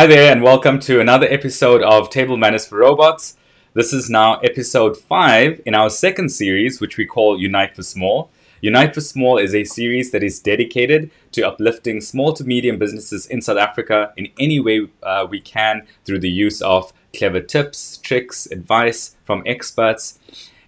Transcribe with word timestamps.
Hi 0.00 0.06
there, 0.06 0.32
and 0.32 0.42
welcome 0.42 0.80
to 0.80 0.98
another 0.98 1.26
episode 1.28 1.82
of 1.82 2.08
Table 2.08 2.38
Manners 2.38 2.64
for 2.64 2.78
Robots. 2.78 3.36
This 3.74 3.92
is 3.92 4.08
now 4.08 4.38
episode 4.38 4.96
5 4.96 5.60
in 5.66 5.74
our 5.74 5.90
second 5.90 6.30
series, 6.30 6.80
which 6.80 6.96
we 6.96 7.04
call 7.04 7.38
Unite 7.38 7.76
for 7.76 7.82
Small. 7.82 8.30
Unite 8.62 8.94
for 8.94 9.02
Small 9.02 9.36
is 9.36 9.54
a 9.54 9.64
series 9.64 10.10
that 10.12 10.22
is 10.22 10.40
dedicated 10.40 11.10
to 11.32 11.46
uplifting 11.46 12.00
small 12.00 12.32
to 12.32 12.44
medium 12.44 12.78
businesses 12.78 13.26
in 13.26 13.42
South 13.42 13.58
Africa 13.58 14.14
in 14.16 14.28
any 14.38 14.58
way 14.58 14.88
uh, 15.02 15.26
we 15.28 15.38
can 15.38 15.86
through 16.06 16.20
the 16.20 16.30
use 16.30 16.62
of 16.62 16.94
clever 17.14 17.42
tips, 17.42 17.98
tricks, 17.98 18.46
advice 18.46 19.16
from 19.26 19.42
experts 19.44 20.18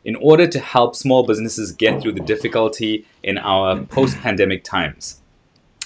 in 0.05 0.15
order 0.17 0.47
to 0.47 0.61
help 0.61 0.95
small 0.95 1.23
businesses 1.27 1.73
get 1.73 2.03
through 2.03 2.13
the 2.13 2.21
difficulty 2.21 3.07
in 3.23 3.39
our 3.39 3.81
post 3.85 4.19
pandemic 4.19 4.63
times. 4.63 5.23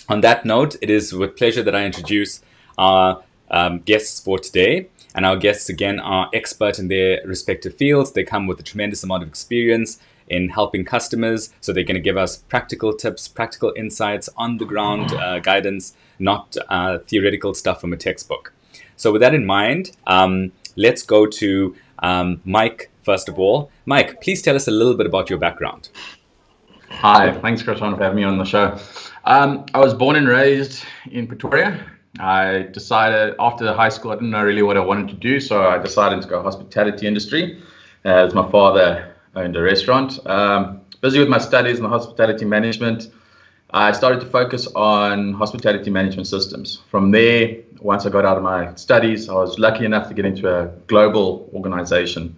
On 0.08 0.20
that 0.22 0.44
note, 0.44 0.74
it 0.82 0.90
is 0.90 1.12
with 1.12 1.36
pleasure 1.36 1.62
that 1.62 1.76
I 1.76 1.84
introduce 1.84 2.42
our 2.76 3.22
um, 3.50 3.80
guests 3.80 4.20
for 4.20 4.38
today. 4.38 4.88
And 5.14 5.24
our 5.24 5.36
guests, 5.36 5.68
again, 5.68 5.98
are 5.98 6.28
expert 6.34 6.78
in 6.78 6.88
their 6.88 7.20
respective 7.24 7.74
fields. 7.74 8.12
They 8.12 8.24
come 8.24 8.46
with 8.46 8.60
a 8.60 8.62
tremendous 8.62 9.02
amount 9.02 9.22
of 9.22 9.28
experience 9.28 9.98
in 10.28 10.50
helping 10.50 10.84
customers. 10.84 11.52
So 11.60 11.72
they're 11.72 11.84
going 11.84 11.94
to 11.94 12.00
give 12.00 12.16
us 12.16 12.36
practical 12.36 12.92
tips, 12.92 13.28
practical 13.28 13.72
insights, 13.76 14.28
on 14.36 14.58
the 14.58 14.64
ground 14.64 15.12
uh, 15.12 15.38
guidance, 15.38 15.94
not 16.18 16.56
uh, 16.68 16.98
theoretical 16.98 17.54
stuff 17.54 17.80
from 17.80 17.92
a 17.92 17.96
textbook. 17.96 18.52
So, 18.96 19.12
with 19.12 19.20
that 19.20 19.34
in 19.34 19.44
mind, 19.44 19.92
um, 20.06 20.52
let's 20.74 21.02
go 21.02 21.26
to 21.26 21.76
um, 22.00 22.40
Mike 22.44 22.90
first 23.06 23.28
of 23.28 23.38
all. 23.38 23.70
Mike, 23.86 24.20
please 24.20 24.42
tell 24.42 24.56
us 24.56 24.66
a 24.66 24.70
little 24.72 24.94
bit 24.94 25.06
about 25.06 25.30
your 25.30 25.38
background. 25.38 25.88
Hi, 26.90 27.32
thanks, 27.40 27.62
Chris, 27.62 27.78
for 27.78 27.96
having 27.96 28.16
me 28.16 28.24
on 28.24 28.36
the 28.36 28.44
show. 28.44 28.76
Um, 29.24 29.64
I 29.74 29.78
was 29.78 29.94
born 29.94 30.16
and 30.16 30.26
raised 30.26 30.84
in 31.12 31.28
Pretoria, 31.28 31.86
I 32.18 32.68
decided 32.72 33.34
after 33.38 33.72
high 33.72 33.88
school, 33.88 34.12
I 34.12 34.14
didn't 34.14 34.30
know 34.30 34.44
really 34.44 34.62
what 34.62 34.76
I 34.76 34.80
wanted 34.80 35.08
to 35.08 35.14
do, 35.14 35.40
so 35.40 35.66
I 35.66 35.78
decided 35.78 36.22
to 36.22 36.28
go 36.28 36.42
hospitality 36.42 37.06
industry, 37.06 37.62
as 38.04 38.34
my 38.34 38.50
father 38.50 39.14
owned 39.34 39.56
a 39.56 39.62
restaurant. 39.62 40.18
Um, 40.26 40.80
busy 41.00 41.18
with 41.18 41.28
my 41.28 41.38
studies 41.38 41.76
in 41.76 41.82
the 41.82 41.88
hospitality 41.88 42.44
management, 42.44 43.08
I 43.70 43.92
started 43.92 44.20
to 44.20 44.26
focus 44.26 44.66
on 44.74 45.34
hospitality 45.34 45.90
management 45.90 46.28
systems. 46.28 46.80
From 46.90 47.10
there, 47.10 47.56
once 47.80 48.06
I 48.06 48.10
got 48.10 48.24
out 48.24 48.36
of 48.36 48.42
my 48.42 48.74
studies, 48.76 49.28
I 49.28 49.34
was 49.34 49.58
lucky 49.58 49.84
enough 49.84 50.08
to 50.08 50.14
get 50.14 50.24
into 50.24 50.48
a 50.48 50.68
global 50.86 51.50
organization 51.52 52.36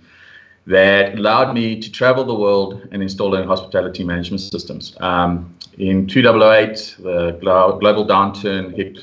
that 0.68 1.14
allowed 1.18 1.54
me 1.54 1.80
to 1.80 1.90
travel 1.90 2.24
the 2.24 2.34
world 2.34 2.86
and 2.92 3.02
install 3.02 3.34
in 3.36 3.48
hospitality 3.48 4.04
management 4.04 4.42
systems. 4.42 4.94
Um, 5.00 5.54
in 5.78 6.06
2008, 6.06 6.96
the 6.98 7.38
global 7.40 8.06
downturn 8.06 8.76
hit 8.76 8.98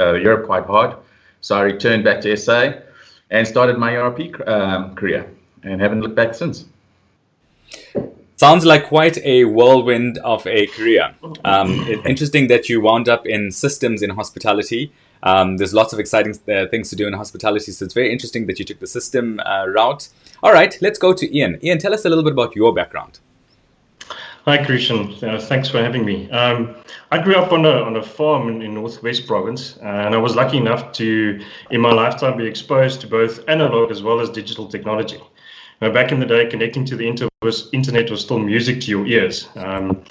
uh, 0.00 0.14
Europe 0.14 0.46
quite 0.46 0.64
hard. 0.64 0.96
So 1.42 1.56
I 1.56 1.62
returned 1.62 2.04
back 2.04 2.22
to 2.22 2.34
SA 2.36 2.72
and 3.30 3.46
started 3.46 3.76
my 3.76 3.96
ERP 3.96 4.40
um, 4.48 4.94
career 4.94 5.30
and 5.62 5.78
haven't 5.78 6.00
looked 6.00 6.14
back 6.14 6.34
since. 6.34 6.64
Sounds 8.36 8.64
like 8.64 8.86
quite 8.86 9.18
a 9.18 9.44
whirlwind 9.44 10.16
of 10.18 10.46
a 10.46 10.68
career. 10.68 11.14
Um, 11.44 11.86
interesting 12.06 12.46
that 12.46 12.70
you 12.70 12.80
wound 12.80 13.10
up 13.10 13.26
in 13.26 13.52
systems 13.52 14.00
in 14.00 14.08
hospitality. 14.08 14.90
Um, 15.22 15.58
there's 15.58 15.74
lots 15.74 15.92
of 15.92 15.98
exciting 15.98 16.34
uh, 16.48 16.64
things 16.68 16.88
to 16.88 16.96
do 16.96 17.06
in 17.06 17.12
hospitality, 17.12 17.72
so 17.72 17.84
it's 17.84 17.92
very 17.92 18.10
interesting 18.10 18.46
that 18.46 18.58
you 18.58 18.64
took 18.64 18.80
the 18.80 18.86
system 18.86 19.38
uh, 19.44 19.66
route. 19.68 20.08
All 20.42 20.52
right, 20.52 20.76
let's 20.80 20.98
go 20.98 21.12
to 21.12 21.36
Ian. 21.36 21.58
Ian, 21.62 21.78
tell 21.78 21.92
us 21.92 22.06
a 22.06 22.08
little 22.08 22.24
bit 22.24 22.32
about 22.32 22.56
your 22.56 22.72
background. 22.72 23.20
Hi, 24.46 24.64
Christian. 24.64 25.12
Uh, 25.22 25.38
thanks 25.38 25.68
for 25.68 25.82
having 25.82 26.02
me. 26.02 26.30
Um, 26.30 26.76
I 27.10 27.22
grew 27.22 27.34
up 27.34 27.52
on 27.52 27.66
a, 27.66 27.82
on 27.82 27.96
a 27.96 28.02
farm 28.02 28.48
in, 28.48 28.62
in 28.62 28.72
Northwest 28.72 29.26
Province, 29.26 29.76
and 29.82 30.14
I 30.14 30.16
was 30.16 30.34
lucky 30.34 30.56
enough 30.56 30.92
to, 30.92 31.38
in 31.70 31.82
my 31.82 31.92
lifetime, 31.92 32.38
be 32.38 32.46
exposed 32.46 33.02
to 33.02 33.06
both 33.06 33.46
analog 33.48 33.90
as 33.90 34.02
well 34.02 34.18
as 34.18 34.30
digital 34.30 34.66
technology. 34.66 35.20
Now, 35.82 35.92
back 35.92 36.10
in 36.10 36.20
the 36.20 36.26
day, 36.26 36.46
connecting 36.46 36.86
to 36.86 36.96
the 36.96 37.06
inter- 37.06 37.28
internet 37.72 38.10
was 38.10 38.22
still 38.22 38.38
music 38.38 38.80
to 38.82 38.90
your 38.90 39.06
ears. 39.06 39.46
Um, 39.56 40.04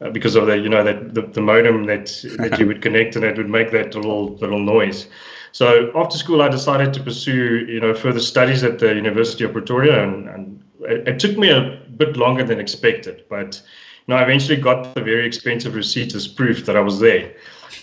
uh, 0.00 0.10
because 0.10 0.34
of 0.34 0.46
the 0.46 0.58
you 0.58 0.68
know 0.68 0.82
that 0.82 1.14
the, 1.14 1.22
the 1.22 1.40
modem 1.40 1.86
that 1.86 2.06
that 2.38 2.58
you 2.58 2.66
would 2.66 2.82
connect 2.82 3.14
and 3.14 3.24
it 3.24 3.36
would 3.36 3.48
make 3.48 3.70
that 3.70 3.94
little 3.94 4.34
little 4.36 4.58
noise. 4.58 5.06
So 5.52 5.92
after 5.94 6.16
school, 6.16 6.42
I 6.42 6.48
decided 6.48 6.92
to 6.94 7.02
pursue 7.02 7.66
you 7.68 7.80
know 7.80 7.94
further 7.94 8.20
studies 8.20 8.64
at 8.64 8.78
the 8.78 8.94
University 8.94 9.44
of 9.44 9.52
Pretoria, 9.52 10.02
and, 10.02 10.28
and 10.28 10.64
it, 10.80 11.08
it, 11.08 11.20
took 11.20 11.36
me 11.36 11.50
a 11.50 11.80
bit 11.96 12.16
longer 12.16 12.42
than 12.44 12.58
expected, 12.58 13.24
but 13.28 13.62
you 14.06 14.14
know 14.14 14.18
I 14.18 14.22
eventually 14.22 14.60
got 14.60 14.94
the 14.94 15.02
very 15.02 15.26
expensive 15.26 15.74
receipt 15.74 16.14
as 16.14 16.26
proof 16.26 16.64
that 16.66 16.76
I 16.76 16.80
was 16.80 16.98
there. 17.00 17.34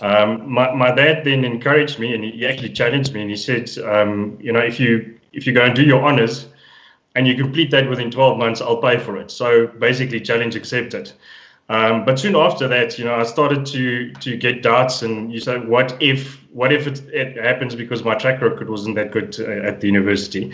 Um, 0.02 0.52
my, 0.52 0.74
my 0.74 0.92
dad 0.92 1.26
then 1.26 1.44
encouraged 1.44 2.00
me 2.00 2.14
and 2.14 2.24
he 2.24 2.46
actually 2.46 2.70
challenged 2.70 3.14
me 3.14 3.22
and 3.22 3.30
he 3.30 3.36
said, 3.36 3.70
um, 3.80 4.38
you 4.40 4.52
know, 4.52 4.60
if 4.60 4.80
you 4.80 5.20
if 5.34 5.46
you 5.46 5.54
go 5.54 5.64
and 5.64 5.76
do 5.76 5.84
your 5.84 6.04
honors 6.04 6.48
and 7.16 7.28
you 7.28 7.36
complete 7.36 7.72
that 7.72 7.90
within 7.90 8.12
12 8.12 8.38
months, 8.38 8.62
I'll 8.62 8.82
pay 8.82 8.98
for 8.98 9.18
it. 9.18 9.32
So 9.32 9.68
basically, 9.68 10.22
challenge 10.22 10.56
accepted. 10.56 11.12
Um, 11.70 12.04
but 12.04 12.20
soon 12.20 12.36
after 12.36 12.68
that, 12.68 12.98
you 12.98 13.06
know, 13.06 13.14
I 13.14 13.24
started 13.24 13.64
to 13.68 14.12
to 14.14 14.36
get 14.36 14.64
doubts, 14.64 15.04
and 15.04 15.32
you 15.32 15.40
say, 15.40 15.60
what 15.60 15.96
if 16.02 16.40
what 16.52 16.74
if 16.74 16.88
it, 16.88 17.08
it 17.14 17.38
happens 17.38 17.76
because 17.76 18.04
my 18.04 18.16
track 18.16 18.42
record 18.42 18.70
wasn't 18.70 18.96
that 18.96 19.12
good 19.12 19.32
to, 19.34 19.46
uh, 19.46 19.68
at 19.68 19.80
the 19.80 19.88
university? 19.88 20.52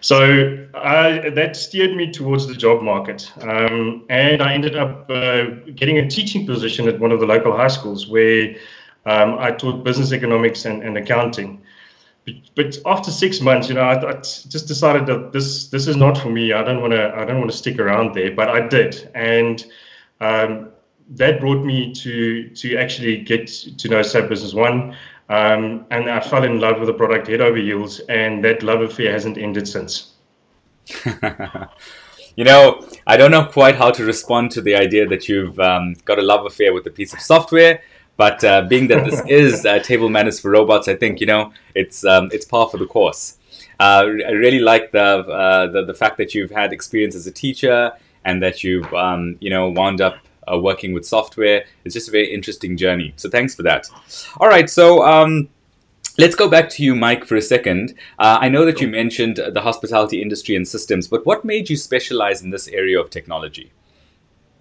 So 0.00 0.66
I, 0.74 1.30
that 1.30 1.54
steered 1.54 1.96
me 1.96 2.10
towards 2.10 2.48
the 2.48 2.54
job 2.54 2.82
market, 2.82 3.30
um, 3.42 4.04
and 4.08 4.42
I 4.42 4.54
ended 4.54 4.76
up 4.76 5.08
uh, 5.08 5.44
getting 5.76 5.98
a 5.98 6.10
teaching 6.10 6.44
position 6.46 6.88
at 6.88 6.98
one 6.98 7.12
of 7.12 7.20
the 7.20 7.26
local 7.26 7.56
high 7.56 7.68
schools 7.68 8.08
where 8.08 8.56
um, 9.06 9.38
I 9.38 9.52
taught 9.52 9.84
business 9.84 10.12
economics 10.12 10.64
and, 10.64 10.82
and 10.82 10.98
accounting. 10.98 11.62
But, 12.56 12.76
after 12.84 13.12
six 13.12 13.40
months, 13.40 13.68
you 13.68 13.76
know, 13.76 13.82
I, 13.82 14.10
I, 14.10 14.14
just 14.14 14.66
decided 14.66 15.06
that 15.06 15.30
this 15.32 15.68
this 15.68 15.86
is 15.86 15.94
not 15.94 16.18
for 16.18 16.28
me. 16.28 16.52
I 16.52 16.64
don't 16.64 16.80
want 16.80 16.92
to 16.92 17.14
I 17.14 17.24
don't 17.24 17.38
want 17.38 17.52
to 17.52 17.56
stick 17.56 17.78
around 17.78 18.16
there, 18.16 18.32
but 18.32 18.48
I 18.48 18.66
did, 18.66 19.08
and 19.14 19.64
um, 20.20 20.70
that 21.10 21.40
brought 21.40 21.64
me 21.64 21.92
to 21.94 22.48
to 22.50 22.76
actually 22.76 23.18
get 23.18 23.46
to 23.46 23.88
know 23.88 24.02
SAP 24.02 24.28
Business 24.28 24.54
One, 24.54 24.96
um, 25.28 25.86
and 25.90 26.10
I 26.10 26.20
fell 26.20 26.44
in 26.44 26.60
love 26.60 26.78
with 26.78 26.88
the 26.88 26.94
product 26.94 27.28
head 27.28 27.40
over 27.40 27.56
heels, 27.56 28.00
and 28.08 28.44
that 28.44 28.62
love 28.62 28.80
affair 28.80 29.12
hasn't 29.12 29.38
ended 29.38 29.68
since. 29.68 30.14
you 32.36 32.44
know, 32.44 32.86
I 33.06 33.16
don't 33.16 33.30
know 33.30 33.44
quite 33.44 33.76
how 33.76 33.90
to 33.90 34.04
respond 34.04 34.50
to 34.52 34.60
the 34.60 34.74
idea 34.74 35.06
that 35.08 35.28
you've 35.28 35.58
um, 35.58 35.94
got 36.04 36.18
a 36.18 36.22
love 36.22 36.46
affair 36.46 36.72
with 36.72 36.86
a 36.86 36.90
piece 36.90 37.12
of 37.12 37.20
software. 37.20 37.82
But 38.16 38.42
uh, 38.44 38.62
being 38.62 38.88
that 38.88 39.04
this 39.04 39.20
is 39.28 39.66
uh, 39.66 39.78
table 39.80 40.08
manners 40.08 40.40
for 40.40 40.50
robots, 40.50 40.88
I 40.88 40.96
think 40.96 41.20
you 41.20 41.26
know 41.26 41.52
it's 41.74 42.04
um, 42.04 42.30
it's 42.32 42.44
par 42.44 42.68
for 42.68 42.78
the 42.78 42.86
course. 42.86 43.38
Uh, 43.78 44.06
I 44.26 44.30
really 44.30 44.60
like 44.60 44.92
the, 44.92 45.02
uh, 45.02 45.66
the, 45.66 45.84
the 45.84 45.92
fact 45.92 46.16
that 46.16 46.34
you've 46.34 46.50
had 46.50 46.72
experience 46.72 47.14
as 47.14 47.26
a 47.26 47.30
teacher 47.30 47.92
and 48.26 48.42
that 48.42 48.62
you've 48.62 48.92
um, 48.92 49.36
you 49.40 49.48
know 49.48 49.70
wound 49.70 50.00
up 50.00 50.18
uh, 50.52 50.58
working 50.58 50.92
with 50.92 51.06
software. 51.06 51.64
It's 51.84 51.94
just 51.94 52.08
a 52.08 52.10
very 52.10 52.32
interesting 52.32 52.76
journey. 52.76 53.14
So 53.16 53.30
thanks 53.30 53.54
for 53.54 53.62
that. 53.62 53.86
All 54.38 54.48
right, 54.48 54.68
so. 54.68 55.02
Um, 55.04 55.48
let's 56.18 56.34
go 56.34 56.48
back 56.48 56.70
to 56.70 56.82
you, 56.82 56.94
Mike, 56.94 57.26
for 57.26 57.36
a 57.36 57.42
second. 57.42 57.92
Uh, 58.18 58.38
I 58.40 58.48
know 58.48 58.64
that 58.64 58.80
you 58.80 58.88
mentioned 58.88 59.36
the 59.36 59.60
hospitality 59.60 60.22
industry 60.22 60.56
and 60.56 60.66
systems, 60.66 61.08
but 61.08 61.26
what 61.26 61.44
made 61.44 61.68
you 61.68 61.76
specialize 61.76 62.40
in 62.42 62.48
this 62.48 62.68
area 62.68 62.98
of 62.98 63.10
technology? 63.10 63.70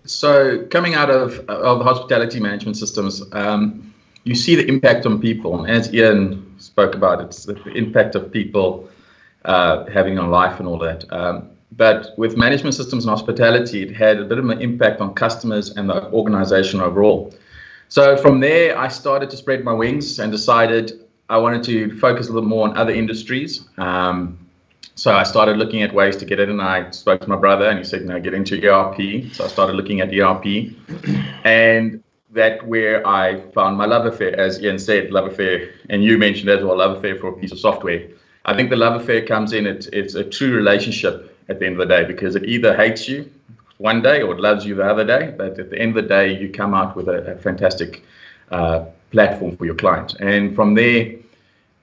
So, 0.06 0.66
coming 0.66 0.94
out 0.94 1.10
of, 1.10 1.40
of 1.50 1.82
hospitality 1.82 2.42
management 2.42 2.76
systems, 2.76 3.24
um, 3.32 3.94
you 4.26 4.36
see 4.36 4.56
the 4.56 4.68
impact 4.68 5.06
on 5.06 5.22
people. 5.22 5.64
And 5.64 5.72
As 5.72 5.94
Ian 5.94 6.60
spoke 6.60 6.94
about, 6.94 7.22
it's 7.22 7.46
the 7.46 7.56
impact 7.74 8.16
of 8.16 8.32
people 8.32 8.90
uh, 9.46 9.86
having 9.86 10.20
on 10.20 10.30
life 10.30 10.60
and 10.60 10.68
all 10.68 10.78
that. 10.80 11.12
Um, 11.12 11.50
but 11.72 12.14
with 12.18 12.38
management 12.38 12.76
systems 12.76 13.06
and 13.06 13.10
hospitality, 13.10 13.84
it 13.84 13.96
had 13.96 14.20
a 14.20 14.26
bit 14.26 14.38
of 14.38 14.50
an 14.50 14.62
impact 14.62 15.02
on 15.02 15.14
customers 15.14 15.72
and 15.72 15.90
the 15.90 16.10
organization 16.12 16.80
overall. 16.80 17.34
So 17.90 18.18
from 18.18 18.40
there, 18.40 18.78
I 18.78 18.88
started 18.88 19.30
to 19.32 19.38
spread 19.38 19.64
my 19.64 19.74
wings 19.74 20.20
and 20.20 20.32
decided 20.32 21.06
I 21.30 21.38
wanted 21.38 21.64
to 21.64 21.98
focus 22.00 22.30
a 22.30 22.34
little 22.34 22.48
more 22.48 22.68
on 22.68 22.78
other 22.78 22.94
industries. 22.94 23.68
Um, 23.78 24.40
so 24.96 25.14
I 25.14 25.24
started 25.24 25.58
looking 25.58 25.82
at 25.82 25.94
ways 25.94 26.16
to 26.18 26.26
get 26.26 26.40
it, 26.40 26.50
and 26.50 26.62
I 26.62 26.90
spoke 26.92 27.22
to 27.22 27.28
my 27.28 27.36
brother, 27.36 27.66
and 27.66 27.78
he 27.78 27.84
said, 27.84 28.06
"No, 28.06 28.20
get 28.20 28.34
into 28.34 28.56
ERP." 28.56 29.34
So 29.34 29.44
I 29.44 29.48
started 29.48 29.76
looking 29.76 30.00
at 30.00 30.14
ERP, 30.14 30.74
and 31.44 32.02
that 32.32 32.66
where 32.66 33.06
I 33.06 33.42
found 33.52 33.78
my 33.78 33.86
love 33.86 34.06
affair, 34.06 34.40
as 34.40 34.62
Ian 34.62 34.80
said, 34.80 35.12
love 35.12 35.26
affair, 35.26 35.70
and 35.90 36.04
you 36.04 36.18
mentioned 36.18 36.50
as 36.50 36.64
well, 36.64 36.78
love 36.78 36.98
affair 36.98 37.18
for 37.18 37.28
a 37.28 37.34
piece 37.34 37.52
of 37.52 37.60
software. 37.60 38.08
I 38.46 38.56
think 38.56 38.70
the 38.70 38.78
love 38.78 39.02
affair 39.02 39.26
comes 39.26 39.52
in; 39.52 39.68
it's, 39.68 39.88
it's 39.88 40.16
a 40.16 40.24
true 40.24 40.56
relationship 40.56 41.35
at 41.50 41.60
the 41.60 41.66
end 41.66 41.80
of 41.80 41.88
the 41.88 41.94
day 41.96 42.06
because 42.06 42.36
it 42.36 42.46
either 42.46 42.76
hates 42.76 43.08
you 43.08 43.32
one 43.78 44.02
day 44.02 44.22
or 44.22 44.34
it 44.34 44.40
loves 44.40 44.66
you 44.66 44.76
the 44.76 44.84
other 44.84 45.06
day. 45.06 45.34
But 45.38 45.60
at 45.60 45.70
the 45.70 45.80
end 45.80 45.98
of 45.98 46.04
the 46.04 46.10
day, 46.10 46.34
you 46.40 46.50
come 46.50 46.74
out 46.74 46.96
with 46.96 47.08
a, 47.08 47.34
a 47.34 47.38
fantastic 47.38 48.04
uh, 48.52 48.86
platform 49.12 49.56
for 49.58 49.66
your 49.66 49.76
client. 49.76 50.16
And 50.20 50.56
from 50.56 50.76
there, 50.76 51.16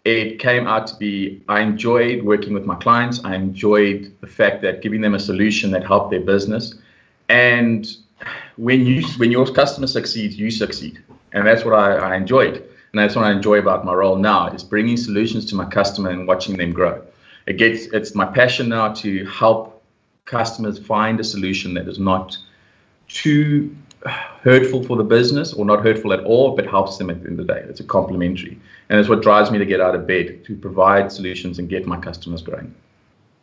it 0.04 0.38
came 0.38 0.66
out 0.66 0.86
to 0.88 0.96
be 0.96 1.42
I 1.48 1.60
enjoyed 1.60 2.24
working 2.24 2.54
with 2.54 2.64
my 2.64 2.74
clients. 2.76 3.24
I 3.24 3.34
enjoyed 3.36 4.12
the 4.20 4.26
fact 4.26 4.62
that 4.62 4.82
giving 4.82 5.00
them 5.00 5.14
a 5.14 5.20
solution 5.20 5.70
that 5.72 5.86
helped 5.86 6.10
their 6.10 6.20
business. 6.20 6.74
And 7.28 7.86
when 8.56 8.84
you 8.84 9.06
when 9.16 9.30
your 9.30 9.46
customer 9.46 9.86
succeeds, 9.86 10.36
you 10.36 10.50
succeed. 10.50 11.02
And 11.32 11.46
that's 11.46 11.64
what 11.64 11.74
I, 11.74 11.94
I 11.94 12.16
enjoyed. 12.16 12.56
and 12.56 13.00
that's 13.00 13.16
what 13.16 13.24
I 13.24 13.32
enjoy 13.32 13.58
about 13.58 13.84
my 13.84 13.94
role 13.94 14.16
now 14.16 14.48
is 14.48 14.62
bringing 14.62 14.96
solutions 14.96 15.46
to 15.46 15.54
my 15.54 15.64
customer 15.64 16.10
and 16.10 16.26
watching 16.26 16.56
them 16.56 16.72
grow. 16.72 17.02
It 17.46 17.54
gets 17.54 17.86
it's 17.86 18.14
my 18.14 18.24
passion 18.24 18.68
now 18.68 18.92
to 18.94 19.24
help 19.26 19.82
customers 20.24 20.78
find 20.78 21.18
a 21.20 21.24
solution 21.24 21.74
that 21.74 21.88
is 21.88 21.98
not 21.98 22.36
too 23.08 23.74
hurtful 24.42 24.82
for 24.82 24.96
the 24.96 25.04
business 25.04 25.52
or 25.52 25.64
not 25.64 25.82
hurtful 25.82 26.12
at 26.12 26.20
all, 26.24 26.56
but 26.56 26.66
helps 26.66 26.96
them 26.96 27.10
at 27.10 27.22
the 27.22 27.28
end 27.28 27.38
of 27.38 27.46
the 27.46 27.54
day. 27.54 27.60
It's 27.68 27.80
a 27.80 27.84
complementary. 27.84 28.58
And 28.88 28.98
it's 28.98 29.08
what 29.08 29.22
drives 29.22 29.50
me 29.50 29.58
to 29.58 29.66
get 29.66 29.80
out 29.80 29.94
of 29.94 30.06
bed 30.06 30.44
to 30.46 30.56
provide 30.56 31.12
solutions 31.12 31.58
and 31.58 31.68
get 31.68 31.86
my 31.86 31.98
customers 31.98 32.42
growing. 32.42 32.74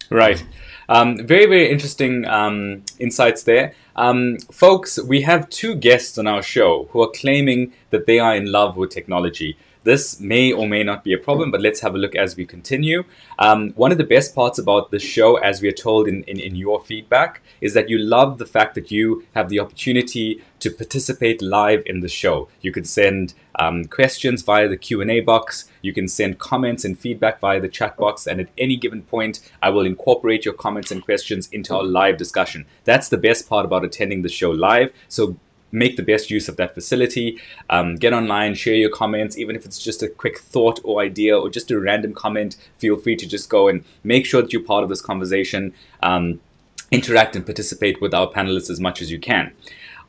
Right. 0.09 0.43
Um, 0.89 1.25
very, 1.25 1.45
very 1.45 1.69
interesting 1.69 2.25
um, 2.25 2.83
insights 2.97 3.43
there. 3.43 3.73
Um, 3.95 4.39
folks, 4.51 4.99
we 5.01 5.21
have 5.21 5.49
two 5.49 5.75
guests 5.75 6.17
on 6.17 6.25
our 6.25 6.41
show 6.41 6.89
who 6.91 7.01
are 7.03 7.11
claiming 7.11 7.73
that 7.91 8.07
they 8.07 8.19
are 8.19 8.35
in 8.35 8.51
love 8.51 8.75
with 8.75 8.89
technology. 8.89 9.55
This 9.83 10.19
may 10.19 10.51
or 10.51 10.67
may 10.67 10.83
not 10.83 11.03
be 11.03 11.13
a 11.13 11.17
problem, 11.17 11.51
but 11.51 11.61
let's 11.61 11.79
have 11.79 11.95
a 11.95 11.97
look 11.97 12.15
as 12.15 12.35
we 12.35 12.45
continue. 12.45 13.03
Um, 13.37 13.71
one 13.71 13.91
of 13.91 13.97
the 13.97 14.03
best 14.03 14.35
parts 14.35 14.59
about 14.59 14.91
the 14.91 14.99
show, 14.99 15.37
as 15.37 15.61
we 15.61 15.69
are 15.69 15.73
told 15.73 16.07
in, 16.07 16.23
in, 16.23 16.39
in, 16.39 16.55
your 16.55 16.81
feedback, 16.83 17.41
is 17.61 17.73
that 17.73 17.89
you 17.89 17.97
love 17.97 18.37
the 18.37 18.45
fact 18.45 18.75
that 18.75 18.91
you 18.91 19.25
have 19.35 19.47
the 19.47 19.59
opportunity 19.59 20.43
to 20.59 20.69
participate 20.69 21.41
live 21.41 21.81
in 21.85 22.01
the 22.01 22.09
show. 22.09 22.49
You 22.61 22.73
can 22.73 22.83
send 22.83 23.33
um, 23.57 23.85
questions 23.85 24.41
via 24.41 24.67
the 24.67 24.75
Q&A 24.75 25.21
box. 25.21 25.69
You 25.81 25.93
can 25.93 26.09
send 26.09 26.39
comments 26.39 26.83
and 26.83 26.99
feedback 26.99 27.39
via 27.39 27.61
the 27.61 27.69
chat 27.69 27.95
box. 27.95 28.27
And 28.27 28.41
at 28.41 28.49
any 28.57 28.75
given 28.75 29.03
point, 29.03 29.39
I 29.61 29.69
will 29.69 29.85
incorporate 29.85 30.43
your 30.43 30.53
comments 30.53 30.91
and 30.91 31.03
questions 31.03 31.47
into 31.53 31.73
our 31.75 31.83
live 31.83 32.17
discussion. 32.17 32.65
That's 32.83 33.07
the 33.07 33.17
best 33.17 33.47
part 33.47 33.65
about 33.65 33.85
attending 33.85 34.23
the 34.23 34.29
show 34.29 34.51
live. 34.51 34.91
So 35.07 35.37
make 35.71 35.97
the 35.97 36.03
best 36.03 36.29
use 36.29 36.47
of 36.47 36.57
that 36.57 36.73
facility. 36.73 37.39
Um, 37.69 37.95
get 37.95 38.13
online, 38.13 38.55
share 38.55 38.75
your 38.75 38.89
comments, 38.89 39.37
even 39.37 39.55
if 39.55 39.65
it's 39.65 39.79
just 39.79 40.03
a 40.03 40.07
quick 40.07 40.39
thought 40.39 40.79
or 40.83 41.01
idea 41.01 41.37
or 41.37 41.49
just 41.49 41.71
a 41.71 41.79
random 41.79 42.13
comment. 42.13 42.57
Feel 42.77 42.97
free 42.97 43.15
to 43.15 43.27
just 43.27 43.49
go 43.49 43.67
and 43.67 43.83
make 44.03 44.25
sure 44.25 44.41
that 44.41 44.53
you're 44.53 44.63
part 44.63 44.83
of 44.83 44.89
this 44.89 45.01
conversation. 45.01 45.73
Um, 46.01 46.39
interact 46.91 47.35
and 47.35 47.45
participate 47.45 48.01
with 48.01 48.13
our 48.13 48.27
panelists 48.27 48.69
as 48.69 48.79
much 48.79 49.01
as 49.01 49.11
you 49.11 49.19
can. 49.19 49.51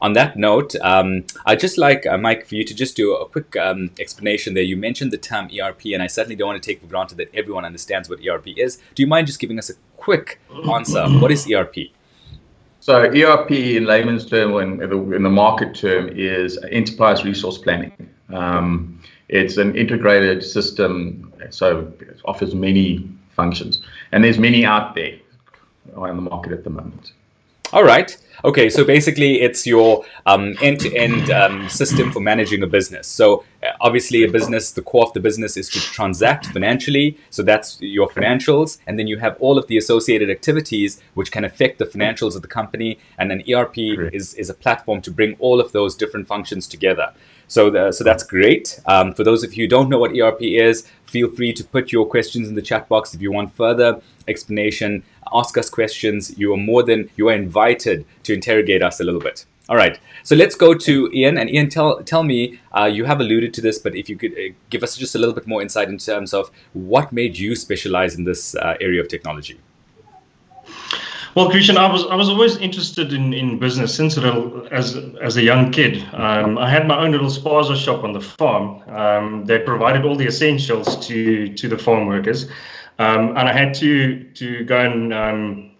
On 0.02 0.14
that 0.14 0.34
note, 0.34 0.74
um, 0.76 1.24
I'd 1.44 1.60
just 1.60 1.76
like, 1.76 2.06
uh, 2.06 2.16
Mike, 2.16 2.46
for 2.46 2.54
you 2.54 2.64
to 2.64 2.74
just 2.74 2.96
do 2.96 3.14
a 3.14 3.28
quick 3.28 3.54
um, 3.56 3.90
explanation 4.00 4.54
there. 4.54 4.62
You 4.62 4.78
mentioned 4.78 5.10
the 5.10 5.18
term 5.18 5.50
ERP, 5.52 5.86
and 5.92 6.02
I 6.02 6.06
certainly 6.06 6.36
don't 6.36 6.48
want 6.48 6.62
to 6.62 6.66
take 6.66 6.80
for 6.80 6.86
granted 6.86 7.18
that 7.18 7.28
everyone 7.34 7.66
understands 7.66 8.08
what 8.08 8.26
ERP 8.26 8.48
is. 8.56 8.78
Do 8.94 9.02
you 9.02 9.06
mind 9.06 9.26
just 9.26 9.38
giving 9.38 9.58
us 9.58 9.68
a 9.68 9.74
quick 9.98 10.40
answer? 10.72 11.06
What 11.06 11.30
is 11.30 11.46
ERP? 11.50 11.90
So 12.90 13.02
ERP 13.02 13.52
in 13.52 13.84
layman's 13.84 14.26
term, 14.26 14.52
in 14.56 14.78
the, 14.78 15.12
in 15.12 15.22
the 15.22 15.30
market 15.30 15.76
term, 15.76 16.08
is 16.08 16.58
enterprise 16.72 17.24
resource 17.24 17.56
planning. 17.56 17.92
Um, 18.30 19.00
it's 19.28 19.58
an 19.58 19.76
integrated 19.76 20.42
system, 20.42 21.32
so 21.50 21.92
it 22.00 22.20
offers 22.24 22.52
many 22.52 23.08
functions, 23.30 23.80
and 24.10 24.24
there's 24.24 24.40
many 24.40 24.64
out 24.64 24.96
there 24.96 25.20
on 25.94 26.16
the 26.16 26.22
market 26.22 26.50
at 26.50 26.64
the 26.64 26.70
moment. 26.70 27.12
All 27.72 27.84
right. 27.84 28.16
Okay, 28.42 28.68
so 28.68 28.84
basically, 28.84 29.42
it's 29.42 29.64
your 29.64 30.04
um, 30.26 30.56
end-to-end 30.60 31.30
um, 31.30 31.68
system 31.68 32.10
for 32.10 32.18
managing 32.18 32.62
a 32.62 32.66
business. 32.66 33.06
So 33.06 33.44
uh, 33.62 33.68
obviously, 33.80 34.24
a 34.24 34.30
business, 34.30 34.72
the 34.72 34.82
core 34.82 35.04
of 35.04 35.12
the 35.12 35.20
business 35.20 35.56
is 35.56 35.68
to 35.70 35.78
transact 35.78 36.46
financially. 36.46 37.16
So 37.28 37.44
that's 37.44 37.80
your 37.80 38.08
financials, 38.08 38.78
and 38.88 38.98
then 38.98 39.06
you 39.06 39.18
have 39.18 39.36
all 39.40 39.56
of 39.56 39.68
the 39.68 39.76
associated 39.76 40.30
activities 40.30 41.00
which 41.14 41.30
can 41.30 41.44
affect 41.44 41.78
the 41.78 41.84
financials 41.84 42.34
of 42.34 42.42
the 42.42 42.48
company. 42.48 42.98
And 43.18 43.30
an 43.30 43.44
ERP 43.48 43.78
is 44.12 44.34
is 44.34 44.50
a 44.50 44.54
platform 44.54 45.00
to 45.02 45.10
bring 45.12 45.36
all 45.38 45.60
of 45.60 45.70
those 45.70 45.94
different 45.94 46.26
functions 46.26 46.66
together. 46.66 47.12
So, 47.50 47.68
the, 47.68 47.90
so 47.90 48.04
that's 48.04 48.22
great. 48.22 48.78
Um, 48.86 49.12
for 49.12 49.24
those 49.24 49.42
of 49.42 49.54
you 49.54 49.64
who 49.64 49.68
don't 49.68 49.88
know 49.88 49.98
what 49.98 50.16
ERP 50.16 50.40
is, 50.40 50.86
feel 51.06 51.28
free 51.28 51.52
to 51.54 51.64
put 51.64 51.90
your 51.90 52.06
questions 52.06 52.48
in 52.48 52.54
the 52.54 52.62
chat 52.62 52.88
box 52.88 53.12
if 53.12 53.20
you 53.20 53.32
want 53.32 53.52
further 53.56 54.00
explanation. 54.28 55.02
Ask 55.32 55.58
us 55.58 55.68
questions. 55.68 56.38
You 56.38 56.54
are 56.54 56.56
more 56.56 56.84
than 56.84 57.10
you 57.16 57.28
are 57.28 57.34
invited 57.34 58.06
to 58.22 58.34
interrogate 58.34 58.84
us 58.84 59.00
a 59.00 59.04
little 59.04 59.20
bit. 59.20 59.46
All 59.68 59.74
right, 59.74 59.98
so 60.22 60.36
let's 60.36 60.54
go 60.54 60.74
to 60.74 61.10
Ian. 61.12 61.38
And 61.38 61.50
Ian, 61.50 61.68
tell 61.68 62.02
tell 62.04 62.22
me. 62.22 62.60
Uh, 62.72 62.84
you 62.84 63.04
have 63.04 63.18
alluded 63.18 63.52
to 63.54 63.60
this, 63.60 63.80
but 63.80 63.96
if 63.96 64.08
you 64.08 64.16
could 64.16 64.32
uh, 64.32 64.54
give 64.68 64.84
us 64.84 64.96
just 64.96 65.16
a 65.16 65.18
little 65.18 65.34
bit 65.34 65.48
more 65.48 65.60
insight 65.60 65.88
in 65.88 65.98
terms 65.98 66.32
of 66.32 66.52
what 66.72 67.12
made 67.12 67.36
you 67.36 67.56
specialize 67.56 68.14
in 68.14 68.22
this 68.22 68.54
uh, 68.54 68.76
area 68.80 69.00
of 69.00 69.08
technology. 69.08 69.58
Well, 71.36 71.48
Christian, 71.48 71.76
I 71.76 71.90
was 71.90 72.04
I 72.06 72.16
was 72.16 72.28
always 72.28 72.56
interested 72.56 73.12
in, 73.12 73.32
in 73.32 73.60
business 73.60 73.94
since 73.94 74.16
a 74.16 74.20
little 74.20 74.66
as 74.72 74.96
as 75.22 75.36
a 75.36 75.42
young 75.42 75.70
kid. 75.70 76.04
Um, 76.12 76.58
I 76.58 76.68
had 76.68 76.88
my 76.88 76.98
own 76.98 77.12
little 77.12 77.28
spaza 77.28 77.76
shop 77.76 78.02
on 78.02 78.12
the 78.12 78.20
farm 78.20 78.82
um, 78.88 79.44
that 79.44 79.64
provided 79.64 80.04
all 80.04 80.16
the 80.16 80.26
essentials 80.26 81.06
to 81.06 81.54
to 81.54 81.68
the 81.68 81.78
farm 81.78 82.06
workers, 82.06 82.46
um, 82.98 83.28
and 83.36 83.48
I 83.48 83.52
had 83.52 83.74
to 83.74 84.24
to 84.24 84.64
go 84.64 84.80
and 84.80 85.14
um, 85.14 85.70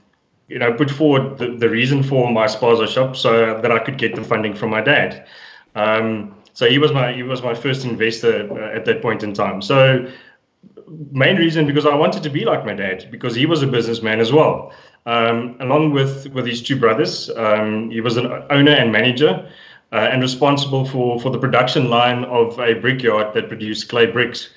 you 0.46 0.60
know 0.60 0.72
put 0.72 0.88
forward 0.88 1.38
the, 1.38 1.56
the 1.56 1.68
reason 1.68 2.04
for 2.04 2.30
my 2.30 2.46
spaza 2.46 2.86
shop 2.86 3.16
so 3.16 3.60
that 3.60 3.72
I 3.72 3.80
could 3.80 3.98
get 3.98 4.14
the 4.14 4.22
funding 4.22 4.54
from 4.54 4.70
my 4.70 4.80
dad. 4.80 5.26
Um, 5.74 6.36
so 6.54 6.68
he 6.68 6.78
was 6.78 6.92
my 6.92 7.12
he 7.12 7.24
was 7.24 7.42
my 7.42 7.54
first 7.54 7.84
investor 7.84 8.48
uh, 8.52 8.76
at 8.76 8.84
that 8.84 9.02
point 9.02 9.24
in 9.24 9.34
time. 9.34 9.62
So 9.62 10.06
main 11.10 11.36
reason 11.36 11.66
because 11.66 11.86
I 11.86 11.94
wanted 11.94 12.22
to 12.22 12.30
be 12.30 12.44
like 12.44 12.64
my 12.64 12.74
dad 12.74 13.08
because 13.10 13.34
he 13.34 13.46
was 13.46 13.62
a 13.62 13.66
businessman 13.66 14.20
as 14.20 14.32
well. 14.32 14.72
Um, 15.06 15.56
along 15.60 15.92
with, 15.92 16.28
with 16.32 16.46
his 16.46 16.62
two 16.62 16.76
brothers, 16.76 17.30
um, 17.30 17.90
he 17.90 18.00
was 18.00 18.16
an 18.16 18.26
owner 18.50 18.72
and 18.72 18.92
manager 18.92 19.50
uh, 19.92 19.96
and 19.96 20.22
responsible 20.22 20.84
for, 20.84 21.20
for 21.20 21.30
the 21.30 21.38
production 21.38 21.88
line 21.88 22.24
of 22.24 22.58
a 22.60 22.74
brickyard 22.74 23.34
that 23.34 23.48
produced 23.48 23.88
clay 23.88 24.06
bricks. 24.06 24.50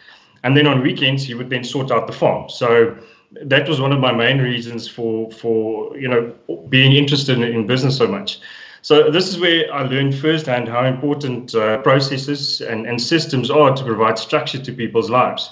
And 0.43 0.55
then 0.55 0.67
on 0.67 0.81
weekends, 0.81 1.23
he 1.23 1.33
would 1.33 1.49
then 1.49 1.63
sort 1.63 1.91
out 1.91 2.07
the 2.07 2.13
farm. 2.13 2.49
So 2.49 2.97
that 3.41 3.67
was 3.67 3.79
one 3.79 3.93
of 3.93 3.99
my 3.99 4.11
main 4.11 4.39
reasons 4.39 4.87
for, 4.87 5.31
for 5.31 5.97
you 5.97 6.07
know, 6.07 6.33
being 6.69 6.93
interested 6.93 7.37
in, 7.37 7.43
in 7.43 7.65
business 7.65 7.97
so 7.97 8.07
much. 8.07 8.39
So 8.81 9.09
this 9.09 9.29
is 9.29 9.39
where 9.39 9.73
I 9.73 9.83
learned 9.83 10.13
firsthand 10.13 10.67
how 10.67 10.83
important 10.83 11.55
uh, 11.55 11.77
processes 11.81 12.59
and, 12.59 12.85
and 12.85 13.01
systems 13.01 13.49
are 13.49 13.73
to 13.73 13.83
provide 13.83 14.19
structure 14.19 14.59
to 14.59 14.71
people's 14.73 15.09
lives. 15.09 15.51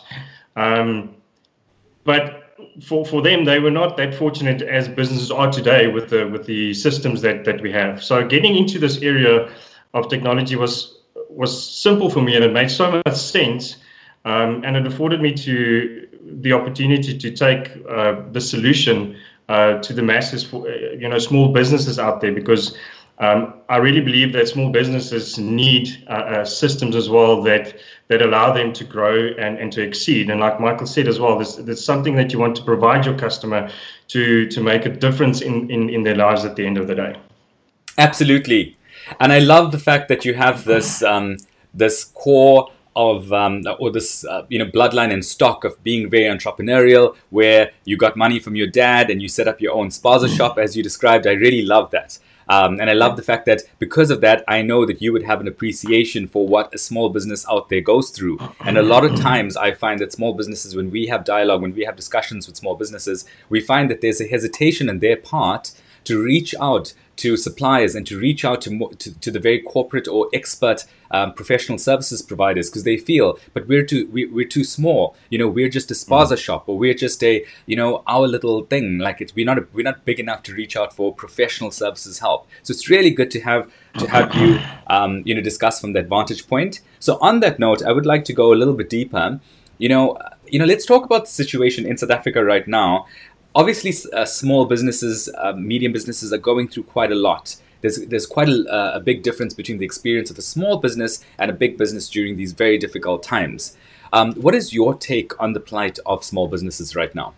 Um, 0.57 1.15
but 2.03 2.40
for, 2.82 3.06
for 3.06 3.22
them, 3.22 3.46
they 3.46 3.60
were 3.60 3.72
not 3.72 3.98
that 3.98 4.15
fortunate 4.15 4.62
as 4.62 4.88
businesses 4.88 5.32
are 5.32 5.51
today 5.51 5.88
with 5.88 6.10
the 6.10 6.27
with 6.27 6.46
the 6.46 6.74
systems 6.74 7.22
that, 7.22 7.46
that 7.46 7.62
we 7.62 7.72
have. 7.72 8.03
So 8.03 8.27
getting 8.27 8.56
into 8.56 8.80
this 8.80 9.01
area 9.01 9.51
of 9.94 10.10
technology 10.10 10.56
was 10.56 10.98
was 11.30 11.51
simple 11.72 12.10
for 12.10 12.22
me, 12.22 12.36
and 12.36 12.44
it 12.44 12.53
made 12.53 12.72
so 12.72 12.91
much 12.91 13.15
sense, 13.15 13.77
um, 14.25 14.63
and 14.63 14.75
it 14.75 14.86
afforded 14.86 15.22
me 15.22 15.34
to 15.34 16.08
the 16.24 16.53
opportunity 16.53 17.18
to 17.18 17.32
take 17.32 17.72
uh, 17.89 18.22
the 18.32 18.41
solution 18.41 19.18
uh, 19.50 19.80
to 19.80 19.94
the 19.94 20.01
masses 20.01 20.44
for 20.44 20.70
you 20.70 21.08
know 21.08 21.20
small 21.20 21.51
businesses 21.51 22.00
out 22.00 22.22
there 22.22 22.32
because 22.32 22.77
um, 23.20 23.53
I 23.70 23.77
really 23.77 24.01
believe 24.01 24.34
that 24.34 24.48
small 24.48 24.72
businesses 24.72 25.38
need 25.38 26.03
uh, 26.08 26.13
uh, 26.13 26.46
systems 26.46 26.96
as 26.96 27.10
well 27.10 27.41
that 27.44 27.75
that 28.08 28.22
allow 28.22 28.51
them 28.51 28.74
to 28.74 28.84
grow 28.84 29.27
and, 29.38 29.58
and 29.58 29.72
to 29.72 29.82
exceed. 29.82 30.30
And 30.30 30.39
like 30.39 30.60
Michael 30.60 30.88
said 30.88 31.08
as 31.08 31.18
well, 31.20 31.38
there's, 31.38 31.56
there's 31.56 31.86
something 31.86 32.15
that 32.15 32.34
you 32.34 32.39
want 32.39 32.58
to 32.58 32.63
provide 32.63 33.06
your 33.06 33.18
customer 33.18 33.70
to 34.10 34.48
to 34.48 34.62
make 34.62 34.86
a 34.86 34.89
difference 34.89 35.41
in, 35.41 35.70
in, 35.70 35.89
in 35.89 36.03
their 36.03 36.15
lives 36.15 36.46
at 36.46 36.56
the 36.56 36.65
end 36.65 36.77
of 36.77 36.88
the 36.88 36.96
day. 36.96 37.15
Absolutely, 37.98 38.77
and 39.20 39.32
I 39.32 39.39
love 39.39 39.72
the 39.72 39.80
fact 39.80 40.10
that 40.10 40.25
you 40.25 40.34
have 40.34 40.65
this 40.65 41.03
um, 41.03 41.38
this 41.74 42.03
core 42.03 42.72
of 42.96 43.32
um, 43.32 43.63
or 43.80 43.91
this 43.91 44.25
uh, 44.25 44.46
you 44.50 44.60
know 44.60 44.65
bloodline 44.65 45.13
and 45.13 45.24
stock 45.24 45.63
of 45.63 45.82
being 45.84 46.10
very 46.10 46.25
entrepreneurial 46.25 47.15
where 47.30 47.72
you 47.86 47.96
got 47.96 48.18
money 48.18 48.39
from 48.39 48.56
your 48.56 48.68
dad 48.68 49.10
and 49.10 49.22
you 49.22 49.30
set 49.30 49.48
up 49.48 49.62
your 49.62 49.74
own 49.74 49.88
spaza 49.88 50.27
shop 50.27 50.58
as 50.58 50.75
you 50.75 50.84
described 50.84 51.25
i 51.25 51.32
really 51.32 51.62
love 51.62 51.89
that 51.91 52.20
um, 52.51 52.81
and 52.81 52.89
I 52.89 52.93
love 52.93 53.15
the 53.15 53.24
fact 53.24 53.46
that 53.46 53.62
because 53.79 54.12
of 54.12 54.20
that, 54.22 54.43
I 54.46 54.62
know 54.62 54.86
that 54.86 55.01
you 55.01 55.13
would 55.13 55.24
have 55.24 55.39
an 55.39 55.48
appreciation 55.48 56.27
for 56.27 56.46
what 56.46 56.75
a 56.75 56.77
small 56.77 57.08
business 57.08 57.46
out 57.50 57.70
there 57.70 57.79
goes 57.79 58.10
through. 58.10 58.39
And 58.65 58.77
a 58.77 58.84
lot 58.84 59.05
of 59.05 59.15
times, 59.15 59.55
I 59.55 59.74
find 59.74 60.01
that 60.01 60.12
small 60.12 60.34
businesses, 60.34 60.75
when 60.75 60.91
we 60.91 61.08
have 61.08 61.24
dialogue, 61.24 61.62
when 61.62 61.74
we 61.74 61.86
have 61.86 61.96
discussions 61.96 62.48
with 62.48 62.58
small 62.58 62.75
businesses, 62.75 63.24
we 63.48 63.62
find 63.62 63.89
that 63.89 64.01
there's 64.01 64.20
a 64.20 64.27
hesitation 64.27 64.89
on 64.89 65.00
their 65.00 65.15
part 65.15 65.72
to 66.05 66.22
reach 66.22 66.53
out 66.60 66.93
to 67.22 67.38
suppliers 67.38 67.93
and 67.93 68.08
to 68.08 68.17
reach 68.17 68.43
out 68.43 68.62
to, 68.62 68.89
to, 68.98 69.20
to 69.20 69.29
the 69.29 69.39
very 69.39 69.60
corporate 69.60 70.08
or 70.08 70.27
expert 70.34 70.86
um, 71.12 71.34
professional 71.34 71.77
services 71.77 72.22
providers 72.22 72.70
because 72.70 72.84
they 72.84 72.98
feel, 72.98 73.38
but 73.53 73.67
we're 73.67 73.84
too 73.84 74.10
we, 74.12 74.25
we're 74.25 74.48
too 74.48 74.63
small. 74.63 75.15
You 75.29 75.38
know, 75.38 75.48
we're 75.48 75.70
just 75.70 75.91
a 75.91 75.93
spaza 75.93 76.34
mm. 76.34 76.38
shop 76.38 76.67
or 76.67 76.77
we're 76.77 76.96
just 76.96 77.24
a 77.24 77.46
you 77.65 77.75
know 77.75 78.01
our 78.08 78.27
little 78.27 78.65
thing. 78.65 78.98
Like 78.98 79.22
it's 79.22 79.36
we're 79.36 79.46
not 79.46 79.60
a, 79.60 79.67
we're 79.74 79.84
not 79.84 80.03
big 80.05 80.20
enough 80.20 80.41
to 80.43 80.53
reach 80.53 80.75
out 80.75 80.96
for 80.96 81.13
professional 81.13 81.70
services 81.70 82.20
help. 82.20 82.48
So 82.63 82.72
it's 82.72 82.89
really 82.89 83.12
good 83.12 83.29
to 83.31 83.41
have 83.41 83.72
to 84.00 84.10
have 84.10 84.34
you 84.36 84.60
um, 84.88 85.22
you 85.25 85.36
know 85.36 85.41
discuss 85.41 85.79
from 85.79 85.93
that 85.93 86.08
vantage 86.08 86.48
point. 86.48 86.81
So 87.00 87.20
on 87.22 87.41
that 87.41 87.60
note, 87.60 87.84
I 87.84 87.91
would 87.91 88.05
like 88.05 88.25
to 88.25 88.34
go 88.34 88.53
a 88.53 88.55
little 88.55 88.74
bit 88.74 88.89
deeper. 88.89 89.39
You 89.77 89.89
know, 89.89 90.17
you 90.48 90.60
know, 90.60 90.65
let's 90.65 90.86
talk 90.86 91.05
about 91.05 91.25
the 91.25 91.31
situation 91.31 91.88
in 91.88 91.98
South 91.98 92.12
Africa 92.12 92.43
right 92.43 92.67
now 92.67 93.08
obviously 93.55 93.93
uh, 94.13 94.25
small 94.25 94.65
businesses 94.65 95.29
uh, 95.38 95.53
medium 95.53 95.91
businesses 95.91 96.31
are 96.31 96.38
going 96.38 96.67
through 96.67 96.84
quite 96.84 97.12
a 97.12 97.15
lot 97.15 97.58
there's 97.81 98.05
there's 98.08 98.25
quite 98.25 98.48
a, 98.48 98.96
a 98.96 99.00
big 99.00 99.24
difference 99.24 99.53
between 99.53 99.79
the 99.79 99.86
experience 99.86 100.31
of 100.31 100.38
a 100.38 100.41
small 100.41 100.77
business 100.77 101.24
and 101.38 101.51
a 101.51 101.53
big 101.53 101.77
business 101.77 102.10
during 102.10 102.38
these 102.38 102.53
very 102.53 102.77
difficult 102.77 103.24
times. 103.24 103.75
Um, 104.13 104.34
what 104.34 104.55
is 104.55 104.74
your 104.74 104.93
take 104.93 105.39
on 105.41 105.53
the 105.53 105.60
plight 105.60 106.00
of 106.05 106.24
small 106.24 106.48
businesses 106.48 106.96
right 106.96 107.13
now? 107.15 107.34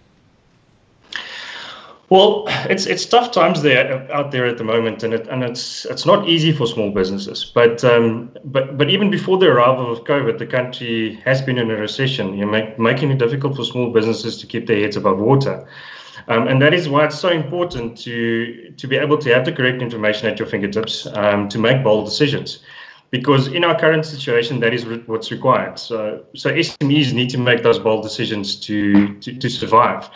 Well, 2.10 2.46
it's 2.70 2.86
it's 2.86 3.05
tough 3.05 3.32
times 3.32 3.62
there 3.62 4.12
out 4.12 4.32
there 4.32 4.46
at 4.46 4.58
the 4.58 4.63
moment, 4.63 5.03
and 5.03 5.13
it 5.13 5.27
and 5.29 5.43
it's 5.43 5.86
it's 5.86 6.05
not 6.05 6.27
easy 6.27 6.51
for 6.51 6.67
small 6.67 6.91
businesses. 6.91 7.46
But 7.46 7.84
um, 7.84 8.29
but 8.43 8.77
but 8.77 8.89
even 8.89 9.10
before 9.10 9.38
the 9.38 9.48
arrival 9.48 9.91
of 9.91 10.03
COVID, 10.03 10.38
the 10.38 10.46
country 10.46 11.15
has 11.25 11.41
been 11.41 11.58
in 11.58 11.72
a 11.72 11.75
recession. 11.75 12.38
You 12.38 12.46
know, 12.46 12.51
make, 12.51 12.77
making 12.77 13.12
it 13.12 13.20
difficult 13.20 13.55
for 13.55 13.63
small 13.63 13.91
businesses 13.91 14.38
to 14.39 14.48
keep 14.48 14.67
their 14.67 14.79
heads 14.79 14.98
above 14.98 15.17
water. 15.20 15.67
Um, 16.27 16.48
and 16.48 16.62
that 16.62 16.74
is 16.74 16.88
why 16.88 17.06
it's 17.06 17.20
so 17.20 17.30
important 17.30 17.98
to 18.00 18.74
to 18.77 18.88
be 18.88 18.96
able 18.96 19.18
to 19.18 19.34
have 19.34 19.46
the 19.46 19.51
correct 19.51 19.82
information 19.82 20.27
at 20.27 20.39
your 20.39 20.48
fingertips 20.48 21.06
um, 21.13 21.50
to 21.50 21.60
make 21.60 21.84
bold 21.84 22.06
decisions. 22.06 22.60
Because 23.10 23.48
in 23.48 23.63
our 23.63 23.77
current 23.80 24.06
situation, 24.06 24.60
that 24.62 24.74
is 24.74 24.86
what's 25.06 25.32
required. 25.32 25.77
So, 25.77 26.25
so 26.36 26.50
SMEs 26.51 27.13
need 27.13 27.30
to 27.30 27.38
make 27.38 27.62
those 27.62 27.77
bold 27.77 28.03
decisions 28.03 28.56
to 28.62 29.20
to, 29.20 29.38
to 29.38 29.50
survive. 29.50 30.10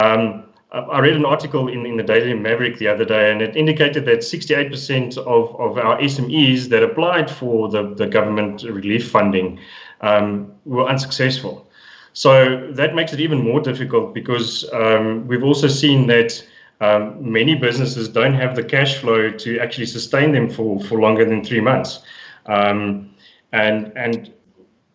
Um, 0.00 0.44
I 0.72 1.00
read 1.00 1.16
an 1.16 1.24
article 1.24 1.66
in, 1.66 1.84
in 1.84 1.96
the 1.96 2.04
Daily 2.04 2.32
Maverick 2.32 2.78
the 2.78 2.86
other 2.86 3.04
day, 3.04 3.32
and 3.32 3.42
it 3.42 3.56
indicated 3.56 4.04
that 4.04 4.20
68% 4.20 5.18
of, 5.18 5.60
of 5.60 5.78
our 5.78 5.98
SMEs 5.98 6.68
that 6.68 6.84
applied 6.84 7.28
for 7.28 7.68
the, 7.68 7.92
the 7.94 8.06
government 8.06 8.62
relief 8.62 9.10
funding 9.10 9.58
um, 10.00 10.52
were 10.64 10.88
unsuccessful. 10.88 11.68
So 12.20 12.70
that 12.72 12.94
makes 12.94 13.14
it 13.14 13.20
even 13.20 13.42
more 13.42 13.60
difficult 13.60 14.12
because 14.12 14.70
um, 14.74 15.26
we've 15.26 15.42
also 15.42 15.68
seen 15.68 16.06
that 16.08 16.46
um, 16.82 17.32
many 17.32 17.54
businesses 17.54 18.10
don't 18.10 18.34
have 18.34 18.54
the 18.54 18.62
cash 18.62 18.98
flow 18.98 19.30
to 19.30 19.58
actually 19.58 19.86
sustain 19.86 20.30
them 20.32 20.50
for, 20.50 20.78
for 20.80 21.00
longer 21.00 21.24
than 21.24 21.42
three 21.42 21.60
months. 21.60 22.00
Um, 22.44 23.14
and 23.52 23.90
and 23.96 24.34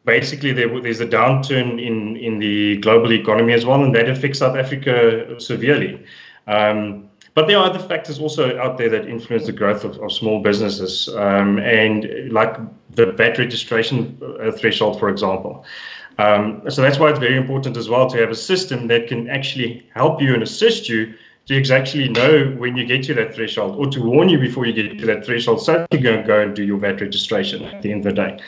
basically 0.04 0.52
there, 0.52 0.80
there's 0.80 1.02
a 1.02 1.08
downturn 1.08 1.84
in, 1.84 2.16
in 2.16 2.38
the 2.38 2.78
global 2.78 3.12
economy 3.12 3.54
as 3.54 3.66
well, 3.66 3.84
and 3.84 3.96
that 3.96 4.08
affects 4.08 4.38
South 4.38 4.56
Africa 4.56 5.40
severely. 5.40 6.06
Um, 6.46 7.10
but 7.34 7.48
there 7.48 7.58
are 7.58 7.68
other 7.68 7.80
factors 7.80 8.20
also 8.20 8.56
out 8.60 8.78
there 8.78 8.90
that 8.90 9.10
influence 9.10 9.48
the 9.48 9.52
growth 9.52 9.84
of, 9.84 9.98
of 9.98 10.12
small 10.14 10.44
businesses, 10.44 11.10
um, 11.16 11.58
and 11.58 12.32
like 12.32 12.56
the 12.92 13.08
VAT 13.14 13.40
registration 13.40 14.22
uh, 14.22 14.52
threshold, 14.52 15.00
for 15.00 15.10
example. 15.10 15.66
Um, 16.18 16.62
so 16.70 16.82
that's 16.82 16.98
why 16.98 17.10
it's 17.10 17.20
very 17.20 17.36
important 17.36 17.78
as 17.78 17.90
well 17.90 18.10
to 18.10 18.18
have 18.18 18.30
a 18.30 18.36
system 18.36 18.88
that 18.88 19.08
can 19.08 19.30
actually 19.30 19.86
help 19.94 20.22
you 20.22 20.34
and 20.34 20.44
assist 20.44 20.88
you 20.88 21.14
to 21.48 21.56
exactly 21.56 22.10
know 22.10 22.56
when 22.58 22.76
you 22.76 22.86
get 22.86 23.04
to 23.04 23.14
that 23.14 23.36
threshold 23.36 23.76
or 23.76 23.90
to 23.92 24.02
warn 24.02 24.30
you 24.30 24.40
before 24.40 24.66
you 24.66 24.74
get 24.74 24.98
to 24.98 25.06
that 25.06 25.26
threshold 25.26 25.62
so 25.62 25.86
you 25.92 26.00
can 26.00 26.26
go 26.26 26.42
and 26.42 26.56
do 26.56 26.64
your 26.64 26.78
VAT 26.78 27.02
registration 27.02 27.64
at 27.64 27.82
the 27.82 27.92
end 27.92 28.06
of 28.06 28.16
the 28.16 28.22
day. 28.22 28.40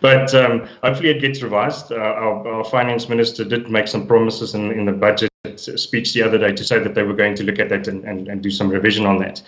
But 0.00 0.32
um, 0.34 0.68
hopefully 0.82 1.08
it 1.08 1.20
gets 1.20 1.42
revised. 1.42 1.90
Uh, 1.90 1.96
our, 1.96 2.46
our, 2.46 2.64
finance 2.64 3.08
minister 3.08 3.44
did 3.44 3.68
make 3.68 3.88
some 3.88 4.06
promises 4.06 4.54
in, 4.54 4.70
in 4.70 4.84
the 4.84 4.92
budget 4.92 5.28
speech 5.56 6.14
the 6.14 6.22
other 6.22 6.38
day 6.38 6.52
to 6.52 6.62
say 6.62 6.78
that 6.78 6.94
they 6.94 7.02
were 7.02 7.14
going 7.14 7.34
to 7.34 7.42
look 7.42 7.58
at 7.58 7.68
that 7.70 7.88
and, 7.88 8.04
and, 8.04 8.28
and 8.28 8.40
do 8.40 8.50
some 8.50 8.68
revision 8.68 9.06
on 9.06 9.18
that. 9.18 9.42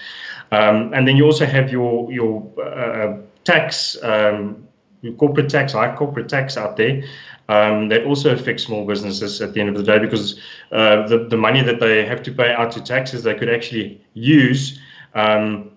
Um, 0.50 0.92
and 0.92 1.06
then 1.06 1.16
you 1.16 1.24
also 1.24 1.46
have 1.46 1.70
your, 1.70 2.10
your 2.10 2.50
uh, 2.60 3.18
tax, 3.44 3.96
um, 4.02 4.66
your 5.02 5.12
corporate 5.14 5.48
tax, 5.48 5.72
high 5.72 5.94
corporate 5.94 6.28
tax 6.28 6.56
out 6.56 6.76
there 6.76 7.04
um, 7.50 7.88
that 7.88 8.04
also 8.04 8.32
affects 8.32 8.62
small 8.62 8.86
businesses 8.86 9.42
at 9.42 9.54
the 9.54 9.60
end 9.60 9.68
of 9.70 9.74
the 9.74 9.82
day 9.82 9.98
because 9.98 10.38
uh, 10.70 11.06
the, 11.08 11.26
the 11.28 11.36
money 11.36 11.62
that 11.62 11.80
they 11.80 12.06
have 12.06 12.22
to 12.22 12.32
pay 12.32 12.52
out 12.52 12.70
to 12.70 12.80
taxes 12.80 13.24
they 13.24 13.34
could 13.34 13.50
actually 13.50 14.00
use 14.14 14.78
um, 15.14 15.72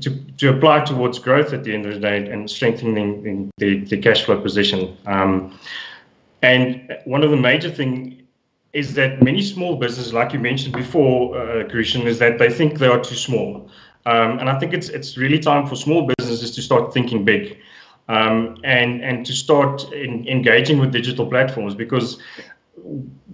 to, 0.00 0.10
to 0.38 0.50
apply 0.50 0.84
towards 0.84 1.18
growth 1.18 1.52
at 1.52 1.64
the 1.64 1.74
end 1.74 1.84
of 1.84 1.94
the 1.94 1.98
day 1.98 2.30
and 2.30 2.48
strengthening 2.48 3.50
the, 3.58 3.80
the 3.80 3.96
cash 3.96 4.22
flow 4.22 4.40
position. 4.40 4.96
Um, 5.06 5.58
and 6.42 6.96
one 7.06 7.24
of 7.24 7.30
the 7.32 7.36
major 7.36 7.70
things 7.70 8.22
is 8.72 8.94
that 8.94 9.20
many 9.20 9.42
small 9.42 9.76
businesses, 9.76 10.12
like 10.12 10.32
you 10.32 10.38
mentioned 10.38 10.76
before, 10.76 11.36
uh, 11.36 11.68
Christian, 11.68 12.06
is 12.06 12.20
that 12.20 12.38
they 12.38 12.50
think 12.50 12.78
they 12.78 12.88
are 12.88 13.00
too 13.00 13.16
small. 13.16 13.68
Um, 14.06 14.38
and 14.38 14.48
I 14.50 14.58
think 14.58 14.74
it's 14.74 14.90
it's 14.90 15.16
really 15.16 15.38
time 15.38 15.66
for 15.66 15.76
small 15.76 16.06
businesses 16.06 16.50
to 16.52 16.62
start 16.62 16.92
thinking 16.92 17.24
big 17.24 17.58
um, 18.08 18.56
and 18.64 19.02
and 19.02 19.26
to 19.26 19.32
start 19.32 19.90
in, 19.92 20.26
engaging 20.28 20.78
with 20.78 20.92
digital 20.92 21.26
platforms 21.26 21.74
because 21.74 22.18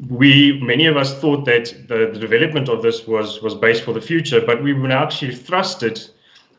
we 0.08 0.60
many 0.60 0.86
of 0.86 0.96
us 0.96 1.18
thought 1.20 1.44
that 1.44 1.74
the, 1.88 2.10
the, 2.12 2.18
development 2.18 2.68
of 2.68 2.82
this 2.82 3.06
was 3.06 3.42
was 3.42 3.54
based 3.54 3.82
for 3.82 3.92
the 3.92 4.00
future, 4.00 4.40
but 4.40 4.62
we 4.62 4.72
were 4.72 4.88
now 4.88 5.02
actually 5.02 5.34
thrusted 5.34 6.10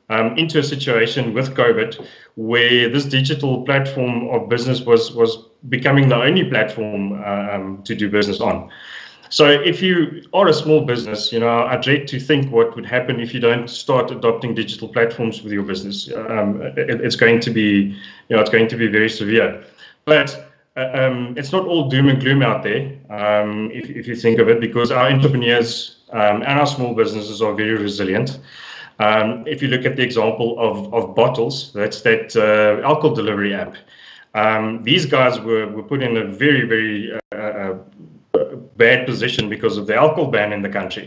um, 0.10 0.38
into 0.38 0.60
a 0.60 0.64
situation 0.64 1.34
with 1.34 1.56
COVID 1.56 2.06
where 2.36 2.90
this 2.90 3.06
digital 3.06 3.64
platform 3.64 4.28
of 4.30 4.50
business 4.50 4.82
was 4.82 5.14
was 5.14 5.38
becoming 5.70 6.10
the 6.10 6.16
only 6.16 6.44
platform 6.44 7.14
uh, 7.14 7.54
um, 7.54 7.82
to 7.84 7.96
do 7.96 8.10
business 8.10 8.42
on. 8.42 8.70
So 9.32 9.48
if 9.48 9.82
you 9.82 10.24
are 10.34 10.50
a 10.50 10.54
small 10.54 10.82
business, 10.82 11.32
you 11.32 11.40
know, 11.40 11.64
I 11.64 11.78
dread 11.78 12.06
to 12.10 12.20
think 12.20 12.52
what 12.52 12.76
would 12.76 12.86
happen 12.86 13.22
if 13.22 13.34
you 13.34 13.40
don't 13.40 13.70
start 13.70 14.12
adopting 14.12 14.54
digital 14.54 14.90
platforms 14.90 15.42
with 15.42 15.54
your 15.54 15.64
business. 15.64 16.12
Um, 16.14 16.62
it, 16.62 17.00
it's 17.00 17.16
going 17.16 17.40
to 17.40 17.50
be, 17.50 17.96
you 18.28 18.36
know, 18.36 18.42
it's 18.42 18.50
going 18.50 18.68
to 18.68 18.76
be 18.76 18.88
very 18.88 19.10
severe. 19.10 19.64
But 20.04 20.52
uh, 20.76 20.90
um, 20.94 21.34
it's 21.38 21.54
not 21.54 21.66
all 21.66 21.88
doom 21.90 22.10
and 22.10 22.20
gloom 22.20 22.42
out 22.42 22.62
there, 22.62 22.92
um, 23.10 23.72
if, 23.72 23.90
if 23.90 24.06
you 24.06 24.18
think 24.18 24.38
of 24.40 24.50
it, 24.50 24.60
because 24.60 24.92
our 24.92 25.08
entrepreneurs 25.08 26.02
um, 26.12 26.42
and 26.42 26.60
our 26.60 26.68
small 26.68 26.94
businesses 26.94 27.42
are 27.42 27.54
very 27.54 27.78
resilient. 27.78 28.38
Um, 29.00 29.48
if 29.48 29.62
you 29.62 29.70
look 29.70 29.86
at 29.86 29.96
the 29.96 30.04
example 30.04 30.60
of, 30.60 30.94
of 30.94 31.16
Bottles, 31.16 31.72
that's 31.72 32.02
that 32.02 32.36
uh, 32.36 32.86
alcohol 32.86 33.16
delivery 33.16 33.54
app. 33.54 33.78
Um, 34.34 34.84
these 34.84 35.06
guys 35.06 35.40
were, 35.40 35.68
were 35.68 35.84
put 35.84 36.04
in 36.04 36.18
a 36.18 36.26
very, 36.26 36.68
very 36.68 37.18
uh, 37.34 37.38
uh 37.38 37.78
bad 38.88 39.06
position 39.12 39.50
because 39.56 39.78
of 39.78 39.86
the 39.88 39.96
alcohol 39.96 40.30
ban 40.36 40.52
in 40.58 40.62
the 40.62 40.74
country. 40.80 41.06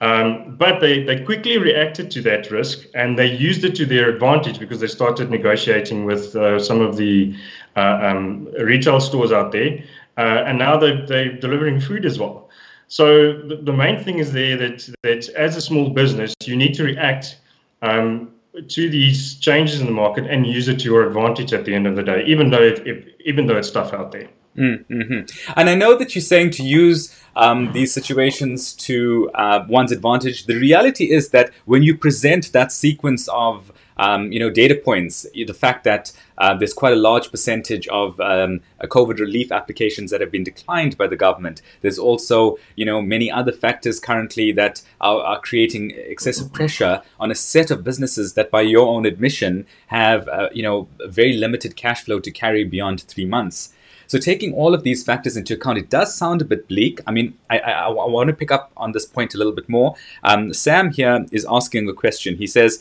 Um, 0.00 0.56
but 0.58 0.80
they, 0.80 1.04
they 1.08 1.24
quickly 1.24 1.56
reacted 1.56 2.10
to 2.10 2.20
that 2.22 2.50
risk 2.50 2.78
and 2.94 3.18
they 3.20 3.30
used 3.48 3.62
it 3.64 3.74
to 3.76 3.86
their 3.86 4.06
advantage 4.14 4.58
because 4.58 4.80
they 4.80 4.92
started 5.00 5.30
negotiating 5.30 6.04
with 6.04 6.34
uh, 6.34 6.58
some 6.58 6.80
of 6.80 6.96
the 6.96 7.34
uh, 7.76 7.98
um, 8.08 8.48
retail 8.72 9.00
stores 9.00 9.32
out 9.32 9.52
there. 9.52 9.70
Uh, 10.16 10.48
and 10.48 10.58
now 10.58 10.76
they're, 10.76 11.06
they're 11.06 11.32
delivering 11.46 11.80
food 11.80 12.04
as 12.04 12.18
well. 12.18 12.50
So 12.88 13.06
the, 13.48 13.56
the, 13.56 13.72
main 13.72 13.96
thing 14.04 14.18
is 14.18 14.32
there 14.32 14.56
that, 14.56 14.78
that 15.02 15.28
as 15.30 15.56
a 15.56 15.60
small 15.60 15.90
business, 15.90 16.34
you 16.44 16.56
need 16.56 16.74
to 16.74 16.84
react 16.84 17.38
um, 17.82 18.30
to 18.68 18.90
these 18.90 19.36
changes 19.36 19.80
in 19.80 19.86
the 19.86 19.98
market 20.04 20.24
and 20.26 20.46
use 20.46 20.68
it 20.68 20.78
to 20.80 20.84
your 20.84 21.06
advantage 21.06 21.52
at 21.52 21.64
the 21.64 21.74
end 21.74 21.86
of 21.86 21.96
the 21.96 22.02
day, 22.02 22.24
even 22.26 22.50
though 22.50 22.62
it, 22.62 23.16
even 23.24 23.46
though 23.46 23.56
it's 23.56 23.70
tough 23.70 23.92
out 23.92 24.12
there. 24.12 24.28
Mm-hmm. 24.56 25.52
And 25.56 25.70
I 25.70 25.74
know 25.74 25.96
that 25.96 26.14
you're 26.14 26.22
saying 26.22 26.50
to 26.52 26.62
use 26.62 27.18
um, 27.36 27.72
these 27.72 27.92
situations 27.92 28.72
to 28.74 29.30
uh, 29.34 29.64
one's 29.68 29.92
advantage. 29.92 30.46
The 30.46 30.56
reality 30.56 31.10
is 31.10 31.30
that 31.30 31.50
when 31.64 31.82
you 31.82 31.96
present 31.96 32.52
that 32.52 32.70
sequence 32.70 33.28
of 33.28 33.72
um, 33.96 34.32
you 34.32 34.40
know 34.40 34.50
data 34.50 34.74
points, 34.74 35.26
the 35.32 35.54
fact 35.54 35.84
that 35.84 36.12
uh, 36.38 36.54
there's 36.54 36.72
quite 36.72 36.92
a 36.92 36.96
large 36.96 37.30
percentage 37.30 37.86
of 37.88 38.20
um, 38.20 38.60
COVID 38.82 39.20
relief 39.20 39.52
applications 39.52 40.10
that 40.10 40.20
have 40.20 40.32
been 40.32 40.42
declined 40.42 40.98
by 40.98 41.06
the 41.06 41.16
government. 41.16 41.62
There's 41.80 41.98
also 41.98 42.58
you 42.76 42.84
know 42.84 43.00
many 43.00 43.30
other 43.30 43.52
factors 43.52 44.00
currently 44.00 44.52
that 44.52 44.82
are, 45.00 45.20
are 45.20 45.40
creating 45.40 45.92
excessive 45.96 46.52
pressure 46.52 47.02
on 47.20 47.30
a 47.30 47.34
set 47.34 47.70
of 47.70 47.84
businesses 47.84 48.34
that, 48.34 48.50
by 48.50 48.62
your 48.62 48.86
own 48.86 49.06
admission, 49.06 49.66
have 49.88 50.28
uh, 50.28 50.48
you 50.52 50.62
know 50.62 50.88
very 51.06 51.34
limited 51.34 51.76
cash 51.76 52.04
flow 52.04 52.20
to 52.20 52.30
carry 52.30 52.64
beyond 52.64 53.02
three 53.02 53.26
months. 53.26 53.72
So 54.14 54.20
taking 54.20 54.54
all 54.54 54.74
of 54.74 54.84
these 54.84 55.02
factors 55.02 55.36
into 55.36 55.54
account, 55.54 55.76
it 55.76 55.90
does 55.90 56.16
sound 56.16 56.40
a 56.40 56.44
bit 56.44 56.68
bleak. 56.68 57.00
I 57.04 57.10
mean, 57.10 57.36
I, 57.50 57.58
I, 57.58 57.70
I 57.88 57.88
want 57.88 58.28
to 58.28 58.32
pick 58.32 58.52
up 58.52 58.70
on 58.76 58.92
this 58.92 59.04
point 59.04 59.34
a 59.34 59.38
little 59.38 59.52
bit 59.52 59.68
more. 59.68 59.96
Um, 60.22 60.54
Sam 60.54 60.92
here 60.92 61.26
is 61.32 61.44
asking 61.50 61.88
a 61.88 61.92
question. 61.92 62.36
He 62.36 62.46
says, 62.46 62.80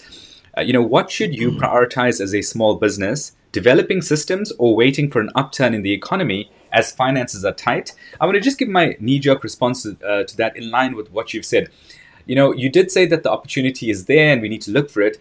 uh, 0.56 0.62
you 0.62 0.74
know, 0.74 0.84
what 0.84 1.10
should 1.10 1.34
you 1.34 1.50
prioritize 1.54 2.22
as 2.22 2.36
a 2.36 2.44
small 2.44 2.75
business? 2.75 3.36
Developing 3.52 4.04
systems 4.04 4.54
or 4.60 4.75
waiting 4.75 5.10
for 5.10 5.22
an 5.22 5.32
upturn 5.34 5.74
in 5.74 5.82
the 5.82 5.92
economy 5.92 6.52
as 6.72 6.92
finances 6.92 7.44
are 7.44 7.52
tight? 7.52 7.94
I 8.22 8.28
want 8.28 8.36
to 8.36 8.40
just 8.40 8.60
give 8.60 8.70
my 8.70 8.96
knee-jerk 9.00 9.44
response 9.44 9.82
to, 9.82 9.98
uh, 10.08 10.25
to 10.25 10.38
that 10.38 10.56
in 10.56 10.70
line 10.70 10.96
with 10.96 11.12
what 11.12 11.34
you've 11.34 11.46
said. 11.46 11.72
You 12.28 12.36
know, 12.36 12.54
you 12.54 12.70
did 12.70 12.92
say 12.92 13.08
that 13.08 13.24
the 13.24 13.32
opportunity 13.32 13.90
is 13.90 14.06
there 14.06 14.32
and 14.32 14.40
we 14.40 14.50
need 14.50 14.62
to 14.62 14.72
look 14.72 14.92
for 14.92 15.02
it. 15.02 15.18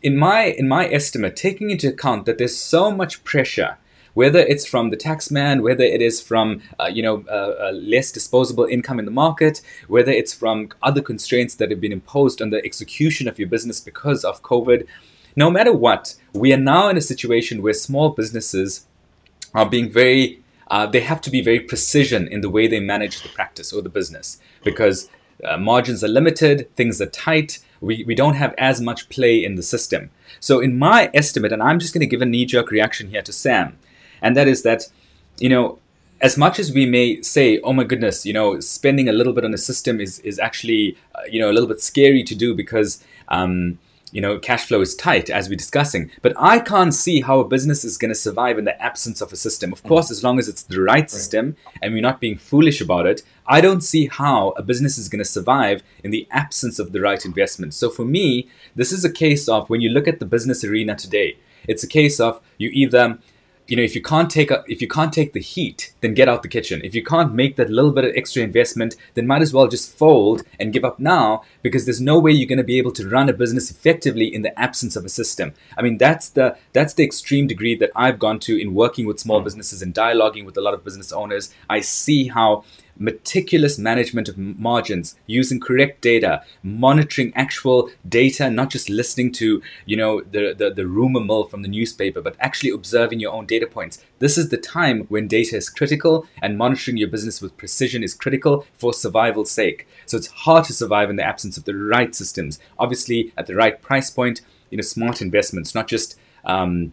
In 0.00 0.16
my 0.16 0.44
in 0.44 0.68
my 0.68 0.88
estimate, 0.88 1.36
taking 1.36 1.68
into 1.70 1.88
account 1.88 2.24
that 2.24 2.38
there's 2.38 2.56
so 2.56 2.90
much 2.90 3.24
pressure 3.24 3.76
whether 4.14 4.38
it's 4.38 4.66
from 4.66 4.90
the 4.90 4.96
taxman, 4.96 5.62
whether 5.62 5.84
it 5.84 6.02
is 6.02 6.20
from 6.20 6.62
uh, 6.78 6.90
you 6.92 7.02
know 7.02 7.24
uh, 7.28 7.68
uh, 7.68 7.72
less 7.72 8.10
disposable 8.12 8.64
income 8.64 8.98
in 8.98 9.04
the 9.04 9.10
market, 9.10 9.60
whether 9.88 10.12
it's 10.12 10.32
from 10.32 10.68
other 10.82 11.02
constraints 11.02 11.54
that 11.56 11.70
have 11.70 11.80
been 11.80 11.92
imposed 11.92 12.40
on 12.42 12.50
the 12.50 12.64
execution 12.64 13.28
of 13.28 13.38
your 13.38 13.48
business 13.48 13.80
because 13.80 14.24
of 14.24 14.42
COVID. 14.42 14.86
No 15.36 15.50
matter 15.50 15.72
what, 15.72 16.16
we 16.32 16.52
are 16.52 16.58
now 16.58 16.88
in 16.88 16.96
a 16.96 17.00
situation 17.00 17.62
where 17.62 17.72
small 17.72 18.10
businesses 18.10 18.86
are 19.54 19.68
being 19.68 19.90
very 19.90 20.42
uh, 20.70 20.86
they 20.86 21.00
have 21.00 21.20
to 21.20 21.30
be 21.30 21.40
very 21.40 21.60
precision 21.60 22.28
in 22.28 22.40
the 22.40 22.50
way 22.50 22.68
they 22.68 22.80
manage 22.80 23.22
the 23.22 23.28
practice 23.28 23.72
or 23.72 23.82
the 23.82 23.88
business 23.88 24.38
because 24.64 25.10
uh, 25.44 25.56
margins 25.56 26.04
are 26.04 26.08
limited, 26.08 26.68
things 26.76 27.00
are 27.00 27.06
tight, 27.06 27.58
we, 27.80 28.04
we 28.06 28.14
don't 28.14 28.34
have 28.34 28.54
as 28.58 28.80
much 28.80 29.08
play 29.08 29.42
in 29.42 29.54
the 29.54 29.62
system. 29.62 30.10
So, 30.38 30.60
in 30.60 30.78
my 30.78 31.10
estimate, 31.14 31.52
and 31.52 31.62
I'm 31.62 31.78
just 31.78 31.94
going 31.94 32.02
to 32.02 32.06
give 32.06 32.22
a 32.22 32.26
knee 32.26 32.44
jerk 32.44 32.70
reaction 32.70 33.08
here 33.08 33.22
to 33.22 33.32
Sam, 33.32 33.78
and 34.22 34.36
that 34.36 34.48
is 34.48 34.62
that, 34.62 34.88
you 35.38 35.48
know, 35.48 35.78
as 36.20 36.36
much 36.36 36.58
as 36.58 36.72
we 36.72 36.86
may 36.86 37.22
say, 37.22 37.58
oh 37.60 37.72
my 37.72 37.84
goodness, 37.84 38.26
you 38.26 38.32
know, 38.32 38.60
spending 38.60 39.08
a 39.08 39.12
little 39.12 39.32
bit 39.32 39.44
on 39.44 39.52
the 39.52 39.58
system 39.58 40.00
is, 40.00 40.18
is 40.20 40.38
actually, 40.38 40.96
uh, 41.14 41.20
you 41.30 41.40
know, 41.40 41.50
a 41.50 41.54
little 41.54 41.68
bit 41.68 41.80
scary 41.80 42.22
to 42.24 42.34
do 42.34 42.54
because, 42.54 43.02
um, 43.28 43.78
you 44.12 44.20
know, 44.20 44.38
cash 44.38 44.66
flow 44.66 44.80
is 44.80 44.94
tight, 44.94 45.30
as 45.30 45.48
we're 45.48 45.54
discussing. 45.54 46.10
But 46.20 46.34
I 46.36 46.58
can't 46.58 46.92
see 46.92 47.20
how 47.20 47.38
a 47.38 47.48
business 47.48 47.84
is 47.84 47.96
going 47.96 48.08
to 48.10 48.14
survive 48.16 48.58
in 48.58 48.64
the 48.64 48.80
absence 48.82 49.20
of 49.20 49.32
a 49.32 49.36
system. 49.36 49.72
Of 49.72 49.82
course, 49.84 50.10
as 50.10 50.24
long 50.24 50.38
as 50.38 50.48
it's 50.48 50.64
the 50.64 50.82
right 50.82 51.08
system 51.08 51.56
and 51.80 51.94
we're 51.94 52.02
not 52.02 52.20
being 52.20 52.36
foolish 52.36 52.80
about 52.80 53.06
it, 53.06 53.22
I 53.46 53.60
don't 53.60 53.82
see 53.82 54.08
how 54.08 54.50
a 54.56 54.62
business 54.62 54.98
is 54.98 55.08
going 55.08 55.20
to 55.20 55.24
survive 55.24 55.82
in 56.02 56.10
the 56.10 56.26
absence 56.32 56.78
of 56.78 56.92
the 56.92 57.00
right 57.00 57.24
investment. 57.24 57.72
So 57.72 57.88
for 57.88 58.04
me, 58.04 58.48
this 58.74 58.90
is 58.90 59.04
a 59.04 59.12
case 59.12 59.48
of 59.48 59.70
when 59.70 59.80
you 59.80 59.90
look 59.90 60.08
at 60.08 60.18
the 60.18 60.26
business 60.26 60.64
arena 60.64 60.96
today, 60.96 61.38
it's 61.68 61.84
a 61.84 61.88
case 61.88 62.18
of 62.18 62.40
you 62.58 62.70
either 62.72 63.18
you 63.70 63.76
know 63.76 63.82
if 63.82 63.94
you 63.94 64.02
can't 64.02 64.30
take 64.30 64.50
a, 64.50 64.64
if 64.66 64.82
you 64.82 64.88
can't 64.88 65.12
take 65.12 65.32
the 65.32 65.40
heat 65.40 65.92
then 66.00 66.14
get 66.14 66.28
out 66.28 66.42
the 66.42 66.48
kitchen. 66.48 66.80
If 66.82 66.94
you 66.94 67.04
can't 67.04 67.32
make 67.34 67.56
that 67.56 67.70
little 67.70 67.92
bit 67.92 68.04
of 68.04 68.12
extra 68.16 68.42
investment 68.42 68.96
then 69.14 69.26
might 69.26 69.42
as 69.42 69.52
well 69.52 69.68
just 69.68 69.96
fold 69.96 70.42
and 70.58 70.72
give 70.72 70.84
up 70.84 70.98
now 70.98 71.42
because 71.62 71.84
there's 71.84 72.00
no 72.00 72.18
way 72.18 72.32
you're 72.32 72.48
going 72.48 72.58
to 72.58 72.64
be 72.64 72.78
able 72.78 72.92
to 72.92 73.08
run 73.08 73.28
a 73.28 73.32
business 73.32 73.70
effectively 73.70 74.32
in 74.34 74.42
the 74.42 74.58
absence 74.58 74.96
of 74.96 75.04
a 75.04 75.08
system. 75.08 75.54
I 75.78 75.82
mean 75.82 75.98
that's 75.98 76.28
the 76.28 76.56
that's 76.72 76.94
the 76.94 77.04
extreme 77.04 77.46
degree 77.46 77.74
that 77.76 77.90
i've 77.94 78.18
gone 78.18 78.38
to 78.40 78.60
in 78.60 78.74
working 78.74 79.06
with 79.06 79.20
small 79.20 79.38
hmm. 79.38 79.44
businesses 79.44 79.82
and 79.82 79.94
dialoguing 79.94 80.44
with 80.44 80.56
a 80.56 80.60
lot 80.60 80.74
of 80.74 80.84
business 80.84 81.12
owners. 81.12 81.54
I 81.68 81.80
see 81.80 82.28
how 82.28 82.64
meticulous 83.00 83.78
management 83.78 84.28
of 84.28 84.38
margins, 84.38 85.16
using 85.26 85.58
correct 85.58 86.00
data, 86.00 86.44
monitoring 86.62 87.32
actual 87.34 87.90
data, 88.08 88.48
not 88.48 88.70
just 88.70 88.88
listening 88.88 89.32
to 89.32 89.60
you 89.86 89.96
know 89.96 90.20
the, 90.20 90.54
the, 90.56 90.70
the 90.70 90.86
rumor 90.86 91.20
mill 91.20 91.44
from 91.44 91.62
the 91.62 91.68
newspaper, 91.68 92.20
but 92.20 92.36
actually 92.38 92.70
observing 92.70 93.18
your 93.18 93.32
own 93.32 93.46
data 93.46 93.66
points. 93.66 94.04
This 94.20 94.38
is 94.38 94.50
the 94.50 94.56
time 94.58 95.06
when 95.08 95.26
data 95.26 95.56
is 95.56 95.68
critical 95.68 96.26
and 96.42 96.58
monitoring 96.58 96.98
your 96.98 97.08
business 97.08 97.40
with 97.40 97.56
precision 97.56 98.04
is 98.04 98.14
critical 98.14 98.66
for 98.78 98.92
survival's 98.92 99.50
sake. 99.50 99.88
So 100.06 100.16
it's 100.16 100.28
hard 100.28 100.64
to 100.66 100.74
survive 100.74 101.10
in 101.10 101.16
the 101.16 101.24
absence 101.24 101.56
of 101.56 101.64
the 101.64 101.74
right 101.74 102.14
systems. 102.14 102.58
Obviously, 102.78 103.32
at 103.36 103.46
the 103.46 103.54
right 103.56 103.80
price 103.80 104.10
point, 104.10 104.42
you 104.70 104.76
know, 104.76 104.82
smart 104.82 105.22
investments, 105.22 105.74
not 105.74 105.88
just 105.88 106.16
um, 106.44 106.92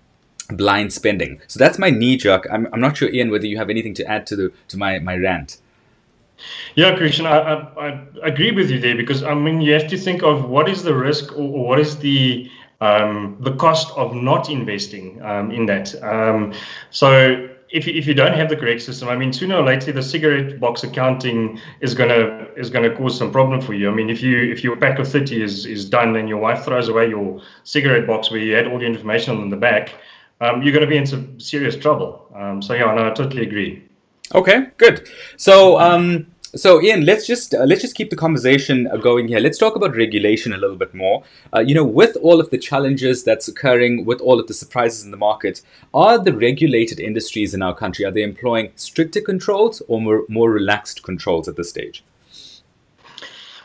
blind 0.50 0.94
spending. 0.94 1.42
So 1.48 1.60
that's 1.60 1.78
my 1.78 1.90
knee 1.90 2.18
jerk. 2.18 2.48
I'm, 2.52 2.68
I'm 2.72 2.82
not 2.82 2.98
sure, 2.98 3.10
Ian, 3.10 3.30
whether 3.30 3.46
you 3.46 3.58
have 3.58 3.70
anything 3.70 3.94
to 3.96 4.06
add 4.06 4.26
to 4.28 4.36
the 4.36 4.54
to 4.70 4.78
my 4.78 5.00
my 5.00 5.16
rant. 5.16 5.58
Yeah, 6.76 6.96
Christian, 6.96 7.26
I, 7.26 7.40
I, 7.40 7.88
I, 7.88 8.10
agree 8.24 8.52
with 8.52 8.70
you 8.70 8.80
there 8.80 8.96
because 8.96 9.24
I 9.24 9.34
mean 9.34 9.62
you 9.62 9.74
have 9.74 9.88
to 9.88 9.98
think 9.98 10.22
of 10.24 10.48
what 10.50 10.70
is 10.70 10.84
the 10.84 10.94
risk 10.94 11.36
or, 11.38 11.48
what 11.48 11.80
is 11.80 11.98
the 11.98 12.50
um, 12.80 13.38
the 13.40 13.56
cost 13.56 13.92
of 13.98 14.14
not 14.14 14.50
investing 14.50 15.20
um, 15.24 15.52
in 15.52 15.66
that. 15.66 15.96
Um, 16.04 16.54
so 16.92 17.50
if 17.70 17.88
you, 17.88 17.94
if 17.94 18.06
you 18.06 18.14
don't 18.14 18.34
have 18.34 18.50
the 18.50 18.56
correct 18.56 18.84
system, 18.84 19.10
I 19.10 19.16
mean 19.16 19.34
sooner 19.34 19.56
or 19.56 19.64
later 19.64 19.92
the 19.92 20.04
cigarette 20.04 20.60
box 20.60 20.84
accounting 20.84 21.60
is 21.82 21.96
gonna 21.96 22.48
is 22.56 22.70
gonna 22.70 22.96
cause 22.96 23.18
some 23.18 23.32
problem 23.32 23.62
for 23.62 23.74
you. 23.74 23.90
I 23.90 23.94
mean 23.94 24.10
if 24.10 24.22
you 24.22 24.52
if 24.52 24.64
your 24.64 24.76
pack 24.78 25.00
of 25.00 25.08
thirty 25.08 25.42
is 25.42 25.66
is 25.66 25.90
done 25.90 26.16
and 26.16 26.30
your 26.30 26.38
wife 26.38 26.64
throws 26.64 26.88
away 26.90 27.10
your 27.10 27.42
cigarette 27.64 28.06
box 28.06 28.30
where 28.30 28.40
you 28.40 28.54
had 28.54 28.68
all 28.68 28.78
the 28.78 28.86
information 28.86 29.38
on 29.38 29.50
the 29.50 29.58
back, 29.58 29.96
um, 30.42 30.62
you're 30.62 30.80
to 30.80 30.88
be 30.88 30.98
in 30.98 31.08
some 31.08 31.40
serious 31.40 31.76
trouble. 31.76 32.32
Um, 32.36 32.62
so 32.62 32.74
yeah, 32.74 32.94
no, 32.94 33.08
I 33.08 33.14
totally 33.14 33.42
agree. 33.42 33.87
Okay, 34.36 34.68
good. 34.78 35.10
So, 35.38 35.80
um, 35.80 36.28
so 36.56 36.82
Ian, 36.82 37.06
let's 37.06 37.26
just 37.26 37.54
uh, 37.54 37.64
let's 37.64 37.82
just 37.82 37.96
keep 37.96 38.10
the 38.10 38.16
conversation 38.16 38.88
uh, 38.88 38.98
going 38.98 39.28
here. 39.28 39.40
Let's 39.40 39.58
talk 39.58 39.76
about 39.76 39.96
regulation 39.96 40.54
a 40.54 40.58
little 40.58 40.76
bit 40.76 40.94
more. 40.94 41.24
Uh, 41.54 41.60
you 41.60 41.74
know, 41.74 41.84
with 41.84 42.18
all 42.18 42.40
of 42.40 42.50
the 42.50 42.58
challenges 42.58 43.24
that's 43.24 43.48
occurring, 43.48 44.06
with 44.06 44.20
all 44.20 44.40
of 44.40 44.48
the 44.48 44.54
surprises 44.54 45.06
in 45.06 45.12
the 45.12 45.18
market, 45.18 45.62
are 45.94 46.18
the 46.18 46.34
regulated 46.34 47.00
industries 47.00 47.54
in 47.54 47.62
our 47.62 47.76
country 47.76 48.04
are 48.06 48.12
they 48.12 48.24
employing 48.24 48.72
stricter 48.76 49.22
controls 49.22 49.82
or 49.88 50.02
more, 50.02 50.24
more 50.28 50.52
relaxed 50.52 51.04
controls 51.04 51.48
at 51.48 51.56
this 51.56 51.70
stage? 51.70 52.04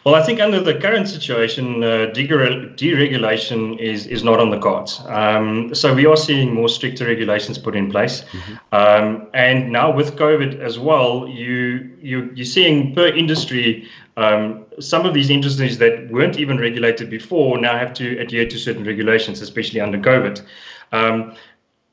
Well, 0.05 0.17
I 0.17 0.23
think 0.23 0.41
under 0.41 0.61
the 0.61 0.75
current 0.75 1.09
situation, 1.09 1.85
uh, 1.85 2.11
deregulation 2.12 3.79
is, 3.79 4.07
is 4.07 4.25
not 4.25 4.41
on 4.41 4.51
the 4.51 4.59
cards. 4.59 5.01
Um, 5.07 5.73
so 5.75 5.95
we 5.95 6.07
are 6.07 6.17
seeing 6.17 6.53
more 6.53 6.69
stricter 6.69 7.07
regulations 7.07 7.57
put 7.57 7.77
in 7.77 7.88
place. 7.88 8.23
Mm-hmm. 8.23 8.55
Um, 8.73 9.29
and 9.33 9.71
now 9.71 9.93
with 9.93 10.17
COVID 10.17 10.59
as 10.59 10.77
well, 10.79 11.29
you, 11.29 11.97
you, 12.01 12.33
you're 12.35 12.45
seeing 12.45 12.95
per 12.97 13.07
industry, 13.07 13.88
um, 14.17 14.65
some 14.81 15.07
of 15.07 15.15
these 15.15 15.31
industries 15.31 15.79
that 15.79 16.11
weren't 16.11 16.37
even 16.37 16.59
regulated 16.59 17.09
before 17.09 17.57
now 17.59 17.79
have 17.79 17.95
to 17.95 18.19
adhere 18.19 18.47
to 18.47 18.59
certain 18.59 18.85
regulations, 18.85 19.41
especially 19.41 19.81
under 19.81 19.99
COVID. 19.99 20.43
Um, 20.91 21.37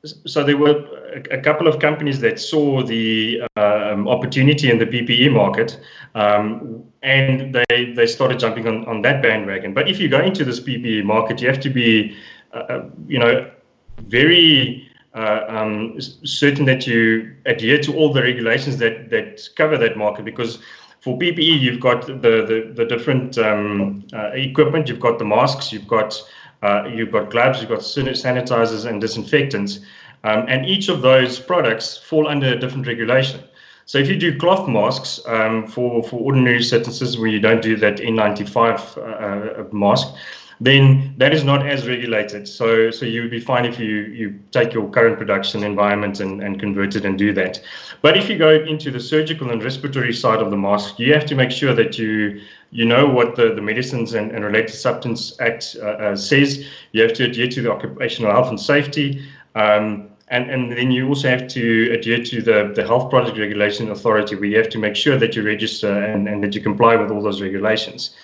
so 0.04 0.42
there 0.42 0.56
were 0.56 0.86
a, 1.30 1.38
couple 1.38 1.68
of 1.68 1.78
companies 1.78 2.20
that 2.20 2.40
saw 2.40 2.82
the 2.82 3.42
um, 3.56 4.08
opportunity 4.08 4.70
in 4.70 4.78
the 4.78 4.86
PPE 4.86 5.32
market, 5.32 5.78
um, 6.14 6.84
and 7.02 7.54
they 7.54 7.92
they 7.94 8.06
started 8.06 8.38
jumping 8.38 8.66
on, 8.66 8.86
on 8.86 9.02
that 9.02 9.22
bandwagon. 9.22 9.74
But 9.74 9.90
if 9.90 10.00
you 10.00 10.08
go 10.08 10.20
into 10.20 10.44
this 10.44 10.60
PPE 10.60 11.04
market, 11.04 11.42
you 11.42 11.48
have 11.48 11.60
to 11.60 11.70
be, 11.70 12.16
uh, 12.54 12.58
uh, 12.58 12.84
you 13.06 13.18
know, 13.18 13.50
very 13.98 14.88
uh, 15.14 15.44
um, 15.48 16.00
certain 16.00 16.64
that 16.64 16.86
you 16.86 17.36
adhere 17.44 17.78
to 17.82 17.94
all 17.94 18.12
the 18.12 18.22
regulations 18.22 18.78
that 18.78 19.10
that 19.10 19.48
cover 19.56 19.76
that 19.78 19.96
market 19.96 20.24
because. 20.24 20.58
For 21.02 21.18
PPE, 21.18 21.60
you've 21.60 21.80
got 21.80 22.06
the 22.06 22.12
the, 22.12 22.72
the 22.74 22.84
different 22.84 23.38
um, 23.38 24.06
uh, 24.12 24.32
equipment, 24.34 24.86
you've 24.86 25.00
got 25.00 25.18
the 25.18 25.24
masks, 25.24 25.72
you've 25.72 25.88
got 25.88 26.22
uh, 26.62 26.88
you've 26.92 27.12
got 27.12 27.30
gloves, 27.30 27.60
you've 27.60 27.70
got 27.70 27.80
sanitizers 27.80 28.86
and 28.86 29.00
disinfectants, 29.00 29.80
um, 30.24 30.44
and 30.48 30.66
each 30.66 30.88
of 30.88 31.02
those 31.02 31.38
products 31.38 31.96
fall 31.96 32.28
under 32.28 32.48
a 32.48 32.58
different 32.58 32.86
regulation. 32.86 33.40
So 33.86 33.98
if 33.98 34.08
you 34.08 34.16
do 34.16 34.38
cloth 34.38 34.68
masks 34.68 35.20
um, 35.26 35.66
for, 35.66 36.02
for 36.04 36.20
ordinary 36.20 36.62
sentences 36.62 37.18
where 37.18 37.28
you 37.28 37.40
don't 37.40 37.62
do 37.62 37.76
that 37.78 37.96
N95 37.96 38.96
uh, 38.96 39.00
uh, 39.00 39.64
mask, 39.72 40.14
then 40.60 41.14
that 41.16 41.32
is 41.32 41.42
not 41.42 41.66
as 41.66 41.88
regulated. 41.88 42.46
So 42.46 42.90
so 42.90 43.06
you 43.06 43.22
would 43.22 43.30
be 43.30 43.40
fine 43.40 43.64
if 43.64 43.80
you 43.80 44.02
you 44.20 44.38
take 44.50 44.74
your 44.74 44.88
current 44.90 45.16
production 45.16 45.64
environment 45.64 46.20
and, 46.20 46.42
and 46.42 46.60
convert 46.60 46.94
it 46.96 47.04
and 47.04 47.18
do 47.18 47.32
that. 47.32 47.62
But 48.02 48.16
if 48.16 48.28
you 48.28 48.36
go 48.36 48.50
into 48.50 48.90
the 48.90 49.00
surgical 49.00 49.50
and 49.50 49.64
respiratory 49.64 50.12
side 50.12 50.40
of 50.40 50.50
the 50.50 50.56
mask, 50.56 50.98
you 50.98 51.14
have 51.14 51.26
to 51.26 51.34
make 51.34 51.50
sure 51.50 51.74
that 51.74 51.98
you 51.98 52.42
you 52.70 52.84
know 52.84 53.06
what 53.06 53.36
the, 53.36 53.54
the 53.54 53.60
Medicines 53.62 54.14
and, 54.14 54.30
and 54.32 54.44
Related 54.44 54.74
Substance 54.74 55.38
Act 55.40 55.76
uh, 55.80 55.86
uh, 55.86 56.16
says. 56.16 56.66
You 56.92 57.02
have 57.02 57.12
to 57.14 57.24
adhere 57.24 57.48
to 57.48 57.62
the 57.62 57.72
occupational 57.72 58.30
health 58.32 58.48
and 58.48 58.60
safety. 58.60 59.24
Um, 59.54 60.08
and, 60.28 60.48
and 60.48 60.70
then 60.70 60.92
you 60.92 61.08
also 61.08 61.28
have 61.28 61.48
to 61.48 61.92
adhere 61.92 62.22
to 62.24 62.40
the, 62.40 62.72
the 62.74 62.86
Health 62.86 63.10
Product 63.10 63.36
Regulation 63.36 63.90
Authority, 63.90 64.36
where 64.36 64.44
you 64.44 64.56
have 64.58 64.68
to 64.68 64.78
make 64.78 64.94
sure 64.94 65.18
that 65.18 65.34
you 65.34 65.42
register 65.42 65.92
and, 65.92 66.28
and 66.28 66.42
that 66.44 66.54
you 66.54 66.60
comply 66.60 66.94
with 66.94 67.10
all 67.10 67.20
those 67.20 67.42
regulations. 67.42 68.14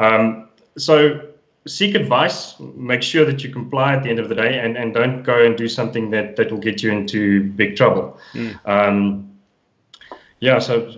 Um, 0.00 0.48
so 0.78 1.28
seek 1.66 1.94
advice, 1.94 2.58
make 2.58 3.02
sure 3.02 3.26
that 3.26 3.44
you 3.44 3.52
comply 3.52 3.94
at 3.94 4.02
the 4.02 4.08
end 4.08 4.18
of 4.18 4.30
the 4.30 4.34
day, 4.34 4.58
and, 4.58 4.78
and 4.78 4.94
don't 4.94 5.22
go 5.22 5.44
and 5.44 5.56
do 5.56 5.68
something 5.68 6.10
that, 6.10 6.36
that 6.36 6.50
will 6.50 6.58
get 6.58 6.82
you 6.82 6.90
into 6.90 7.44
big 7.52 7.76
trouble. 7.76 8.18
Mm. 8.32 8.58
Um, 8.64 9.31
yeah, 10.42 10.58
so 10.58 10.90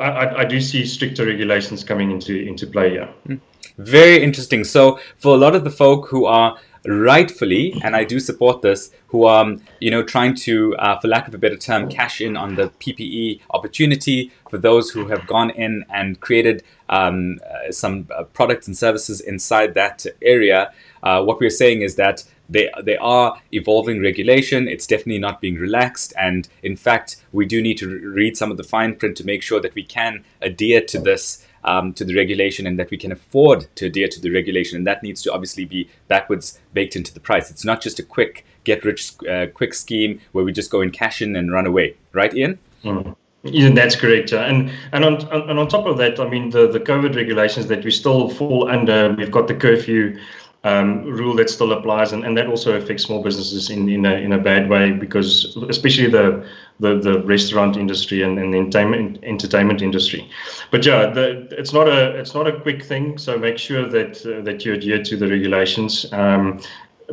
I, 0.00 0.40
I 0.40 0.44
do 0.44 0.60
see 0.60 0.84
stricter 0.84 1.24
regulations 1.24 1.84
coming 1.84 2.10
into, 2.10 2.36
into 2.36 2.66
play 2.66 2.90
here. 2.90 3.08
Mm. 3.28 3.40
Very 3.78 4.20
interesting. 4.20 4.64
So, 4.64 4.98
for 5.16 5.32
a 5.32 5.38
lot 5.38 5.54
of 5.54 5.62
the 5.62 5.70
folk 5.70 6.08
who 6.08 6.24
are 6.24 6.58
rightfully, 6.84 7.80
and 7.84 7.94
I 7.94 8.02
do 8.02 8.18
support 8.18 8.62
this, 8.62 8.90
who 9.06 9.24
are 9.24 9.54
you 9.78 9.92
know 9.92 10.02
trying 10.02 10.34
to, 10.46 10.74
uh, 10.76 10.98
for 10.98 11.06
lack 11.06 11.28
of 11.28 11.34
a 11.34 11.38
better 11.38 11.56
term, 11.56 11.88
cash 11.88 12.20
in 12.20 12.36
on 12.36 12.56
the 12.56 12.70
PPE 12.80 13.42
opportunity 13.50 14.32
for 14.50 14.58
those 14.58 14.90
who 14.90 15.06
have 15.06 15.24
gone 15.28 15.50
in 15.50 15.84
and 15.88 16.18
created 16.18 16.64
um, 16.88 17.38
uh, 17.48 17.70
some 17.70 18.08
uh, 18.12 18.24
products 18.24 18.66
and 18.66 18.76
services 18.76 19.20
inside 19.20 19.74
that 19.74 20.04
area. 20.20 20.72
Uh, 21.04 21.22
what 21.22 21.38
we're 21.38 21.48
saying 21.48 21.82
is 21.82 21.94
that 21.94 22.24
they 22.50 22.70
they 22.82 22.96
are 22.96 23.40
evolving 23.52 24.02
regulation. 24.02 24.68
It's 24.68 24.86
definitely 24.86 25.20
not 25.20 25.40
being 25.40 25.56
relaxed, 25.56 26.12
and 26.18 26.48
in 26.62 26.76
fact, 26.76 27.16
we 27.32 27.46
do 27.46 27.62
need 27.62 27.78
to 27.78 27.88
read 27.88 28.36
some 28.36 28.50
of 28.50 28.56
the 28.56 28.64
fine 28.64 28.96
print 28.96 29.16
to 29.18 29.24
make 29.24 29.42
sure 29.42 29.60
that 29.60 29.74
we 29.74 29.84
can 29.84 30.24
adhere 30.42 30.80
to 30.82 30.98
this 30.98 31.46
um, 31.64 31.92
to 31.94 32.04
the 32.04 32.14
regulation 32.14 32.66
and 32.66 32.78
that 32.78 32.90
we 32.90 32.96
can 32.96 33.12
afford 33.12 33.66
to 33.76 33.86
adhere 33.86 34.08
to 34.08 34.20
the 34.20 34.30
regulation. 34.30 34.76
And 34.76 34.86
that 34.86 35.02
needs 35.02 35.22
to 35.22 35.32
obviously 35.32 35.64
be 35.64 35.88
backwards 36.08 36.58
baked 36.72 36.96
into 36.96 37.14
the 37.14 37.20
price. 37.20 37.50
It's 37.50 37.64
not 37.64 37.80
just 37.80 37.98
a 37.98 38.02
quick 38.02 38.44
get 38.64 38.84
rich 38.84 39.12
uh, 39.28 39.46
quick 39.54 39.74
scheme 39.74 40.20
where 40.32 40.44
we 40.44 40.52
just 40.52 40.70
go 40.70 40.80
and 40.80 40.92
cash 40.92 41.22
in 41.22 41.36
and 41.36 41.52
run 41.52 41.66
away. 41.66 41.96
Right, 42.12 42.34
Ian? 42.34 42.58
Mm. 42.84 43.16
Yeah, 43.42 43.70
that's 43.70 43.96
correct. 43.96 44.32
And 44.32 44.70
and 44.92 45.04
on 45.04 45.14
and 45.48 45.58
on 45.58 45.68
top 45.68 45.86
of 45.86 45.96
that, 45.98 46.20
I 46.20 46.28
mean 46.28 46.50
the, 46.50 46.70
the 46.70 46.80
COVID 46.80 47.16
regulations 47.16 47.68
that 47.68 47.82
we 47.84 47.90
still 47.90 48.28
fall 48.28 48.68
under. 48.68 49.14
We've 49.14 49.30
got 49.30 49.48
the 49.48 49.54
curfew. 49.54 50.18
Um, 50.62 51.04
rule 51.04 51.34
that 51.36 51.48
still 51.48 51.72
applies, 51.72 52.12
and, 52.12 52.24
and 52.24 52.36
that 52.36 52.46
also 52.46 52.76
affects 52.76 53.04
small 53.04 53.22
businesses 53.22 53.70
in, 53.70 53.88
in, 53.88 54.04
a, 54.04 54.12
in 54.12 54.32
a 54.32 54.38
bad 54.38 54.68
way 54.68 54.92
because 54.92 55.56
especially 55.68 56.08
the 56.08 56.46
the, 56.80 56.98
the 56.98 57.20
restaurant 57.24 57.76
industry 57.76 58.22
and, 58.22 58.38
and 58.38 58.54
the 58.54 58.58
entertainment 58.58 59.18
entertainment 59.22 59.82
industry. 59.82 60.30
But 60.70 60.84
yeah, 60.84 61.06
the, 61.06 61.48
it's 61.50 61.72
not 61.72 61.88
a 61.88 62.18
it's 62.18 62.34
not 62.34 62.46
a 62.46 62.60
quick 62.60 62.84
thing. 62.84 63.18
So 63.18 63.38
make 63.38 63.58
sure 63.58 63.86
that 63.88 64.24
uh, 64.26 64.42
that 64.42 64.64
you 64.64 64.74
adhere 64.74 65.02
to 65.02 65.16
the 65.16 65.28
regulations. 65.28 66.10
Um, 66.12 66.60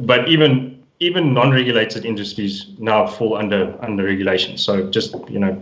but 0.01 0.27
even 0.27 0.83
even 0.99 1.33
non-regulated 1.33 2.05
industries 2.05 2.67
now 2.79 3.07
fall 3.07 3.38
under 3.38 3.77
under 3.81 4.03
regulation. 4.03 4.57
So 4.57 4.89
just 4.89 5.15
you 5.29 5.39
know 5.39 5.62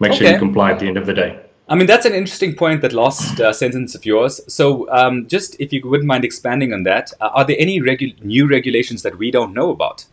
make 0.00 0.12
okay. 0.12 0.24
sure 0.24 0.32
you 0.32 0.38
comply 0.38 0.72
at 0.72 0.78
the 0.78 0.86
end 0.86 0.98
of 0.98 1.06
the 1.06 1.14
day. 1.14 1.40
I 1.72 1.74
mean, 1.74 1.86
that's 1.86 2.04
an 2.04 2.12
interesting 2.12 2.54
point, 2.54 2.82
that 2.82 2.92
last 2.92 3.40
uh, 3.40 3.50
sentence 3.50 3.94
of 3.94 4.04
yours. 4.04 4.42
So, 4.46 4.86
um, 4.90 5.26
just 5.26 5.58
if 5.58 5.72
you 5.72 5.80
wouldn't 5.88 6.06
mind 6.06 6.22
expanding 6.22 6.74
on 6.74 6.82
that, 6.82 7.10
uh, 7.18 7.30
are 7.32 7.46
there 7.46 7.56
any 7.58 7.80
regu- 7.80 8.22
new 8.22 8.46
regulations 8.46 9.02
that 9.04 9.16
we 9.16 9.30
don't 9.30 9.54
know 9.54 9.70
about? 9.70 10.04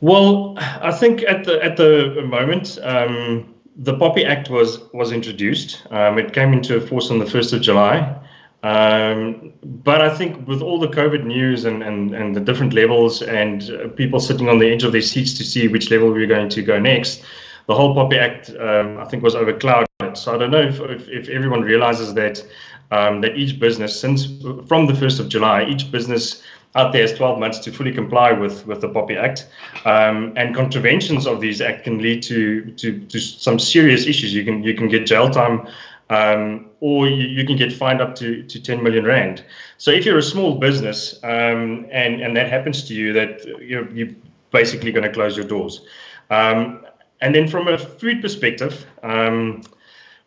Well, 0.00 0.54
I 0.58 0.90
think 0.90 1.22
at 1.22 1.44
the 1.44 1.62
at 1.62 1.76
the 1.76 2.22
moment, 2.26 2.76
um, 2.82 3.54
the 3.76 3.94
POPI 3.94 4.26
Act 4.26 4.50
was 4.50 4.80
was 4.92 5.12
introduced. 5.12 5.80
Um, 5.90 6.18
it 6.18 6.32
came 6.32 6.52
into 6.52 6.80
force 6.80 7.12
on 7.12 7.20
the 7.20 7.26
first 7.26 7.52
of 7.52 7.60
July. 7.60 8.18
Um, 8.64 9.52
but 9.62 10.00
I 10.00 10.12
think 10.12 10.48
with 10.48 10.60
all 10.60 10.80
the 10.80 10.88
COVID 10.88 11.24
news 11.24 11.66
and, 11.66 11.84
and, 11.84 12.12
and 12.12 12.34
the 12.34 12.40
different 12.40 12.72
levels 12.72 13.22
and 13.22 13.70
uh, 13.70 13.88
people 13.90 14.18
sitting 14.18 14.48
on 14.48 14.58
the 14.58 14.68
edge 14.68 14.82
of 14.82 14.90
their 14.90 15.02
seats 15.02 15.34
to 15.34 15.44
see 15.44 15.68
which 15.68 15.88
level 15.92 16.10
we're 16.10 16.26
going 16.26 16.48
to 16.48 16.62
go 16.62 16.80
next, 16.80 17.22
the 17.66 17.74
whole 17.74 17.94
POPI 17.94 18.18
Act, 18.18 18.50
um, 18.50 18.98
I 18.98 19.04
think, 19.04 19.22
was 19.22 19.34
overclouded. 19.34 20.16
So 20.16 20.34
I 20.34 20.38
don't 20.38 20.50
know 20.50 20.62
if, 20.62 20.80
if, 20.80 21.08
if 21.08 21.28
everyone 21.28 21.62
realizes 21.62 22.14
that 22.14 22.44
um, 22.90 23.20
that 23.22 23.36
each 23.36 23.58
business, 23.58 23.98
since 23.98 24.26
from 24.26 24.86
the 24.86 24.92
1st 24.92 25.20
of 25.20 25.28
July, 25.28 25.64
each 25.64 25.90
business 25.90 26.42
out 26.76 26.92
there 26.92 27.02
has 27.02 27.14
12 27.14 27.38
months 27.40 27.58
to 27.60 27.72
fully 27.72 27.92
comply 27.92 28.32
with, 28.32 28.66
with 28.66 28.80
the 28.80 28.88
POPI 28.88 29.16
Act. 29.16 29.48
Um, 29.84 30.34
and 30.36 30.54
contraventions 30.54 31.26
of 31.26 31.40
these 31.40 31.60
act 31.60 31.84
can 31.84 31.98
lead 31.98 32.22
to, 32.24 32.70
to, 32.72 33.00
to 33.00 33.18
some 33.18 33.58
serious 33.58 34.06
issues. 34.06 34.34
You 34.34 34.44
can 34.44 34.62
you 34.62 34.74
can 34.74 34.88
get 34.88 35.06
jail 35.06 35.30
time 35.30 35.66
um, 36.10 36.66
or 36.80 37.08
you, 37.08 37.26
you, 37.26 37.46
can 37.46 37.56
get 37.56 37.72
fined 37.72 38.00
up 38.00 38.14
to, 38.16 38.42
to 38.44 38.62
10 38.62 38.82
million 38.82 39.04
rand. 39.04 39.44
So 39.78 39.90
if 39.90 40.04
you're 40.04 40.18
a 40.18 40.22
small 40.22 40.58
business 40.58 41.18
um, 41.24 41.86
and, 41.90 42.20
and 42.20 42.36
that 42.36 42.48
happens 42.48 42.84
to 42.84 42.94
you, 42.94 43.12
that 43.12 43.44
you're, 43.60 43.90
you're 43.90 44.14
basically 44.52 44.92
going 44.92 45.02
to 45.02 45.12
close 45.12 45.36
your 45.36 45.46
doors. 45.46 45.84
Um, 46.30 46.85
and 47.26 47.34
then 47.34 47.48
from 47.48 47.66
a 47.66 47.76
food 47.76 48.22
perspective, 48.22 48.86
um, 49.02 49.60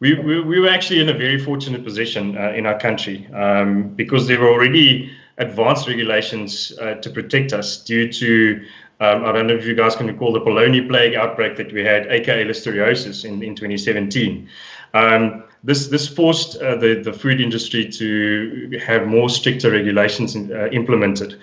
we, 0.02 0.16
we, 0.16 0.42
we, 0.42 0.60
were 0.60 0.68
actually 0.68 1.00
in 1.00 1.08
a 1.08 1.14
very 1.14 1.40
fortunate 1.40 1.86
position 1.86 2.38
uh, 2.38 2.52
in 2.52 2.66
our 2.66 2.78
country 2.78 3.26
um, 3.28 3.88
because 3.96 4.28
there 4.28 4.38
were 4.38 4.50
already 4.50 5.10
advanced 5.38 5.88
regulations 5.88 6.78
uh, 6.82 6.96
to 6.96 7.10
protect 7.10 7.54
us 7.54 7.82
due 7.86 8.12
to, 8.12 8.66
um, 9.00 9.24
I 9.24 9.32
don't 9.32 9.48
know 9.48 9.56
if 9.56 9.66
you 9.66 9.76
guys 9.76 9.96
can 9.96 10.08
recall 10.08 10.34
the 10.34 10.42
polony 10.42 10.86
plague 10.86 11.16
outbreak 11.16 11.56
that 11.56 11.72
we 11.72 11.86
had, 11.86 12.06
aka 12.08 12.44
listeriosis, 12.44 13.24
in, 13.24 13.42
in 13.44 13.56
2017. 13.56 14.50
Um, 14.94 15.46
this 15.64 15.88
this 15.88 16.06
forced 16.06 16.58
uh, 16.58 16.76
the 16.76 16.96
the 16.96 17.14
food 17.14 17.40
industry 17.40 17.88
to 17.90 18.80
have 18.86 19.08
more 19.08 19.30
stricter 19.30 19.72
regulations 19.72 20.36
in, 20.36 20.52
uh, 20.52 20.68
implemented. 20.72 21.40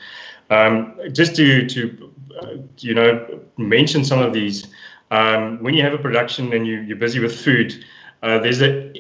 Um, 0.51 0.99
just 1.13 1.37
to 1.37 1.67
to 1.67 2.13
uh, 2.43 2.57
you 2.79 2.95
know 2.95 3.41
mention 3.57 4.05
some 4.05 4.21
of 4.21 4.33
these, 4.33 4.69
um, 5.11 5.63
when 5.63 5.75
you 5.75 5.83
have 5.83 5.93
a 5.93 5.99
production 5.99 6.53
and 6.53 6.67
you, 6.67 6.81
you're 6.81 6.97
busy 6.97 7.21
with 7.21 7.39
food, 7.39 7.85
uh, 8.23 8.39
there's 8.39 8.63
a 8.63 8.93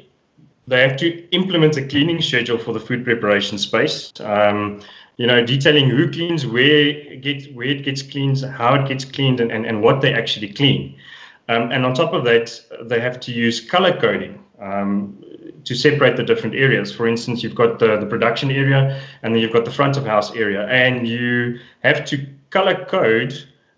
they 0.69 0.81
have 0.81 0.97
to 0.97 1.29
implement 1.31 1.77
a 1.77 1.87
cleaning 1.87 2.21
schedule 2.21 2.59
for 2.59 2.73
the 2.73 2.81
food 2.81 3.05
preparation 3.05 3.57
space. 3.57 4.12
Um, 4.21 4.81
you 5.16 5.27
know, 5.27 5.45
detailing 5.45 5.88
who 5.88 6.11
cleans, 6.11 6.47
where 6.47 6.88
it 6.88 7.23
gets 7.23 7.47
where 7.49 7.66
it 7.66 7.85
gets 7.85 8.03
cleaned, 8.03 8.40
how 8.40 8.75
it 8.75 8.88
gets 8.88 9.05
cleaned, 9.05 9.40
and, 9.40 9.51
and, 9.51 9.64
and 9.64 9.83
what 9.83 10.01
they 10.01 10.12
actually 10.12 10.53
clean. 10.53 10.97
Um, 11.49 11.71
and 11.71 11.87
on 11.87 11.95
top 11.95 12.12
of 12.12 12.25
that, 12.25 12.61
they 12.83 13.01
have 13.01 13.21
to 13.21 13.33
use 13.33 13.61
color 13.61 13.99
coding 13.99 14.45
um, 14.61 15.23
to 15.64 15.75
separate 15.75 16.16
the 16.16 16.25
different 16.25 16.57
areas. 16.57 16.92
For 16.92 17.07
instance, 17.07 17.42
you've 17.42 17.55
got 17.55 17.79
the, 17.79 17.97
the 17.99 18.07
production 18.07 18.51
area 18.51 19.01
and 19.23 19.35
then 19.35 19.40
you've 19.40 19.53
got 19.53 19.64
the 19.64 19.71
front 19.71 19.97
of 19.97 20.05
house 20.05 20.35
area, 20.35 20.66
and 20.66 21.07
you 21.07 21.61
have 21.83 22.05
to 22.07 22.27
color 22.51 22.85
code 22.85 23.33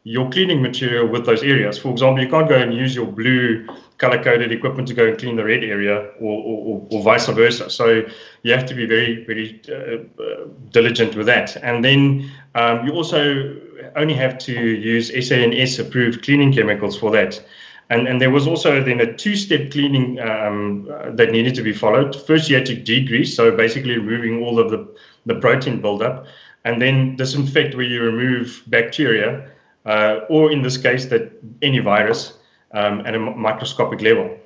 your 0.09 0.31
cleaning 0.31 0.62
material 0.62 1.07
with 1.07 1.27
those 1.27 1.42
areas. 1.42 1.79
For 1.79 1.90
example, 1.90 2.23
you 2.25 2.31
can't 2.31 2.49
go 2.49 2.55
and 2.55 2.73
use 2.73 2.94
your 2.94 3.05
blue 3.05 3.66
color 3.99 4.23
coded 4.23 4.51
equipment 4.53 4.88
to 4.88 4.94
go 4.94 5.07
and 5.07 5.18
clean 5.18 5.37
the 5.37 5.44
red 5.44 5.62
area 5.62 5.97
or, 6.18 6.37
or, 6.51 6.87
or 6.90 7.03
vice 7.03 7.27
versa. 7.27 7.68
So 7.68 8.03
you 8.42 8.53
have 8.55 8.64
to 8.66 8.75
be 8.75 8.87
very, 8.87 9.27
very 9.27 9.61
uh, 9.68 10.23
uh, 10.23 10.47
diligent 10.71 11.14
with 11.14 11.27
that. 11.27 11.57
And 11.62 11.85
then 11.85 12.31
um, 12.55 12.87
you 12.87 12.92
also 12.94 13.55
only 13.97 14.14
have 14.14 14.38
to 14.38 14.53
use 14.92 15.12
SANS 15.29 15.79
approved 15.79 16.25
cleaning 16.25 16.55
chemicals 16.55 16.97
for 16.99 17.11
that. 17.11 17.44
And, 17.90 18.09
and 18.09 18.18
there 18.18 18.31
was 18.31 18.47
also 18.47 18.83
then 18.83 19.01
a 19.01 19.14
two-step 19.14 19.71
cleaning 19.71 20.21
um, 20.21 20.88
that 21.16 21.33
needed 21.33 21.55
to 21.57 21.62
be 21.62 21.75
followed. 21.75 22.16
First, 22.16 22.49
you 22.49 22.57
had 22.57 22.66
to 22.66 22.77
degrease, 22.77 23.29
so 23.29 23.55
basically 23.55 23.99
removing 23.99 24.42
all 24.42 24.59
of 24.59 24.71
the, 24.71 24.88
the 25.27 25.35
protein 25.35 25.83
buildup, 25.83 26.27
and 26.64 26.81
then 26.81 27.16
disinfect 27.16 27.75
where 27.75 27.85
you 27.85 28.03
remove 28.03 28.62
bacteria, 28.66 29.51
uh, 29.88 30.20
or 30.29 30.53
in 30.53 30.62
this 30.62 30.77
case, 30.77 31.07
that 31.07 31.33
any 31.62 31.79
virus 31.79 32.35
um, 32.72 33.07
at 33.07 33.14
a 33.14 33.18
microscopic 33.18 34.01
level. 34.03 34.38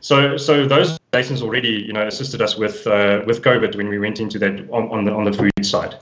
So, 0.00 0.36
so 0.36 0.66
those 0.66 0.98
lessons 1.12 1.40
already, 1.40 1.84
you 1.86 1.92
know, 1.92 2.06
assisted 2.06 2.42
us 2.42 2.58
with 2.58 2.86
uh, 2.86 3.22
with 3.26 3.42
COVID 3.42 3.76
when 3.76 3.88
we 3.88 3.98
went 3.98 4.20
into 4.20 4.38
that 4.40 4.68
on, 4.70 4.90
on 4.90 5.04
the 5.04 5.12
on 5.12 5.24
the 5.24 5.32
food 5.32 5.64
side. 5.64 5.94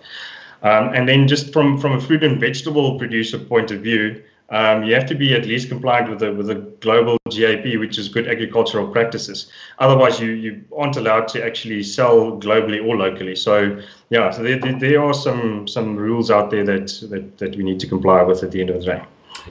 Um, 0.62 0.94
and 0.94 1.08
then 1.08 1.28
just 1.28 1.52
from 1.52 1.78
from 1.78 1.92
a 1.92 2.00
fruit 2.00 2.24
and 2.24 2.40
vegetable 2.40 2.98
producer 2.98 3.38
point 3.38 3.70
of 3.70 3.80
view, 3.80 4.22
um, 4.52 4.84
you 4.84 4.94
have 4.94 5.06
to 5.06 5.14
be 5.14 5.34
at 5.34 5.46
least 5.46 5.70
compliant 5.70 6.10
with 6.10 6.18
the 6.18 6.32
with 6.32 6.46
the 6.46 6.56
global 6.80 7.16
GAP, 7.30 7.78
which 7.78 7.98
is 7.98 8.08
good 8.08 8.28
agricultural 8.28 8.86
practices. 8.86 9.50
Otherwise, 9.78 10.20
you 10.20 10.32
you 10.32 10.62
aren't 10.76 10.96
allowed 10.96 11.26
to 11.28 11.42
actually 11.44 11.82
sell 11.82 12.38
globally 12.38 12.86
or 12.86 12.96
locally. 12.96 13.34
So 13.34 13.80
yeah, 14.10 14.30
so 14.30 14.42
there, 14.42 14.58
there 14.58 15.02
are 15.02 15.14
some 15.14 15.66
some 15.66 15.96
rules 15.96 16.30
out 16.30 16.50
there 16.50 16.64
that, 16.64 16.88
that 17.08 17.38
that 17.38 17.56
we 17.56 17.64
need 17.64 17.80
to 17.80 17.86
comply 17.86 18.22
with 18.22 18.42
at 18.44 18.50
the 18.50 18.60
end 18.60 18.68
of 18.68 18.80
the 18.80 18.86
day. 18.86 19.02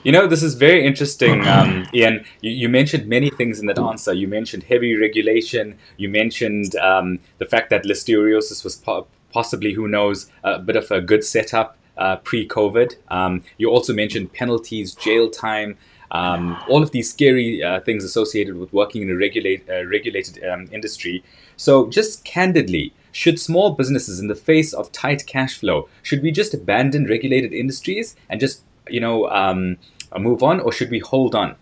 You 0.04 0.12
know, 0.12 0.28
this 0.28 0.42
is 0.42 0.54
very 0.54 0.86
interesting, 0.86 1.46
um, 1.48 1.86
Ian. 1.92 2.24
You, 2.40 2.52
you, 2.52 2.68
mentioned 2.68 3.08
many 3.08 3.28
things 3.28 3.58
in 3.58 3.66
that 3.66 3.80
answer. 3.80 4.12
You 4.12 4.28
mentioned 4.28 4.62
heavy 4.62 4.94
regulation. 4.94 5.78
You 5.96 6.10
mentioned 6.10 6.76
um, 6.76 7.18
the 7.38 7.46
fact 7.46 7.70
that 7.70 7.84
listeriosis 7.84 8.62
was 8.62 8.76
po- 8.76 9.08
possibly, 9.32 9.72
who 9.72 9.88
knows, 9.88 10.30
a 10.44 10.60
bit 10.60 10.76
of 10.76 10.92
a 10.92 11.00
good 11.00 11.24
setup 11.24 11.76
uh, 11.96 12.16
pre-COVID. 12.16 12.96
Um, 13.08 13.42
you 13.58 13.70
also 13.70 13.92
mentioned 13.92 14.32
penalties, 14.32 14.94
jail 14.94 15.30
time, 15.30 15.76
um, 16.10 16.58
all 16.68 16.82
of 16.82 16.90
these 16.90 17.10
scary 17.10 17.62
uh, 17.62 17.80
things 17.80 18.04
associated 18.04 18.56
with 18.56 18.72
working 18.72 19.02
in 19.02 19.10
a 19.10 19.16
regulate, 19.16 19.68
uh, 19.68 19.84
regulated 19.86 20.44
um, 20.44 20.68
industry. 20.70 21.24
So, 21.56 21.88
just 21.88 22.24
candidly, 22.24 22.92
should 23.12 23.40
small 23.40 23.70
businesses, 23.70 24.20
in 24.20 24.28
the 24.28 24.34
face 24.34 24.72
of 24.72 24.92
tight 24.92 25.26
cash 25.26 25.58
flow, 25.58 25.88
should 26.02 26.22
we 26.22 26.30
just 26.30 26.54
abandon 26.54 27.06
regulated 27.06 27.52
industries 27.52 28.14
and 28.28 28.40
just, 28.40 28.62
you 28.88 29.00
know, 29.00 29.28
um, 29.30 29.78
move 30.18 30.42
on, 30.42 30.60
or 30.60 30.72
should 30.72 30.90
we 30.90 30.98
hold 30.98 31.34
on? 31.34 31.56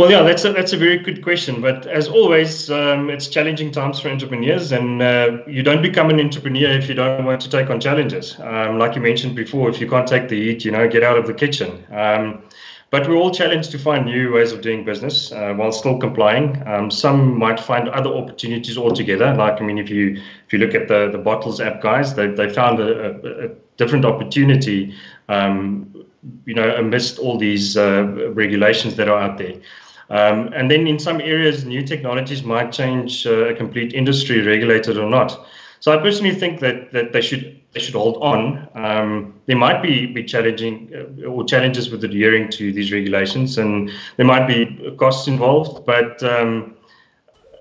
Well, 0.00 0.10
yeah, 0.10 0.22
that's 0.22 0.46
a, 0.46 0.52
that's 0.54 0.72
a 0.72 0.78
very 0.78 0.96
good 0.96 1.22
question. 1.22 1.60
But 1.60 1.86
as 1.86 2.08
always, 2.08 2.70
um, 2.70 3.10
it's 3.10 3.28
challenging 3.28 3.70
times 3.70 4.00
for 4.00 4.08
entrepreneurs, 4.08 4.72
and 4.72 5.02
uh, 5.02 5.40
you 5.46 5.62
don't 5.62 5.82
become 5.82 6.08
an 6.08 6.18
entrepreneur 6.18 6.70
if 6.70 6.88
you 6.88 6.94
don't 6.94 7.26
want 7.26 7.42
to 7.42 7.50
take 7.50 7.68
on 7.68 7.80
challenges. 7.80 8.34
Um, 8.40 8.78
like 8.78 8.94
you 8.94 9.02
mentioned 9.02 9.36
before, 9.36 9.68
if 9.68 9.78
you 9.78 9.86
can't 9.86 10.08
take 10.08 10.30
the 10.30 10.40
heat, 10.40 10.64
you 10.64 10.70
know, 10.70 10.88
get 10.88 11.02
out 11.02 11.18
of 11.18 11.26
the 11.26 11.34
kitchen. 11.34 11.84
Um, 11.90 12.44
but 12.88 13.06
we're 13.06 13.16
all 13.16 13.30
challenged 13.30 13.72
to 13.72 13.78
find 13.78 14.06
new 14.06 14.32
ways 14.32 14.52
of 14.52 14.62
doing 14.62 14.86
business 14.86 15.32
uh, 15.32 15.52
while 15.52 15.70
still 15.70 15.98
complying. 15.98 16.66
Um, 16.66 16.90
some 16.90 17.38
might 17.38 17.60
find 17.60 17.86
other 17.90 18.08
opportunities 18.08 18.78
altogether. 18.78 19.34
Like 19.34 19.60
I 19.60 19.66
mean, 19.66 19.76
if 19.76 19.90
you 19.90 20.18
if 20.46 20.52
you 20.54 20.60
look 20.60 20.74
at 20.74 20.88
the 20.88 21.10
the 21.12 21.18
bottles 21.18 21.60
app 21.60 21.82
guys, 21.82 22.14
they 22.14 22.28
they 22.28 22.48
found 22.48 22.80
a, 22.80 23.10
a, 23.10 23.44
a 23.44 23.48
different 23.76 24.06
opportunity. 24.06 24.94
Um, 25.28 26.06
you 26.46 26.54
know, 26.54 26.74
amidst 26.76 27.18
all 27.18 27.38
these 27.38 27.76
uh, 27.76 28.30
regulations 28.34 28.96
that 28.96 29.08
are 29.08 29.18
out 29.18 29.38
there. 29.38 29.54
Um, 30.10 30.52
and 30.52 30.68
then 30.70 30.86
in 30.88 30.98
some 30.98 31.20
areas, 31.20 31.64
new 31.64 31.82
technologies 31.82 32.42
might 32.42 32.72
change 32.72 33.26
uh, 33.26 33.50
a 33.50 33.54
complete 33.54 33.92
industry, 33.94 34.42
regulated 34.42 34.98
or 34.98 35.08
not. 35.08 35.46
So 35.78 35.92
I 35.92 36.02
personally 36.02 36.34
think 36.34 36.60
that 36.60 36.92
that 36.92 37.12
they 37.12 37.22
should 37.22 37.60
they 37.72 37.80
should 37.80 37.94
hold 37.94 38.16
on. 38.20 38.68
Um, 38.74 39.34
there 39.46 39.56
might 39.56 39.82
be 39.82 40.06
be 40.06 40.24
challenging 40.24 40.90
uh, 40.94 41.26
or 41.26 41.44
challenges 41.44 41.90
with 41.90 42.04
adhering 42.04 42.50
to 42.50 42.72
these 42.72 42.92
regulations, 42.92 43.56
and 43.56 43.90
there 44.16 44.26
might 44.26 44.46
be 44.46 44.94
costs 44.98 45.28
involved. 45.28 45.86
But 45.86 46.22
um, 46.22 46.74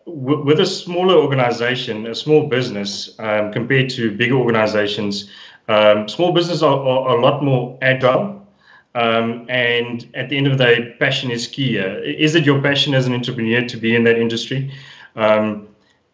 w- 0.06 0.44
with 0.44 0.60
a 0.60 0.66
smaller 0.66 1.16
organization, 1.16 2.08
a 2.08 2.16
small 2.16 2.48
business 2.50 3.16
um, 3.20 3.54
compared 3.54 3.90
to 3.92 4.12
bigger 4.12 4.36
organizations, 4.36 5.30
um, 5.68 6.10
small 6.10 6.34
businesses 6.34 6.64
are, 6.64 6.80
are, 6.80 7.10
are 7.10 7.18
a 7.18 7.22
lot 7.22 7.44
more 7.44 7.78
agile 7.82 8.40
um, 8.95 9.45
and 9.49 10.10
at 10.15 10.30
the 10.30 10.38
end 10.38 10.47
of 10.47 10.58
the 10.58 10.63
day, 10.63 10.95
passion 10.99 11.32
is 11.32 11.47
key. 11.47 11.78
Is 11.78 12.36
it 12.36 12.45
your 12.45 12.62
passion 12.62 12.93
as 12.93 13.06
an 13.08 13.13
entrepreneur 13.13 13.67
to 13.67 13.78
be 13.78 13.95
in 13.95 14.04
that 14.06 14.17
industry? 14.17 14.71
Um, 15.15 15.67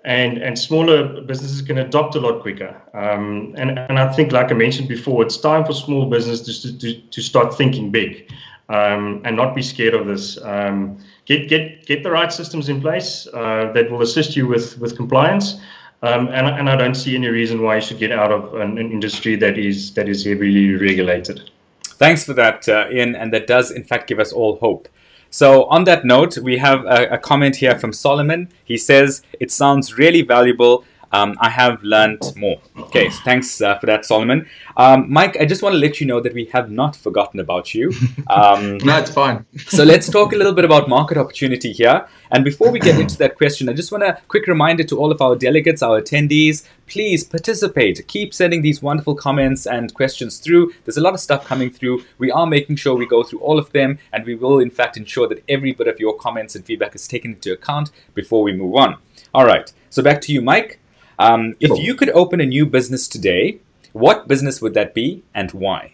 and 0.04 0.38
and 0.38 0.58
smaller 0.58 1.22
businesses 1.22 1.62
can 1.64 1.80
adopt 1.80 2.16
a 2.16 2.20
lot 2.20 2.42
quicker. 2.42 2.80
Um, 2.94 3.56
and 3.58 3.80
and 3.80 3.98
I 3.98 4.14
think, 4.14 4.32
like 4.32 4.52
I 4.52 4.54
mentioned 4.54 4.88
before, 4.88 5.24
it's 5.24 5.38
time 5.38 5.66
for 5.66 5.74
small 5.74 6.10
business 6.10 6.42
to 6.42 6.78
to, 6.78 7.02
to 7.02 7.22
start 7.22 7.58
thinking 7.58 7.92
big, 7.92 8.32
um, 8.70 9.22
and 9.26 9.36
not 9.36 9.56
be 9.56 9.64
scared 9.64 9.96
of 9.96 10.06
this. 10.06 10.38
Um, 10.44 11.00
get 11.26 11.50
get 11.50 11.86
get 11.88 12.04
the 12.04 12.12
right 12.12 12.32
systems 12.32 12.70
in 12.70 12.82
place 12.82 13.28
uh, 13.34 13.72
that 13.74 13.90
will 13.90 14.02
assist 14.02 14.36
you 14.36 14.48
with 14.48 14.78
with 14.78 14.96
compliance. 14.96 15.60
Um, 16.04 16.28
and, 16.28 16.46
and 16.46 16.70
I 16.70 16.76
don't 16.76 16.94
see 16.94 17.16
any 17.16 17.30
reason 17.30 17.64
why 17.64 17.78
you 17.78 17.82
should 17.82 17.98
get 17.98 18.12
out 18.12 18.32
of 18.32 18.54
an, 18.54 18.78
an 18.78 18.92
industry 18.92 19.36
that 19.38 19.58
is 19.58 19.94
that 19.94 20.08
is 20.08 20.24
heavily 20.24 20.76
regulated. 20.76 21.50
Thanks 21.98 22.26
for 22.26 22.34
that, 22.34 22.68
uh, 22.68 22.88
Ian, 22.92 23.16
and 23.16 23.32
that 23.34 23.48
does 23.48 23.72
in 23.72 23.84
fact 23.84 24.08
give 24.08 24.20
us 24.20 24.34
all 24.34 24.58
hope. 24.58 24.90
So, 25.30 25.66
on 25.66 25.84
that 25.86 26.06
note, 26.06 26.38
we 26.38 26.58
have 26.58 26.86
a, 26.86 27.08
a 27.16 27.18
comment 27.18 27.58
here 27.58 27.78
from 27.78 27.92
Solomon. 27.92 28.50
He 28.64 28.78
says, 28.78 29.22
It 29.40 29.52
sounds 29.52 29.98
really 29.98 30.22
valuable. 30.22 30.86
Um, 31.16 31.38
I 31.40 31.50
have 31.50 31.82
learned 31.82 32.22
more. 32.36 32.58
Okay, 32.78 33.10
so 33.10 33.22
thanks 33.24 33.62
uh, 33.62 33.80
for 33.80 33.86
that, 33.86 34.06
Solomon. 34.06 34.48
Um, 34.76 35.12
Mike, 35.12 35.38
I 35.40 35.46
just 35.46 35.62
want 35.62 35.74
to 35.74 35.80
let 35.80 36.02
you 36.02 36.08
know 36.08 36.20
that 36.20 36.34
we 36.34 36.46
have 36.46 36.70
not 36.70 36.94
forgotten 36.96 37.40
about 37.40 37.74
you. 37.74 37.92
Um, 38.28 38.78
no, 38.84 38.98
it's 38.98 39.12
fine. 39.12 39.46
so 39.68 39.84
let's 39.84 40.10
talk 40.10 40.34
a 40.34 40.36
little 40.36 40.52
bit 40.52 40.66
about 40.66 40.90
market 40.90 41.18
opportunity 41.18 41.72
here. 41.72 42.06
And 42.32 42.44
before 42.44 42.70
we 42.70 42.80
get 42.80 43.00
into 43.00 43.18
that 43.20 43.38
question, 43.38 43.70
I 43.70 43.74
just 43.74 43.94
want 43.94 44.04
a 44.04 44.20
quick 44.28 44.48
reminder 44.48 44.84
to 44.84 45.00
all 45.00 45.12
of 45.12 45.22
our 45.22 45.36
delegates, 45.38 45.82
our 45.82 46.02
attendees, 46.02 46.68
please 46.88 47.24
participate. 47.24 48.06
Keep 48.08 48.34
sending 48.34 48.62
these 48.62 48.82
wonderful 48.82 49.16
comments 49.16 49.66
and 49.66 49.94
questions 49.94 50.40
through. 50.40 50.74
There's 50.84 50.98
a 50.98 51.02
lot 51.02 51.14
of 51.14 51.22
stuff 51.22 51.46
coming 51.46 51.70
through. 51.70 52.04
We 52.18 52.30
are 52.32 52.46
making 52.46 52.76
sure 52.76 52.96
we 52.96 53.06
go 53.06 53.24
through 53.24 53.40
all 53.40 53.58
of 53.58 53.72
them, 53.72 54.00
and 54.12 54.26
we 54.26 54.36
will, 54.36 54.60
in 54.60 54.70
fact, 54.70 54.98
ensure 54.98 55.30
that 55.30 55.44
every 55.48 55.72
bit 55.72 55.88
of 55.88 56.00
your 56.00 56.18
comments 56.18 56.56
and 56.56 56.66
feedback 56.66 56.94
is 56.94 57.08
taken 57.08 57.34
into 57.36 57.54
account 57.54 57.92
before 58.14 58.44
we 58.44 58.54
move 58.54 58.76
on. 58.76 58.98
All 59.34 59.46
right, 59.46 59.72
so 59.90 60.04
back 60.04 60.20
to 60.22 60.34
you, 60.34 60.42
Mike. 60.42 60.80
Um, 61.20 61.56
if 61.60 61.78
you 61.80 61.96
could 61.96 62.10
open 62.10 62.42
a 62.42 62.46
new 62.46 62.66
business 62.66 63.08
today, 63.08 63.60
what 63.94 64.28
business 64.28 64.62
would 64.62 64.74
that 64.74 64.94
be 64.94 65.24
and 65.34 65.52
why? 65.52 65.94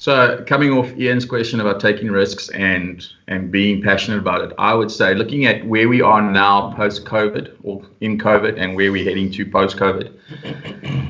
So, 0.00 0.44
coming 0.46 0.70
off 0.70 0.96
Ian's 0.96 1.24
question 1.24 1.58
about 1.58 1.80
taking 1.80 2.08
risks 2.08 2.48
and 2.50 3.04
and 3.26 3.50
being 3.50 3.82
passionate 3.82 4.18
about 4.18 4.42
it, 4.42 4.52
I 4.56 4.72
would 4.72 4.92
say 4.92 5.12
looking 5.12 5.44
at 5.46 5.66
where 5.66 5.88
we 5.88 6.00
are 6.00 6.22
now 6.22 6.72
post 6.74 7.04
COVID 7.04 7.56
or 7.64 7.82
in 8.00 8.16
COVID 8.16 8.56
and 8.56 8.76
where 8.76 8.92
we're 8.92 9.04
heading 9.04 9.28
to 9.32 9.44
post 9.44 9.76
COVID, 9.76 10.12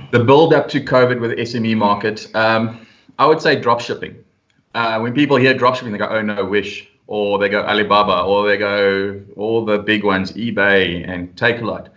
the 0.10 0.24
build 0.24 0.54
up 0.54 0.68
to 0.70 0.80
COVID 0.80 1.20
with 1.20 1.32
the 1.32 1.36
SME 1.36 1.76
market, 1.76 2.34
um, 2.34 2.86
I 3.18 3.26
would 3.26 3.42
say 3.42 3.60
drop 3.60 3.82
shipping. 3.82 4.24
Uh, 4.74 5.00
when 5.00 5.12
people 5.12 5.36
hear 5.36 5.52
drop 5.52 5.76
shipping, 5.76 5.92
they 5.92 5.98
go, 5.98 6.08
"Oh 6.08 6.22
no, 6.22 6.46
Wish," 6.46 6.88
or 7.08 7.38
they 7.38 7.50
go 7.50 7.60
Alibaba, 7.60 8.22
or 8.22 8.48
they 8.48 8.56
go 8.56 9.20
all 9.36 9.66
the 9.66 9.78
big 9.78 10.02
ones, 10.02 10.32
eBay 10.32 11.06
and 11.06 11.36
Takealot. 11.36 11.88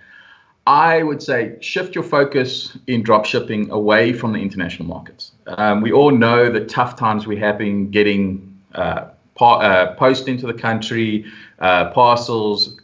I 0.68 1.02
would 1.02 1.24
say 1.24 1.58
shift 1.60 1.96
your 1.96 2.04
focus 2.04 2.78
in 2.88 3.02
drop 3.02 3.26
shipping 3.26 3.72
away 3.72 4.14
from 4.14 4.32
the 4.34 4.40
international 4.40 4.88
markets. 4.88 5.32
Um, 5.48 5.82
we 5.82 5.92
all 5.92 6.12
know 6.12 6.52
the 6.52 6.66
tough 6.66 6.96
times 6.96 7.26
we 7.26 7.38
have 7.38 7.58
been 7.58 7.90
getting 7.90 8.60
uh, 8.76 9.06
uh, 9.40 9.96
post 9.96 10.28
into 10.28 10.46
the 10.46 10.54
country, 10.54 11.26
uh, 11.60 11.90
parcels. 11.92 12.80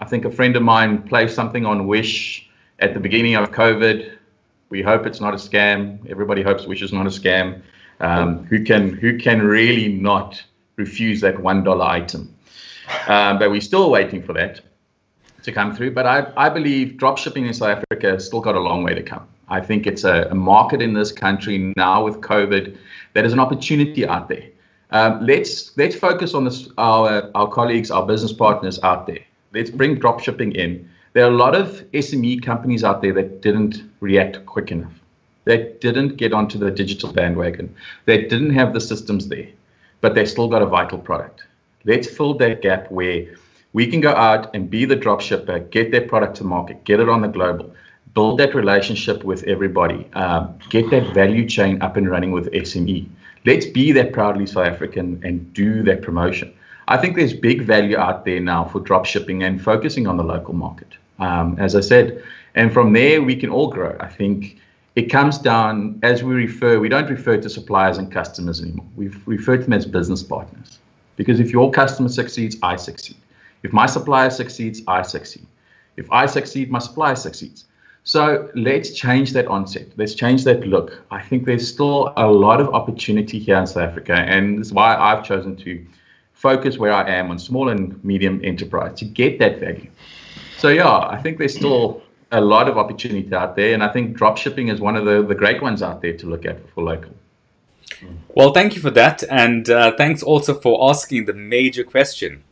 I 0.00 0.06
think 0.06 0.24
a 0.24 0.30
friend 0.30 0.56
of 0.56 0.62
mine 0.62 1.02
placed 1.02 1.34
something 1.34 1.66
on 1.66 1.86
Wish 1.86 2.48
at 2.78 2.94
the 2.94 3.00
beginning 3.00 3.34
of 3.34 3.50
COVID. 3.50 4.16
We 4.70 4.80
hope 4.80 5.06
it's 5.06 5.20
not 5.20 5.34
a 5.34 5.36
scam. 5.36 6.08
Everybody 6.08 6.42
hopes 6.42 6.66
Wish 6.66 6.82
is 6.82 6.92
not 6.92 7.06
a 7.06 7.10
scam. 7.10 7.60
Um, 8.00 8.44
who 8.44 8.64
can 8.64 8.92
who 8.92 9.18
can 9.18 9.42
really 9.42 9.88
not 9.88 10.42
refuse 10.76 11.20
that 11.20 11.38
one 11.38 11.62
dollar 11.64 11.84
item? 11.84 12.34
Um, 13.06 13.38
but 13.38 13.50
we're 13.50 13.60
still 13.60 13.90
waiting 13.90 14.22
for 14.22 14.32
that 14.34 14.60
to 15.48 15.52
come 15.52 15.74
through. 15.74 15.90
But 15.90 16.06
I, 16.06 16.32
I 16.36 16.48
believe 16.48 16.96
drop 16.96 17.18
shipping 17.18 17.46
in 17.46 17.54
South 17.54 17.78
Africa 17.78 18.12
has 18.12 18.26
still 18.26 18.40
got 18.40 18.54
a 18.54 18.60
long 18.60 18.84
way 18.84 18.94
to 18.94 19.02
come. 19.02 19.26
I 19.48 19.60
think 19.60 19.86
it's 19.86 20.04
a, 20.04 20.28
a 20.30 20.34
market 20.34 20.80
in 20.80 20.92
this 20.92 21.10
country 21.10 21.72
now 21.76 22.04
with 22.04 22.20
COVID 22.20 22.76
that 23.14 23.24
is 23.24 23.32
an 23.32 23.40
opportunity 23.40 24.06
out 24.06 24.28
there. 24.28 24.44
Um, 24.90 25.26
let's 25.26 25.76
let's 25.76 25.96
focus 25.96 26.34
on 26.34 26.44
this, 26.44 26.68
our 26.78 27.30
our 27.34 27.48
colleagues, 27.48 27.90
our 27.90 28.06
business 28.06 28.32
partners 28.32 28.78
out 28.82 29.06
there. 29.06 29.24
Let's 29.52 29.70
bring 29.70 29.98
drop 29.98 30.20
shipping 30.20 30.52
in. 30.52 30.88
There 31.14 31.24
are 31.24 31.30
a 31.30 31.36
lot 31.36 31.54
of 31.54 31.84
SME 31.92 32.42
companies 32.42 32.84
out 32.84 33.02
there 33.02 33.12
that 33.14 33.42
didn't 33.42 33.82
react 34.00 34.44
quick 34.46 34.70
enough. 34.70 34.92
That 35.44 35.80
didn't 35.80 36.16
get 36.16 36.32
onto 36.32 36.58
the 36.58 36.70
digital 36.70 37.12
bandwagon. 37.12 37.74
They 38.04 38.22
didn't 38.22 38.50
have 38.50 38.74
the 38.74 38.80
systems 38.80 39.28
there, 39.28 39.48
but 40.02 40.14
they 40.14 40.26
still 40.26 40.48
got 40.48 40.62
a 40.62 40.66
vital 40.66 40.98
product. 40.98 41.44
Let's 41.84 42.06
fill 42.06 42.34
that 42.34 42.60
gap 42.60 42.90
where 42.90 43.26
we 43.78 43.86
can 43.86 44.00
go 44.00 44.10
out 44.10 44.52
and 44.56 44.68
be 44.68 44.84
the 44.84 44.96
drop 44.96 45.20
shipper, 45.20 45.60
get 45.60 45.92
that 45.92 46.08
product 46.08 46.34
to 46.38 46.42
market, 46.42 46.82
get 46.82 46.98
it 46.98 47.08
on 47.08 47.20
the 47.20 47.28
global, 47.28 47.72
build 48.12 48.40
that 48.40 48.52
relationship 48.52 49.22
with 49.22 49.44
everybody, 49.44 50.04
um, 50.14 50.58
get 50.68 50.90
that 50.90 51.14
value 51.14 51.48
chain 51.48 51.80
up 51.80 51.96
and 51.96 52.10
running 52.10 52.32
with 52.32 52.50
SME. 52.50 53.06
Let's 53.46 53.66
be 53.66 53.92
that 53.92 54.12
proudly 54.12 54.46
South 54.46 54.66
African 54.66 55.20
and 55.22 55.54
do 55.54 55.84
that 55.84 56.02
promotion. 56.02 56.52
I 56.88 56.96
think 56.96 57.14
there's 57.14 57.32
big 57.32 57.62
value 57.62 57.96
out 57.96 58.24
there 58.24 58.40
now 58.40 58.64
for 58.64 58.80
drop 58.80 59.06
shipping 59.06 59.44
and 59.44 59.62
focusing 59.62 60.08
on 60.08 60.16
the 60.16 60.24
local 60.24 60.54
market, 60.54 60.94
um, 61.20 61.54
as 61.60 61.76
I 61.76 61.80
said. 61.80 62.20
And 62.56 62.72
from 62.72 62.94
there, 62.94 63.22
we 63.22 63.36
can 63.36 63.48
all 63.48 63.70
grow. 63.70 63.96
I 64.00 64.08
think 64.08 64.56
it 64.96 65.04
comes 65.04 65.38
down, 65.38 66.00
as 66.02 66.24
we 66.24 66.34
refer, 66.34 66.80
we 66.80 66.88
don't 66.88 67.08
refer 67.08 67.36
to 67.36 67.48
suppliers 67.48 67.96
and 67.96 68.10
customers 68.10 68.60
anymore. 68.60 68.86
We 68.96 69.06
refer 69.26 69.56
to 69.56 69.62
them 69.62 69.72
as 69.72 69.86
business 69.86 70.24
partners. 70.24 70.80
Because 71.14 71.38
if 71.38 71.52
your 71.52 71.70
customer 71.70 72.08
succeeds, 72.08 72.56
I 72.60 72.74
succeed. 72.74 73.16
If 73.62 73.72
my 73.72 73.86
supplier 73.86 74.30
succeeds, 74.30 74.82
I 74.86 75.02
succeed. 75.02 75.46
If 75.96 76.10
I 76.12 76.26
succeed, 76.26 76.70
my 76.70 76.78
supplier 76.78 77.16
succeeds. 77.16 77.64
So 78.04 78.48
let's 78.54 78.92
change 78.92 79.32
that 79.32 79.46
onset. 79.48 79.88
Let's 79.96 80.14
change 80.14 80.44
that 80.44 80.66
look. 80.66 81.02
I 81.10 81.20
think 81.20 81.44
there's 81.44 81.68
still 81.68 82.12
a 82.16 82.26
lot 82.26 82.60
of 82.60 82.68
opportunity 82.72 83.38
here 83.38 83.58
in 83.58 83.66
South 83.66 83.82
Africa, 83.82 84.14
and 84.14 84.58
this 84.58 84.68
is 84.68 84.72
why 84.72 84.96
I've 84.96 85.24
chosen 85.24 85.56
to 85.56 85.84
focus 86.32 86.78
where 86.78 86.92
I 86.92 87.10
am 87.10 87.30
on 87.30 87.38
small 87.38 87.68
and 87.68 88.02
medium 88.02 88.40
enterprise 88.44 88.98
to 89.00 89.04
get 89.04 89.38
that 89.40 89.58
value. 89.58 89.90
So 90.56 90.68
yeah, 90.68 90.88
I 90.88 91.20
think 91.20 91.38
there's 91.38 91.54
still 91.54 92.02
a 92.32 92.40
lot 92.40 92.68
of 92.68 92.78
opportunity 92.78 93.34
out 93.34 93.56
there, 93.56 93.74
and 93.74 93.82
I 93.82 93.92
think 93.92 94.16
drop 94.16 94.38
shipping 94.38 94.68
is 94.68 94.80
one 94.80 94.96
of 94.96 95.04
the, 95.04 95.22
the 95.22 95.34
great 95.34 95.60
ones 95.60 95.82
out 95.82 96.00
there 96.00 96.16
to 96.16 96.26
look 96.26 96.46
at 96.46 96.66
for 96.70 96.84
local. 96.84 97.12
Well, 98.34 98.52
thank 98.52 98.74
you 98.74 98.80
for 98.80 98.90
that, 98.90 99.22
and 99.28 99.68
uh, 99.68 99.96
thanks 99.96 100.22
also 100.22 100.54
for 100.54 100.88
asking 100.88 101.26
the 101.26 101.34
major 101.34 101.84
question 101.84 102.44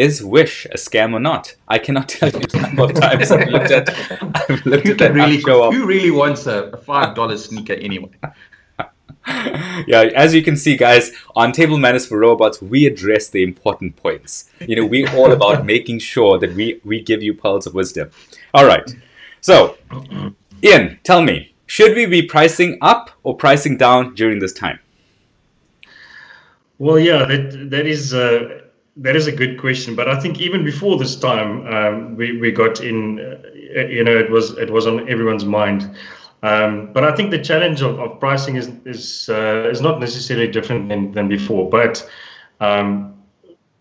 is 0.00 0.24
Wish 0.24 0.64
a 0.64 0.78
scam 0.78 1.12
or 1.12 1.20
not? 1.20 1.54
I 1.68 1.76
cannot 1.78 2.08
tell 2.16 2.30
you 2.30 2.40
the 2.40 2.60
number 2.60 2.84
of 2.84 2.94
times 2.94 3.30
I've 3.30 3.48
looked 3.48 3.70
at. 3.70 3.90
I've 4.48 4.64
looked 4.64 4.86
who 4.86 4.92
at 4.92 4.98
that 4.98 5.12
really, 5.12 5.40
show 5.40 5.70
Who 5.70 5.84
really 5.84 6.10
wants 6.10 6.46
a, 6.46 6.74
five 6.78 7.14
dollar 7.14 7.36
sneaker 7.36 7.74
anyway? 7.74 8.08
yeah, 9.86 10.08
as 10.16 10.34
you 10.34 10.42
can 10.42 10.56
see, 10.56 10.78
guys, 10.78 11.12
on 11.36 11.52
Table 11.52 11.76
Manners 11.76 12.06
for 12.06 12.18
Robots, 12.18 12.62
we 12.62 12.86
address 12.86 13.28
the 13.28 13.42
important 13.42 13.96
points. 13.96 14.50
You 14.60 14.76
know, 14.76 14.86
we're 14.86 15.10
all 15.14 15.32
about 15.32 15.66
making 15.74 15.98
sure 15.98 16.38
that 16.38 16.54
we 16.54 16.80
we 16.82 17.02
give 17.02 17.22
you 17.22 17.34
pearls 17.34 17.66
of 17.66 17.74
wisdom. 17.74 18.10
All 18.54 18.64
right, 18.64 18.90
so 19.42 19.76
Ian, 20.64 20.98
tell 21.04 21.20
me, 21.20 21.54
should 21.66 21.94
we 21.94 22.06
be 22.06 22.22
pricing 22.22 22.78
up 22.80 23.10
or 23.22 23.36
pricing 23.36 23.76
down 23.76 24.14
during 24.14 24.38
this 24.38 24.54
time? 24.54 24.78
Well, 26.78 26.98
yeah, 26.98 27.26
that 27.26 27.68
that 27.68 27.86
is. 27.86 28.14
Uh, 28.14 28.62
that 28.96 29.16
is 29.16 29.26
a 29.26 29.32
good 29.32 29.58
question, 29.60 29.94
but 29.94 30.08
I 30.08 30.18
think 30.18 30.40
even 30.40 30.64
before 30.64 30.98
this 30.98 31.16
time, 31.16 31.66
um, 31.66 32.16
we 32.16 32.38
we 32.38 32.50
got 32.50 32.80
in. 32.80 33.20
Uh, 33.20 33.48
you 33.88 34.02
know, 34.02 34.16
it 34.16 34.30
was 34.30 34.56
it 34.58 34.70
was 34.70 34.86
on 34.86 35.08
everyone's 35.08 35.44
mind. 35.44 35.94
Um, 36.42 36.92
but 36.92 37.04
I 37.04 37.14
think 37.14 37.30
the 37.30 37.38
challenge 37.38 37.82
of, 37.82 38.00
of 38.00 38.18
pricing 38.18 38.56
is 38.56 38.70
is 38.84 39.28
uh, 39.28 39.68
is 39.70 39.80
not 39.80 40.00
necessarily 40.00 40.48
different 40.48 40.88
than, 40.88 41.12
than 41.12 41.28
before. 41.28 41.68
But 41.68 42.08
um, 42.60 43.14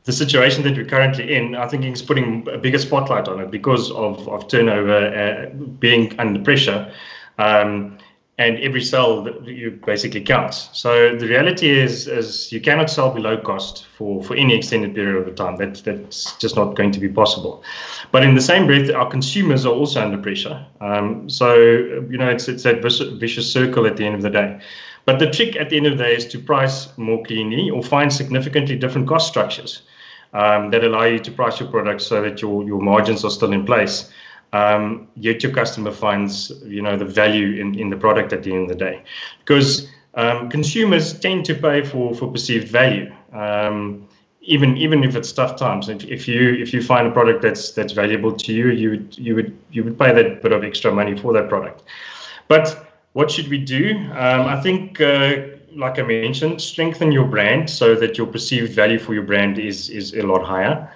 the 0.04 0.12
situation 0.12 0.64
that 0.64 0.76
we're 0.76 0.86
currently 0.86 1.36
in, 1.36 1.56
I 1.56 1.68
think, 1.68 1.86
is 1.86 2.02
putting 2.02 2.48
a 2.50 2.58
bigger 2.58 2.78
spotlight 2.78 3.28
on 3.28 3.40
it 3.40 3.50
because 3.50 3.92
of 3.92 4.28
of 4.28 4.48
turnover 4.48 5.08
uh, 5.08 5.50
being 5.80 6.20
under 6.20 6.42
pressure. 6.44 6.94
Um, 7.38 7.98
and 8.40 8.58
every 8.60 8.82
sell 8.82 9.22
that 9.22 9.46
you 9.46 9.72
basically 9.86 10.22
counts. 10.22 10.70
So 10.72 11.14
the 11.18 11.28
reality 11.28 11.70
is, 11.70 12.08
is 12.08 12.54
you 12.54 12.62
cannot 12.62 12.90
sell 12.90 13.14
below 13.14 13.38
cost 13.38 13.86
for, 13.98 14.24
for 14.24 14.34
any 14.34 14.56
extended 14.56 14.96
period 14.96 15.28
of 15.28 15.36
time. 15.36 15.58
That, 15.58 15.76
that's 15.84 16.38
just 16.38 16.56
not 16.56 16.78
going 16.78 16.92
to 16.92 17.02
be 17.02 17.10
possible. 17.10 17.62
But 18.14 18.24
in 18.24 18.36
the 18.36 18.42
same 18.42 18.66
breath, 18.66 18.90
our 18.92 19.10
consumers 19.10 19.66
are 19.66 19.74
also 19.74 20.02
under 20.02 20.18
pressure. 20.18 20.66
Um, 20.80 21.30
so, 21.30 21.54
you 22.10 22.18
know, 22.18 22.30
it's, 22.30 22.48
it's 22.48 22.64
that 22.64 22.82
vicious 23.20 23.52
circle 23.52 23.86
at 23.86 23.98
the 23.98 24.06
end 24.06 24.16
of 24.16 24.22
the 24.22 24.30
day. 24.30 24.62
But 25.04 25.20
the 25.20 25.30
trick 25.30 25.58
at 25.58 25.70
the 25.70 25.76
end 25.76 25.88
of 25.88 25.98
the 25.98 26.06
day 26.06 26.16
is 26.16 26.26
to 26.28 26.40
price 26.40 26.98
more 26.98 27.22
cleanly 27.24 27.70
or 27.70 27.84
find 27.84 28.12
significantly 28.12 28.78
different 28.78 29.10
cost 29.10 29.28
structures 29.28 29.82
um, 30.32 30.72
that 30.72 30.86
allow 30.86 31.04
you 31.04 31.20
to 31.20 31.32
price 31.32 31.60
your 31.60 31.68
products 31.68 32.06
so 32.06 32.22
that 32.22 32.42
your, 32.42 32.64
your 32.64 32.82
margins 32.82 33.26
are 33.26 33.32
still 33.32 33.52
in 33.52 33.66
place 33.66 34.10
um, 34.54 35.08
yet 35.16 35.44
your 35.44 35.52
customer 35.52 35.92
finds 35.92 36.52
you 36.66 36.82
know 36.82 36.98
the 36.98 37.06
value 37.06 37.62
in, 37.62 37.78
in 37.78 37.90
the 37.90 37.98
product 37.98 38.34
at 38.34 38.44
the 38.44 38.54
end 38.54 38.64
of 38.64 38.70
the 38.70 38.86
day 38.86 39.04
because 39.40 39.88
um, 40.16 40.50
consumers 40.50 41.20
tend 41.20 41.46
to 41.46 41.56
pay 41.56 41.84
for 41.84 42.14
for 42.16 42.32
perceived 42.32 42.68
value 42.68 43.12
um, 43.34 44.08
even 44.42 44.78
even 44.78 45.04
if 45.04 45.16
it's 45.16 45.32
tough 45.32 45.58
times, 45.58 45.90
if, 45.90 46.04
if 46.06 46.28
you 46.28 46.54
if 46.54 46.74
you 46.74 46.82
find 46.82 47.08
a 47.08 47.12
product 47.12 47.42
that's 47.42 47.72
that's 47.72 47.94
valuable 47.94 48.34
to 48.34 48.54
you, 48.54 48.70
you 48.70 48.90
would 48.90 49.18
you 49.18 49.36
would 49.36 49.58
you 49.72 49.84
would 49.84 49.98
pay 49.98 50.14
that 50.14 50.42
bit 50.42 50.52
of 50.52 50.64
extra 50.64 50.92
money 50.92 51.16
for 51.16 51.34
that 51.34 51.50
product. 51.50 51.84
But 52.48 52.88
what 53.14 53.30
should 53.30 53.48
we 53.48 53.58
do? 53.58 53.96
Um, 54.12 54.42
I 54.48 54.60
think, 54.62 55.02
uh, 55.02 55.42
like 55.76 56.00
I 56.00 56.04
mentioned, 56.04 56.62
strengthen 56.62 57.12
your 57.12 57.26
brand 57.26 57.70
so 57.70 57.96
that 57.96 58.18
your 58.18 58.28
perceived 58.28 58.74
value 58.74 59.00
for 59.00 59.14
your 59.14 59.24
brand 59.24 59.60
is 59.60 59.90
is 59.90 60.14
a 60.14 60.24
lot 60.24 60.44
higher. 60.44 60.92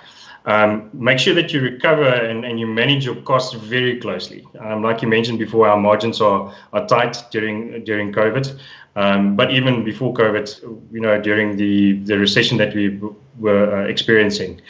Um, 0.46 0.90
make 0.94 1.20
sure 1.20 1.34
that 1.36 1.54
you 1.54 1.62
recover 1.62 2.04
and, 2.04 2.44
and 2.44 2.60
you 2.60 2.68
manage 2.68 3.06
your 3.06 3.16
costs 3.16 3.54
very 3.54 4.00
closely. 4.00 4.46
Um, 4.60 4.84
like 4.84 5.02
you 5.02 5.08
mentioned 5.08 5.40
before, 5.40 5.68
our 5.68 5.78
margins 5.78 6.20
are, 6.20 6.54
are 6.74 6.86
tight 6.86 7.24
during 7.32 7.84
during 7.86 8.12
COVID. 8.12 8.60
Um, 8.96 9.36
but 9.36 9.52
even 9.52 9.84
before 9.84 10.14
COVID, 10.14 10.62
you 10.92 11.00
know, 11.00 11.20
during 11.20 11.58
the, 11.58 11.94
the 12.04 12.18
recession 12.18 12.58
that 12.58 12.76
we 12.76 13.00
were 13.40 13.84
uh, 13.84 13.88
experiencing, 13.88 14.62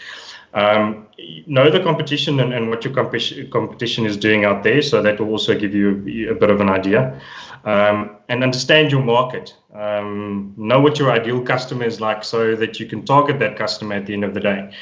um, 0.53 1.07
know 1.45 1.69
the 1.69 1.81
competition 1.81 2.39
and, 2.39 2.53
and 2.53 2.69
what 2.69 2.85
your 2.85 2.93
competition 2.93 3.49
competition 3.49 4.05
is 4.05 4.15
doing 4.15 4.45
out 4.45 4.63
there. 4.63 4.81
So 4.81 5.01
that 5.01 5.19
will 5.19 5.29
also 5.29 5.57
give 5.57 5.73
you 5.73 6.27
a, 6.29 6.33
a 6.33 6.35
bit 6.35 6.49
of 6.49 6.61
an 6.61 6.69
idea. 6.69 7.19
Um, 7.65 8.17
and 8.27 8.43
understand 8.43 8.91
your 8.91 9.01
market. 9.01 9.55
Um, 9.73 10.53
know 10.57 10.81
what 10.81 10.99
your 10.99 11.11
ideal 11.11 11.41
customer 11.41 11.85
is 11.85 12.01
like 12.01 12.23
so 12.23 12.55
that 12.55 12.79
you 12.79 12.85
can 12.85 13.05
target 13.05 13.39
that 13.39 13.57
customer 13.57 13.95
at 13.95 14.05
the 14.05 14.13
end 14.13 14.23
of 14.23 14.33
the 14.33 14.41
day. 14.41 14.73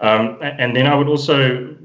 Um, 0.00 0.38
and 0.40 0.74
then 0.76 0.86
I 0.86 0.94
would 0.94 1.08
also 1.08 1.76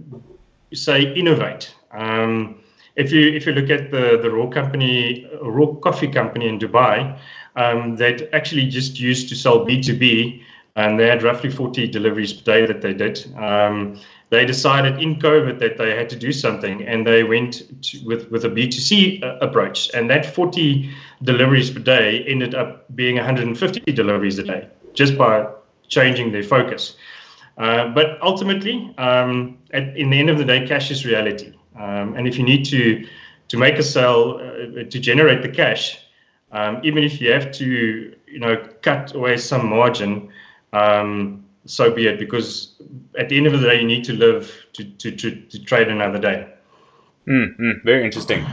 say 0.73 1.13
innovate. 1.13 1.73
Um, 1.91 2.59
if 2.95 3.11
you 3.11 3.31
if 3.31 3.45
you 3.45 3.53
look 3.53 3.69
at 3.69 3.91
the 3.91 4.19
the 4.21 4.29
raw 4.29 4.47
company, 4.47 5.27
raw 5.41 5.67
coffee 5.67 6.07
company 6.07 6.47
in 6.47 6.59
Dubai, 6.59 7.17
um, 7.55 7.95
that 7.97 8.29
actually 8.33 8.67
just 8.67 8.99
used 8.99 9.29
to 9.29 9.35
sell 9.35 9.65
B 9.65 9.81
two 9.81 9.97
B, 9.97 10.43
and 10.75 10.99
they 10.99 11.07
had 11.07 11.23
roughly 11.23 11.49
40 11.49 11.87
deliveries 11.87 12.33
per 12.33 12.43
day 12.43 12.65
that 12.65 12.81
they 12.81 12.93
did. 12.93 13.25
Um, 13.37 13.99
they 14.29 14.45
decided 14.45 14.99
in 14.99 15.19
COVID 15.19 15.59
that 15.59 15.77
they 15.77 15.95
had 15.95 16.09
to 16.09 16.15
do 16.15 16.31
something, 16.31 16.81
and 16.83 17.05
they 17.05 17.23
went 17.23 17.83
to, 17.83 17.99
with 18.05 18.31
with 18.31 18.45
a 18.45 18.49
B2C 18.49 19.23
uh, 19.23 19.37
approach, 19.41 19.91
and 19.93 20.09
that 20.09 20.25
40 20.25 20.89
deliveries 21.21 21.69
per 21.69 21.79
day 21.79 22.23
ended 22.27 22.55
up 22.55 22.85
being 22.95 23.15
150 23.15 23.79
deliveries 23.91 24.39
a 24.39 24.43
day 24.43 24.67
just 24.93 25.17
by 25.17 25.47
changing 25.87 26.31
their 26.31 26.43
focus. 26.43 26.95
Uh, 27.57 27.89
but 27.89 28.21
ultimately, 28.21 28.93
um, 28.97 29.57
at, 29.71 29.95
in 29.95 30.09
the 30.09 30.19
end 30.19 30.29
of 30.29 30.37
the 30.37 30.45
day, 30.45 30.65
cash 30.65 30.89
is 30.91 31.05
reality. 31.05 31.53
Um, 31.75 32.15
and 32.15 32.27
if 32.27 32.37
you 32.37 32.43
need 32.43 32.65
to 32.65 33.05
to 33.49 33.57
make 33.57 33.77
a 33.77 33.83
sale 33.83 34.39
uh, 34.41 34.83
to 34.83 34.99
generate 34.99 35.41
the 35.41 35.49
cash, 35.49 35.99
um, 36.51 36.79
even 36.83 37.03
if 37.03 37.21
you 37.21 37.31
have 37.31 37.51
to, 37.51 38.15
you 38.25 38.39
know, 38.39 38.55
cut 38.81 39.13
away 39.13 39.37
some 39.37 39.69
margin, 39.69 40.29
um, 40.71 41.45
so 41.65 41.91
be 41.91 42.07
it. 42.07 42.19
Because 42.19 42.81
at 43.19 43.29
the 43.29 43.37
end 43.37 43.47
of 43.47 43.53
the 43.53 43.67
day, 43.67 43.79
you 43.79 43.87
need 43.87 44.03
to 44.05 44.13
live 44.13 44.51
to 44.73 44.83
to 44.83 45.11
to, 45.11 45.35
to 45.35 45.63
trade 45.63 45.89
another 45.89 46.19
day. 46.19 46.47
Mm, 47.27 47.83
very 47.85 48.03
interesting. 48.03 48.45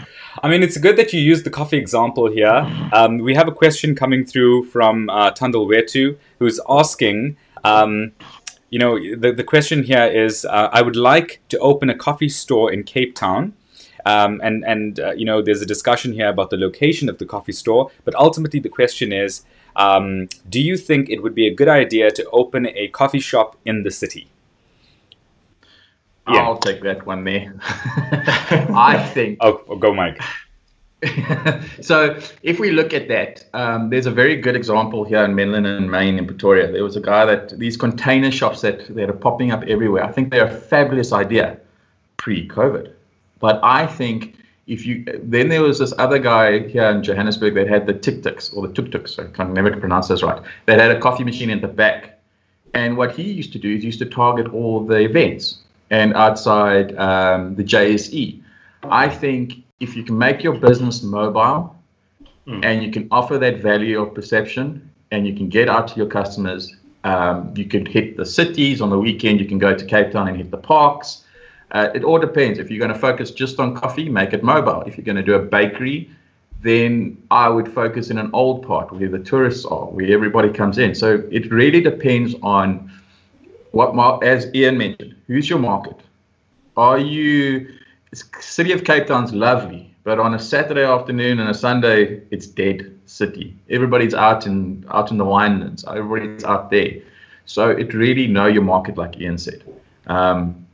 I 0.42 0.48
mean, 0.48 0.62
it's 0.62 0.76
good 0.76 0.96
that 0.96 1.12
you 1.12 1.20
used 1.20 1.44
the 1.44 1.50
coffee 1.50 1.76
example 1.76 2.30
here. 2.30 2.66
Um, 2.92 3.18
we 3.18 3.34
have 3.34 3.48
a 3.48 3.52
question 3.52 3.96
coming 3.96 4.24
through 4.24 4.66
from 4.66 5.10
uh, 5.10 5.32
Wetu, 5.32 6.16
who's 6.38 6.60
asking, 6.68 7.36
um, 7.64 8.12
you 8.70 8.78
know, 8.78 8.98
the, 8.98 9.32
the 9.32 9.44
question 9.44 9.82
here 9.82 10.04
is 10.04 10.44
uh, 10.44 10.70
I 10.72 10.82
would 10.82 10.96
like 10.96 11.40
to 11.50 11.58
open 11.58 11.90
a 11.90 11.94
coffee 11.94 12.28
store 12.28 12.72
in 12.72 12.84
Cape 12.84 13.14
Town. 13.14 13.54
Um, 14.06 14.40
and 14.42 14.64
and 14.64 14.98
uh, 14.98 15.12
you 15.12 15.26
know, 15.26 15.42
there's 15.42 15.60
a 15.60 15.66
discussion 15.66 16.14
here 16.14 16.28
about 16.28 16.48
the 16.48 16.56
location 16.56 17.10
of 17.10 17.18
the 17.18 17.26
coffee 17.26 17.52
store. 17.52 17.90
But 18.04 18.14
ultimately, 18.14 18.58
the 18.58 18.70
question 18.70 19.12
is 19.12 19.44
um, 19.76 20.28
do 20.48 20.60
you 20.60 20.76
think 20.76 21.08
it 21.10 21.22
would 21.22 21.34
be 21.34 21.46
a 21.46 21.54
good 21.54 21.68
idea 21.68 22.10
to 22.10 22.28
open 22.30 22.66
a 22.66 22.88
coffee 22.88 23.20
shop 23.20 23.56
in 23.64 23.82
the 23.82 23.90
city? 23.90 24.28
Yeah. 26.28 26.42
I'll 26.42 26.58
take 26.58 26.82
that 26.82 27.06
one 27.06 27.24
there. 27.24 27.54
I 27.62 29.10
think. 29.12 29.38
Oh, 29.40 29.62
oh, 29.68 29.76
go, 29.76 29.92
Mike. 29.92 30.20
so 31.80 32.18
if 32.42 32.60
we 32.60 32.70
look 32.70 32.92
at 32.92 33.08
that, 33.08 33.44
um, 33.54 33.88
there's 33.88 34.06
a 34.06 34.10
very 34.10 34.36
good 34.36 34.54
example 34.54 35.04
here 35.04 35.24
in 35.24 35.34
Menlyn 35.34 35.64
and 35.66 35.90
Main 35.90 36.18
in 36.18 36.26
Pretoria. 36.26 36.70
There 36.70 36.84
was 36.84 36.96
a 36.96 37.00
guy 37.00 37.24
that 37.24 37.58
these 37.58 37.76
container 37.76 38.30
shops 38.30 38.60
that, 38.60 38.94
that 38.94 39.08
are 39.08 39.14
popping 39.14 39.50
up 39.50 39.62
everywhere. 39.62 40.04
I 40.04 40.12
think 40.12 40.30
they're 40.30 40.46
a 40.46 40.54
fabulous 40.54 41.12
idea 41.12 41.58
pre-COVID. 42.18 42.92
But 43.38 43.60
I 43.62 43.86
think 43.86 44.36
if 44.66 44.86
you 44.86 45.04
then 45.22 45.48
there 45.48 45.62
was 45.62 45.78
this 45.78 45.94
other 45.98 46.18
guy 46.18 46.68
here 46.68 46.84
in 46.84 47.02
Johannesburg 47.02 47.54
that 47.54 47.66
had 47.66 47.86
the 47.86 47.94
tuk-tuks 47.94 48.52
or 48.52 48.68
the 48.68 48.72
tuk-tuks, 48.72 49.18
I 49.18 49.26
can 49.28 49.54
never 49.54 49.74
pronounce 49.76 50.08
this 50.08 50.22
right, 50.22 50.40
that 50.66 50.78
had 50.78 50.90
a 50.90 51.00
coffee 51.00 51.24
machine 51.24 51.50
in 51.50 51.60
the 51.60 51.68
back. 51.68 52.20
And 52.74 52.96
what 52.96 53.12
he 53.16 53.22
used 53.22 53.52
to 53.54 53.58
do 53.58 53.74
is 53.74 53.80
he 53.80 53.86
used 53.86 53.98
to 54.00 54.06
target 54.06 54.52
all 54.52 54.84
the 54.84 54.98
events 54.98 55.58
and 55.88 56.14
outside 56.14 56.96
um, 56.96 57.56
the 57.56 57.64
JSE. 57.64 58.40
I 58.84 59.08
think 59.08 59.59
if 59.80 59.96
you 59.96 60.02
can 60.02 60.16
make 60.16 60.42
your 60.42 60.54
business 60.54 61.02
mobile 61.02 61.74
mm. 62.46 62.64
and 62.64 62.82
you 62.82 62.92
can 62.92 63.08
offer 63.10 63.38
that 63.38 63.56
value 63.56 64.00
of 64.00 64.14
perception 64.14 64.90
and 65.10 65.26
you 65.26 65.34
can 65.34 65.48
get 65.48 65.68
out 65.68 65.88
to 65.88 65.96
your 65.96 66.06
customers, 66.06 66.76
um, 67.04 67.52
you 67.56 67.64
can 67.64 67.84
hit 67.86 68.16
the 68.16 68.26
cities 68.26 68.80
on 68.80 68.90
the 68.90 68.98
weekend, 68.98 69.40
you 69.40 69.46
can 69.46 69.58
go 69.58 69.74
to 69.74 69.84
Cape 69.84 70.12
Town 70.12 70.28
and 70.28 70.36
hit 70.36 70.50
the 70.50 70.58
parks. 70.58 71.24
Uh, 71.72 71.88
it 71.94 72.04
all 72.04 72.18
depends. 72.18 72.58
If 72.58 72.70
you're 72.70 72.78
going 72.78 72.92
to 72.92 72.98
focus 72.98 73.30
just 73.30 73.58
on 73.58 73.74
coffee, 73.74 74.08
make 74.08 74.32
it 74.32 74.42
mobile. 74.42 74.82
If 74.82 74.96
you're 74.96 75.04
going 75.04 75.16
to 75.16 75.22
do 75.22 75.34
a 75.34 75.42
bakery, 75.42 76.10
then 76.62 77.16
I 77.30 77.48
would 77.48 77.72
focus 77.72 78.10
in 78.10 78.18
an 78.18 78.30
old 78.34 78.66
part 78.66 78.92
where 78.92 79.08
the 79.08 79.20
tourists 79.20 79.64
are, 79.64 79.86
where 79.86 80.12
everybody 80.12 80.50
comes 80.50 80.78
in. 80.78 80.94
So 80.94 81.26
it 81.30 81.50
really 81.50 81.80
depends 81.80 82.34
on 82.42 82.92
what, 83.70 84.22
as 84.22 84.52
Ian 84.54 84.76
mentioned, 84.76 85.14
who's 85.26 85.48
your 85.48 85.58
market? 85.58 85.96
Are 86.76 86.98
you 86.98 87.72
city 88.12 88.72
of 88.72 88.84
Cape 88.84 89.06
Town's 89.06 89.32
lovely, 89.32 89.94
but 90.02 90.18
on 90.18 90.34
a 90.34 90.38
Saturday 90.38 90.84
afternoon 90.84 91.40
and 91.40 91.48
a 91.48 91.54
Sunday, 91.54 92.22
it's 92.30 92.46
dead 92.46 92.98
city. 93.06 93.56
Everybody's 93.68 94.14
out 94.14 94.46
in 94.46 94.84
out 94.90 95.10
in 95.10 95.18
the 95.18 95.24
winelands. 95.24 95.86
Everybody's 95.86 96.44
out 96.44 96.70
there. 96.70 96.90
So 97.46 97.70
it 97.70 97.94
really 97.94 98.26
know 98.26 98.46
your 98.46 98.62
market, 98.62 98.96
like 98.96 99.18
Ian 99.20 99.38
said. 99.38 99.64
Um, 100.06 100.66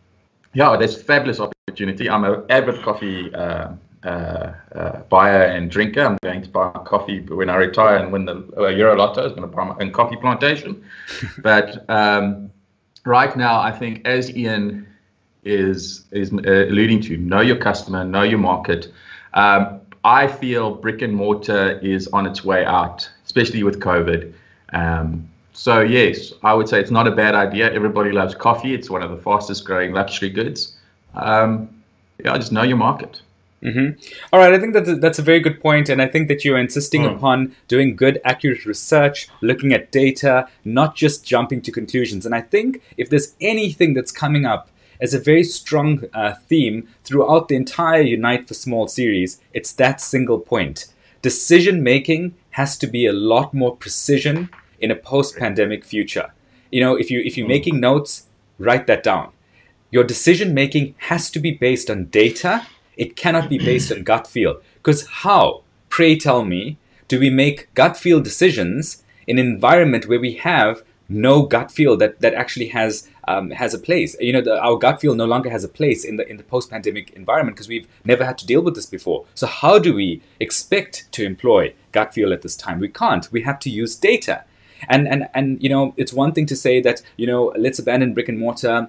yeah, 0.53 0.77
there's 0.77 1.01
fabulous 1.01 1.40
opportunity. 1.40 2.09
I'm 2.09 2.25
an 2.25 2.44
avid 2.51 2.83
coffee 2.83 3.35
uh, 3.35 3.72
uh, 4.05 4.53
uh, 4.75 5.01
buyer 5.09 5.42
and 5.42 5.70
drinker. 5.70 6.03
I'm 6.03 6.18
going 6.22 6.42
to 6.42 6.49
buy 6.49 6.70
coffee 6.85 7.20
when 7.20 7.51
I 7.51 7.57
retire 7.57 7.96
and 7.96 8.12
win 8.12 8.25
the 8.25 8.46
uh, 8.57 8.68
Euro 8.68 8.96
Lotto. 8.96 9.22
I'm 9.22 9.31
going 9.31 9.42
to 9.42 9.49
buy 9.49 9.64
my 9.64 9.77
own 9.81 9.92
coffee 9.92 10.16
plantation. 10.16 10.85
but 11.42 11.85
um, 11.90 12.51
right 13.05 13.37
now, 13.37 13.61
I 13.61 13.72
think 13.72 14.07
as 14.07 14.35
Ian 14.37 14.87
is 15.46 16.04
is 16.11 16.32
uh, 16.32 16.66
alluding 16.70 17.00
to. 17.02 17.16
Know 17.16 17.40
your 17.40 17.56
customer, 17.56 18.04
know 18.04 18.22
your 18.22 18.38
market. 18.38 18.92
Um, 19.35 19.80
I 20.04 20.26
feel 20.26 20.74
brick 20.74 21.02
and 21.02 21.14
mortar 21.14 21.78
is 21.80 22.09
on 22.09 22.26
its 22.26 22.44
way 22.44 22.64
out, 22.64 23.09
especially 23.24 23.62
with 23.62 23.80
COVID. 23.80 24.32
Um, 24.72 25.28
so 25.52 25.80
yes, 25.80 26.32
I 26.42 26.52
would 26.54 26.68
say 26.68 26.80
it's 26.80 26.90
not 26.90 27.06
a 27.06 27.11
bad 27.11 27.35
idea. 27.35 27.72
Everybody 27.72 28.12
loves 28.12 28.35
coffee. 28.35 28.74
It's 28.74 28.90
one 28.90 29.02
of 29.02 29.11
the 29.11 29.16
fastest 29.16 29.64
growing 29.64 29.92
luxury 29.92 30.30
goods. 30.30 30.76
Um, 31.14 31.82
yeah, 32.22 32.37
just 32.37 32.52
know 32.52 32.62
your 32.62 32.76
market. 32.76 33.20
Mm-hmm. 33.62 33.98
All 34.32 34.38
right, 34.38 34.52
I 34.52 34.59
think 34.59 34.74
that 34.74 35.00
that's 35.00 35.18
a 35.18 35.22
very 35.22 35.40
good 35.40 35.61
point, 35.61 35.88
and 35.88 36.00
I 36.00 36.06
think 36.06 36.28
that 36.28 36.44
you're 36.44 36.59
insisting 36.59 37.02
mm. 37.02 37.16
upon 37.16 37.56
doing 37.68 37.96
good, 37.96 38.20
accurate 38.24 38.64
research, 38.66 39.28
looking 39.40 39.72
at 39.72 39.90
data, 39.90 40.46
not 40.64 40.94
just 40.94 41.24
jumping 41.24 41.62
to 41.62 41.72
conclusions. 41.72 42.26
And 42.26 42.35
I 42.35 42.42
think 42.42 42.82
if 42.97 43.09
there's 43.09 43.34
anything 43.40 43.94
that's 43.94 44.12
coming 44.12 44.44
up 44.44 44.68
as 45.01 45.14
a 45.14 45.20
very 45.20 45.44
strong 45.44 46.05
uh, 46.12 46.34
theme 46.34 46.88
throughout 47.05 47.49
the 47.49 47.57
entire 47.57 48.03
Unite 48.03 48.49
for 48.49 48.55
Small 48.55 48.88
series. 48.88 49.40
It's 49.53 49.72
that 49.72 50.01
single 50.01 50.38
point. 50.38 50.86
Decision 51.22 51.82
making 51.82 52.34
has 52.51 52.76
to 52.78 52.86
be 52.86 53.07
a 53.07 53.12
lot 53.12 53.53
more 53.53 53.76
precision 53.76 54.49
in 54.78 54.90
a 54.90 54.97
post-pandemic 54.97 55.84
future. 55.84 56.32
You 56.70 56.80
know, 56.80 56.97
if 56.97 57.11
you 57.11 57.20
if 57.20 57.36
you're 57.36 57.49
making 57.49 57.80
notes, 57.80 58.26
write 58.59 58.86
that 58.86 59.03
down. 59.03 59.32
Your 59.90 60.05
decision 60.05 60.53
making 60.53 60.94
has 60.99 61.30
to 61.30 61.38
be 61.38 61.53
based 61.53 61.90
on 61.90 62.07
data. 62.07 62.66
It 62.97 63.16
cannot 63.16 63.49
be 63.49 63.59
based 63.59 63.92
on 63.92 64.03
gut 64.03 64.26
feel. 64.26 64.61
Because 64.74 65.07
how, 65.07 65.62
pray 65.88 66.16
tell 66.18 66.44
me, 66.44 66.78
do 67.09 67.20
we 67.20 67.30
make 67.30 67.72
gut 67.74 67.97
feel 67.97 68.20
decisions 68.20 69.05
in 69.26 69.38
an 69.38 69.47
environment 69.47 70.09
where 70.09 70.20
we 70.20 70.34
have 70.34 70.82
no 71.09 71.42
gut 71.42 71.70
feel 71.70 71.96
that 71.96 72.20
that 72.20 72.34
actually 72.34 72.68
has 72.68 73.09
um, 73.28 73.50
has 73.50 73.74
a 73.74 73.78
place. 73.78 74.16
You 74.20 74.32
know, 74.32 74.40
the, 74.40 74.61
our 74.61 74.76
gut 74.76 75.00
feel 75.00 75.14
no 75.14 75.24
longer 75.24 75.50
has 75.50 75.64
a 75.64 75.68
place 75.68 76.04
in 76.04 76.16
the 76.16 76.28
in 76.28 76.36
the 76.36 76.42
post 76.42 76.70
pandemic 76.70 77.11
environment 77.11 77.57
because 77.57 77.68
we've 77.68 77.88
never 78.04 78.24
had 78.24 78.38
to 78.38 78.46
deal 78.46 78.62
with 78.62 78.74
this 78.74 78.86
before. 78.86 79.24
So 79.34 79.46
how 79.46 79.78
do 79.78 79.94
we 79.94 80.22
expect 80.40 81.11
to 81.12 81.24
employ 81.24 81.74
gut 81.92 82.14
feel 82.14 82.32
at 82.32 82.42
this 82.42 82.57
time? 82.57 82.78
We 82.80 82.88
can't. 82.88 83.30
We 83.32 83.42
have 83.42 83.59
to 83.61 83.70
use 83.70 83.96
data. 83.96 84.44
And 84.88 85.09
and 85.09 85.28
and 85.34 85.62
you 85.62 85.68
know, 85.68 85.94
it's 85.96 86.12
one 86.12 86.32
thing 86.32 86.46
to 86.46 86.57
say 86.57 86.80
that 86.82 87.02
you 87.16 87.26
know, 87.26 87.52
let's 87.57 87.78
abandon 87.78 88.14
brick 88.14 88.28
and 88.28 88.38
mortar 88.38 88.88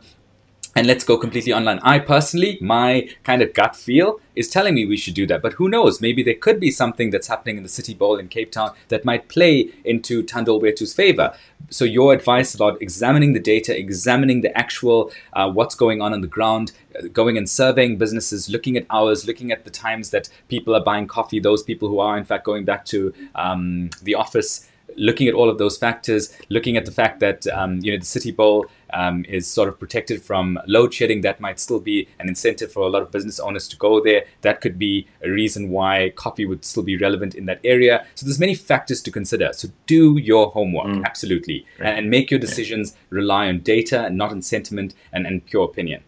and 0.77 0.85
let's 0.85 1.03
go 1.03 1.17
completely 1.17 1.51
online. 1.51 1.79
I 1.79 1.97
personally, 1.97 2.59
my 2.61 3.09
kind 3.23 3.41
of 3.41 3.51
gut 3.55 3.75
feel 3.75 4.21
is 4.35 4.47
telling 4.47 4.75
me 4.75 4.85
we 4.85 4.95
should 4.95 5.15
do 5.15 5.25
that. 5.25 5.41
But 5.41 5.53
who 5.53 5.69
knows? 5.69 5.99
Maybe 6.01 6.21
there 6.21 6.35
could 6.35 6.59
be 6.59 6.69
something 6.69 7.09
that's 7.09 7.25
happening 7.25 7.57
in 7.57 7.63
the 7.63 7.69
City 7.69 7.95
Bowl 7.95 8.17
in 8.17 8.27
Cape 8.27 8.51
Town 8.51 8.75
that 8.89 9.03
might 9.03 9.27
play 9.27 9.71
into 9.83 10.21
Thandile 10.21 10.61
Mbetu's 10.61 10.93
favor. 10.93 11.33
So 11.71 11.83
your 11.83 12.13
advice 12.13 12.53
about 12.53 12.79
examining 12.79 13.33
the 13.33 13.39
data, 13.39 13.75
examining 13.75 14.41
the 14.41 14.55
actual 14.55 15.11
uh, 15.33 15.49
what's 15.49 15.73
going 15.73 15.99
on 15.99 16.13
on 16.13 16.21
the 16.21 16.27
ground, 16.27 16.73
uh, 16.95 17.07
going 17.07 17.39
and 17.39 17.49
surveying 17.49 17.97
businesses, 17.97 18.47
looking 18.47 18.77
at 18.77 18.85
hours, 18.91 19.25
looking 19.25 19.51
at 19.51 19.65
the 19.65 19.71
times 19.71 20.11
that 20.11 20.29
people 20.47 20.75
are 20.75 20.83
buying 20.83 21.07
coffee, 21.07 21.39
those 21.39 21.63
people 21.63 21.89
who 21.89 21.97
are 21.97 22.19
in 22.19 22.23
fact 22.23 22.45
going 22.45 22.65
back 22.65 22.85
to 22.85 23.11
um, 23.33 23.89
the 24.03 24.13
office 24.13 24.69
looking 24.95 25.27
at 25.27 25.33
all 25.33 25.49
of 25.49 25.57
those 25.57 25.77
factors, 25.77 26.35
looking 26.49 26.77
at 26.77 26.85
the 26.85 26.91
fact 26.91 27.19
that 27.19 27.47
um, 27.47 27.79
you 27.81 27.91
know 27.91 27.97
the 27.97 28.05
City 28.05 28.31
Bowl 28.31 28.65
um, 28.93 29.25
is 29.27 29.47
sort 29.47 29.69
of 29.69 29.79
protected 29.79 30.21
from 30.21 30.59
load 30.67 30.93
shedding, 30.93 31.21
that 31.21 31.39
might 31.39 31.59
still 31.59 31.79
be 31.79 32.07
an 32.19 32.27
incentive 32.27 32.71
for 32.71 32.83
a 32.83 32.89
lot 32.89 33.01
of 33.01 33.11
business 33.11 33.39
owners 33.39 33.67
to 33.69 33.77
go 33.77 34.01
there. 34.01 34.25
That 34.41 34.61
could 34.61 34.79
be 34.79 35.07
a 35.23 35.29
reason 35.29 35.69
why 35.69 36.11
coffee 36.15 36.45
would 36.45 36.65
still 36.65 36.83
be 36.83 36.97
relevant 36.97 37.35
in 37.35 37.45
that 37.45 37.59
area. 37.63 38.05
So 38.15 38.25
there's 38.25 38.39
many 38.39 38.55
factors 38.55 39.01
to 39.03 39.11
consider. 39.11 39.51
So 39.53 39.69
do 39.85 40.17
your 40.17 40.51
homework, 40.51 40.87
mm. 40.87 41.05
absolutely, 41.05 41.65
and, 41.79 41.97
and, 41.99 42.07
make 42.09 42.31
your 42.31 42.39
decisions 42.39 42.95
rely 43.09 43.47
on 43.47 43.59
data 43.59 44.05
and 44.05 44.17
not 44.17 44.31
on 44.31 44.41
sentiment 44.41 44.93
and, 45.11 45.27
and 45.27 45.45
pure 45.45 45.65
opinion. 45.65 46.01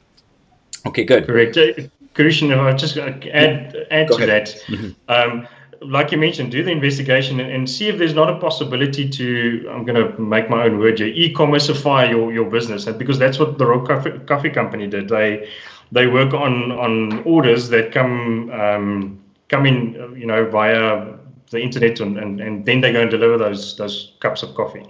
Okay, 0.86 1.04
good. 1.04 1.26
Correct. 1.26 1.58
Uh, 1.58 1.74
Christian, 2.14 2.52
if 2.52 2.60
I 2.60 2.74
just 2.74 2.98
add, 2.98 3.76
add 3.92 4.08
to 4.08 4.16
ahead. 4.16 4.48
that. 4.48 4.48
Mm-hmm. 4.68 4.92
Um, 5.08 5.48
like 5.82 6.12
you 6.12 6.18
mentioned, 6.18 6.52
do 6.52 6.64
the 6.64 6.72
investigation 6.72 7.40
and, 7.40 7.52
and, 7.52 7.70
see 7.70 7.88
if 7.88 7.98
there's 7.98 8.14
not 8.14 8.30
a 8.30 8.38
possibility 8.40 9.08
to, 9.08 9.70
I'm 9.72 9.86
going 9.86 9.96
to 9.96 10.20
make 10.22 10.50
my 10.50 10.66
own 10.66 10.80
word 10.80 11.00
here, 11.00 11.08
e-commerceify 11.08 12.10
your, 12.10 12.34
your 12.34 12.50
business. 12.50 12.86
Because 12.86 13.18
that's 13.18 13.40
what 13.40 13.58
the 13.58 13.66
Rogue 13.66 13.88
Coffee, 13.88 14.20
Coffee 14.26 14.50
Company 14.50 14.88
did. 14.88 15.10
They 15.10 15.50
they 15.92 16.06
work 16.06 16.36
on, 16.36 16.72
on 16.72 17.24
orders 17.24 17.70
that 17.70 17.92
come 17.92 18.52
um, 18.52 19.20
come 19.48 19.66
in, 19.66 20.16
you 20.16 20.28
know, 20.28 20.46
via 20.50 21.14
the 21.50 21.60
internet 21.60 22.00
and, 22.00 22.18
and, 22.18 22.40
and 22.40 22.66
then 22.66 22.82
they 22.82 22.94
go 22.94 23.02
and 23.02 23.10
deliver 23.10 23.38
those 23.38 23.76
those 23.78 24.14
cups 24.20 24.44
of 24.44 24.54
coffee. 24.56 24.86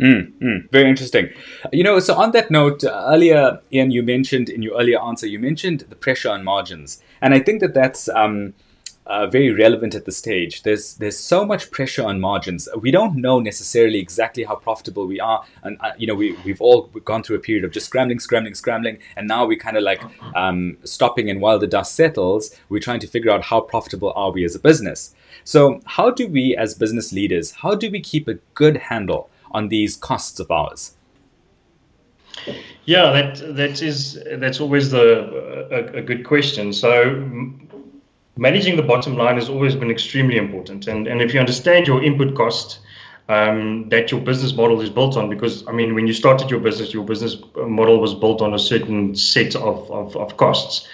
Mm, 0.00 0.32
mm, 0.40 0.70
very 0.72 0.88
interesting. 0.88 1.30
You 1.72 1.84
know, 1.84 2.00
so 2.00 2.14
on 2.14 2.32
that 2.32 2.50
note, 2.50 2.82
uh, 2.82 3.04
earlier, 3.06 3.60
Ian, 3.72 3.92
you 3.92 4.02
mentioned 4.02 4.48
in 4.48 4.60
your 4.60 4.76
earlier 4.76 5.00
answer, 5.00 5.26
you 5.26 5.38
mentioned 5.38 5.86
the 5.88 5.94
pressure 5.94 6.30
on 6.30 6.42
margins, 6.42 7.00
and 7.20 7.32
I 7.32 7.38
think 7.38 7.60
that 7.60 7.74
that's 7.74 8.08
um, 8.08 8.54
uh, 9.06 9.26
very 9.26 9.52
relevant 9.52 9.94
at 9.94 10.04
this 10.06 10.16
stage. 10.16 10.62
There's 10.62 10.94
there's 10.94 11.18
so 11.18 11.44
much 11.44 11.70
pressure 11.70 12.04
on 12.04 12.20
margins. 12.20 12.68
We 12.80 12.90
don't 12.90 13.16
know 13.16 13.38
necessarily 13.38 13.98
exactly 13.98 14.44
how 14.44 14.56
profitable 14.56 15.06
we 15.06 15.20
are, 15.20 15.44
and 15.62 15.76
uh, 15.80 15.92
you 15.98 16.06
know 16.06 16.14
we 16.14 16.36
we've 16.44 16.60
all 16.60 16.84
gone 17.04 17.22
through 17.22 17.36
a 17.36 17.40
period 17.40 17.64
of 17.64 17.72
just 17.72 17.86
scrambling, 17.86 18.18
scrambling, 18.18 18.54
scrambling, 18.54 18.98
and 19.16 19.28
now 19.28 19.44
we 19.44 19.56
kind 19.56 19.76
of 19.76 19.82
like 19.82 20.02
um, 20.34 20.78
stopping. 20.84 21.28
And 21.28 21.40
while 21.40 21.58
the 21.58 21.66
dust 21.66 21.94
settles, 21.94 22.58
we're 22.68 22.80
trying 22.80 23.00
to 23.00 23.06
figure 23.06 23.30
out 23.30 23.44
how 23.44 23.60
profitable 23.60 24.12
are 24.16 24.30
we 24.32 24.44
as 24.44 24.54
a 24.54 24.60
business. 24.60 25.14
So 25.44 25.80
how 25.84 26.10
do 26.10 26.26
we 26.26 26.56
as 26.56 26.74
business 26.74 27.12
leaders? 27.12 27.50
How 27.50 27.74
do 27.74 27.90
we 27.90 28.00
keep 28.00 28.26
a 28.28 28.34
good 28.54 28.76
handle 28.76 29.28
on 29.50 29.68
these 29.68 29.96
costs 29.96 30.40
of 30.40 30.50
ours? 30.50 30.96
Yeah, 32.86 33.12
that 33.12 33.56
that 33.56 33.82
is 33.82 34.18
that's 34.38 34.60
always 34.60 34.90
the 34.90 35.68
a, 35.70 35.98
a 35.98 36.02
good 36.02 36.24
question. 36.24 36.72
So 36.72 37.22
managing 38.36 38.76
the 38.76 38.82
bottom 38.82 39.16
line 39.16 39.36
has 39.36 39.48
always 39.48 39.74
been 39.74 39.90
extremely 39.90 40.36
important. 40.36 40.86
And, 40.86 41.06
and 41.06 41.20
if 41.22 41.32
you 41.32 41.40
understand 41.40 41.86
your 41.86 42.02
input 42.02 42.34
cost 42.34 42.80
um, 43.28 43.88
that 43.88 44.10
your 44.10 44.20
business 44.20 44.54
model 44.54 44.80
is 44.80 44.90
built 44.90 45.16
on, 45.16 45.30
because 45.30 45.66
I 45.66 45.72
mean, 45.72 45.94
when 45.94 46.06
you 46.06 46.12
started 46.12 46.50
your 46.50 46.60
business, 46.60 46.92
your 46.92 47.04
business 47.04 47.36
model 47.56 48.00
was 48.00 48.14
built 48.14 48.42
on 48.42 48.54
a 48.54 48.58
certain 48.58 49.14
set 49.14 49.56
of, 49.56 49.90
of, 49.90 50.16
of 50.16 50.36
costs. 50.36 50.88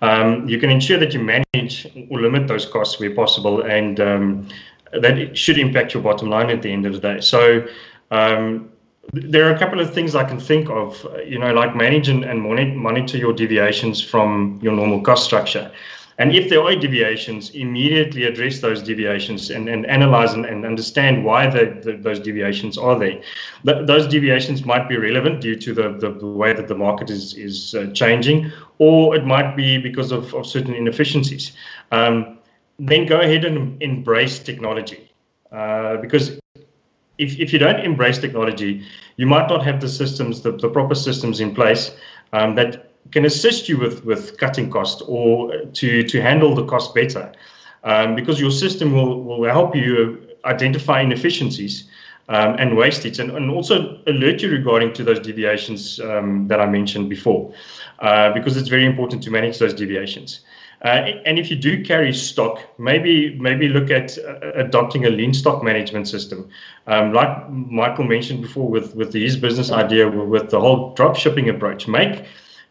Um, 0.00 0.48
you 0.48 0.58
can 0.58 0.70
ensure 0.70 0.98
that 0.98 1.14
you 1.14 1.20
manage 1.20 1.86
or 2.10 2.20
limit 2.20 2.48
those 2.48 2.66
costs 2.66 2.98
where 2.98 3.14
possible, 3.14 3.62
and 3.62 4.00
um, 4.00 4.48
that 4.92 5.36
should 5.36 5.58
impact 5.58 5.94
your 5.94 6.02
bottom 6.02 6.30
line 6.30 6.50
at 6.50 6.62
the 6.62 6.72
end 6.72 6.86
of 6.86 6.92
the 6.92 7.00
day. 7.00 7.20
So, 7.20 7.66
um, 8.10 8.70
there 9.12 9.48
are 9.48 9.54
a 9.54 9.58
couple 9.58 9.80
of 9.80 9.92
things 9.92 10.14
I 10.14 10.24
can 10.24 10.40
think 10.40 10.70
of, 10.70 11.06
you 11.26 11.38
know, 11.38 11.52
like 11.52 11.76
manage 11.76 12.08
and, 12.08 12.24
and 12.24 12.40
monitor 12.40 13.18
your 13.18 13.32
deviations 13.32 14.00
from 14.00 14.58
your 14.62 14.72
normal 14.72 15.02
cost 15.02 15.24
structure. 15.24 15.70
And 16.18 16.34
if 16.34 16.48
there 16.48 16.62
are 16.62 16.74
deviations, 16.76 17.50
immediately 17.50 18.24
address 18.24 18.60
those 18.60 18.82
deviations 18.82 19.50
and, 19.50 19.68
and 19.68 19.84
analyze 19.86 20.32
and, 20.32 20.46
and 20.46 20.64
understand 20.64 21.24
why 21.24 21.48
the, 21.48 21.80
the, 21.82 21.96
those 21.96 22.20
deviations 22.20 22.78
are 22.78 22.98
there. 22.98 23.20
Those 23.64 24.06
deviations 24.06 24.64
might 24.64 24.88
be 24.88 24.96
relevant 24.96 25.40
due 25.40 25.56
to 25.56 25.74
the, 25.74 25.88
the, 25.98 26.10
the 26.12 26.26
way 26.26 26.52
that 26.52 26.68
the 26.68 26.74
market 26.76 27.10
is, 27.10 27.34
is 27.34 27.74
uh, 27.74 27.90
changing, 27.92 28.52
or 28.78 29.16
it 29.16 29.24
might 29.26 29.56
be 29.56 29.78
because 29.78 30.12
of, 30.12 30.32
of 30.34 30.46
certain 30.46 30.74
inefficiencies. 30.74 31.52
Um, 31.90 32.38
then 32.78 33.06
go 33.06 33.20
ahead 33.20 33.44
and 33.44 33.82
embrace 33.82 34.38
technology. 34.38 35.10
Uh, 35.50 35.96
because 35.98 36.38
if, 37.18 37.38
if 37.38 37.52
you 37.52 37.58
don't 37.58 37.80
embrace 37.80 38.18
technology, 38.18 38.84
you 39.16 39.26
might 39.26 39.48
not 39.48 39.64
have 39.64 39.80
the 39.80 39.88
systems, 39.88 40.42
the, 40.42 40.52
the 40.52 40.68
proper 40.68 40.94
systems 40.94 41.40
in 41.40 41.54
place 41.54 41.92
um, 42.32 42.54
that 42.56 42.90
can 43.10 43.24
assist 43.24 43.68
you 43.68 43.78
with, 43.78 44.04
with 44.04 44.38
cutting 44.38 44.70
cost 44.70 45.02
or 45.06 45.52
to, 45.72 46.02
to 46.02 46.20
handle 46.20 46.54
the 46.54 46.64
cost 46.64 46.94
better. 46.94 47.32
Um, 47.84 48.14
because 48.14 48.40
your 48.40 48.50
system 48.50 48.92
will, 48.92 49.22
will 49.22 49.44
help 49.44 49.76
you 49.76 50.26
identify 50.44 51.02
inefficiencies 51.02 51.84
um, 52.28 52.56
and 52.58 52.76
wastage 52.76 53.18
and, 53.18 53.30
and 53.30 53.50
also 53.50 54.00
alert 54.06 54.40
you 54.42 54.50
regarding 54.50 54.92
to 54.94 55.04
those 55.04 55.20
deviations 55.20 56.00
um, 56.00 56.48
that 56.48 56.60
I 56.60 56.66
mentioned 56.66 57.10
before, 57.10 57.52
uh, 57.98 58.32
because 58.32 58.56
it's 58.56 58.68
very 58.68 58.86
important 58.86 59.22
to 59.24 59.30
manage 59.30 59.58
those 59.58 59.74
deviations. 59.74 60.40
Uh, 60.82 61.12
and 61.24 61.38
if 61.38 61.50
you 61.50 61.56
do 61.56 61.82
carry 61.82 62.12
stock, 62.12 62.60
maybe 62.78 63.38
maybe 63.38 63.68
look 63.68 63.90
at 63.90 64.18
uh, 64.18 64.52
adopting 64.54 65.06
a 65.06 65.10
lean 65.10 65.32
stock 65.32 65.62
management 65.62 66.06
system, 66.06 66.48
um, 66.86 67.12
like 67.12 67.48
Michael 67.50 68.04
mentioned 68.04 68.42
before 68.42 68.68
with 68.68 68.94
with 68.94 69.12
his 69.12 69.36
business 69.36 69.70
idea 69.70 70.08
with 70.08 70.50
the 70.50 70.60
whole 70.60 70.92
drop 70.94 71.16
shipping 71.16 71.48
approach. 71.48 71.88
Make 71.88 72.24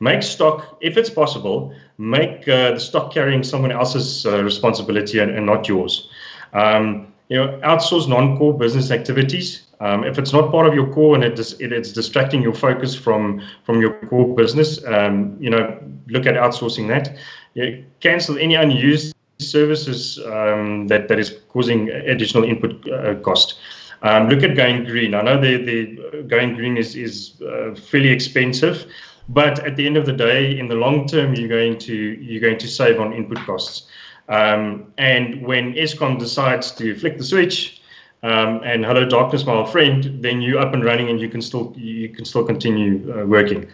make 0.04 0.22
stock, 0.22 0.78
if 0.82 0.97
it's 0.97 1.10
possible, 1.10 1.74
make 1.97 2.47
uh, 2.47 2.72
the 2.72 2.80
stock 2.80 3.14
carrying 3.14 3.43
someone 3.43 3.72
else's 3.72 4.26
uh, 4.26 4.43
responsibility 4.43 5.20
and, 5.20 5.32
and, 5.32 5.45
not 5.45 5.68
yours. 5.68 6.10
Um, 6.51 7.14
you 7.30 7.38
know, 7.38 7.58
outsource 7.64 8.08
non-core 8.08 8.58
business 8.58 8.91
activities. 8.91 9.64
Um, 9.80 10.04
if 10.04 10.20
it's 10.20 10.34
not 10.34 10.51
part 10.51 10.68
of 10.68 10.74
your 10.74 10.91
core 10.93 11.16
and 11.16 11.24
it 11.24 11.39
is, 11.39 11.54
it, 11.60 11.72
it's 11.72 11.93
distracting 11.93 12.41
your 12.41 12.54
focus 12.54 12.93
from 12.93 13.41
from 13.64 13.82
your 13.82 13.93
core 14.08 14.36
business, 14.36 14.84
um, 14.86 15.38
you 15.39 15.49
know, 15.49 15.64
look 16.08 16.26
at 16.26 16.36
outsourcing 16.36 16.88
that. 16.89 17.18
You 17.54 17.86
cancel 18.01 18.38
any 18.38 18.56
unused 18.56 19.16
services 19.39 20.20
um, 20.26 20.88
that 20.88 21.08
that 21.08 21.20
is 21.20 21.30
causing 21.49 21.89
additional 21.89 22.43
input 22.43 22.88
uh, 22.89 23.16
cost. 23.22 23.56
Um, 24.04 24.28
look 24.28 24.43
at 24.43 24.56
going 24.56 24.84
green. 24.84 25.14
I 25.14 25.22
know 25.22 25.39
the 25.39 25.54
the 25.64 26.24
going 26.24 26.56
green 26.56 26.78
is 26.78 26.95
is 26.95 27.41
uh, 27.41 27.74
fairly 27.76 28.10
expensive. 28.10 28.86
But 29.30 29.65
at 29.65 29.76
the 29.78 29.86
end 29.86 29.97
of 29.97 30.05
the 30.05 30.13
day, 30.13 30.57
in 30.57 30.67
the 30.67 30.76
long 30.76 31.07
term, 31.07 31.34
you're 31.34 31.49
going 31.49 31.78
to 31.80 31.95
you're 31.95 32.41
going 32.41 32.57
to 32.59 32.67
save 32.67 32.99
on 32.99 33.13
input 33.13 33.39
costs. 33.45 33.88
Um, 34.30 34.93
and 34.97 35.41
when 35.45 35.74
Eskom 35.74 36.19
decides 36.19 36.71
to 36.74 36.95
flick 36.95 37.17
the 37.17 37.24
switch, 37.24 37.82
um, 38.24 38.61
and 38.63 38.86
hello 38.86 39.05
darkness, 39.05 39.45
my 39.45 39.53
old 39.53 39.69
friend, 39.69 40.24
then 40.24 40.41
you're 40.41 40.59
up 40.59 40.74
and 40.74 40.84
running, 40.84 41.09
and 41.09 41.19
you 41.19 41.30
can 41.30 41.41
still 41.41 41.74
you 41.78 42.09
can 42.09 42.24
still 42.24 42.45
continue 42.45 43.13
uh, 43.13 43.26
working, 43.26 43.67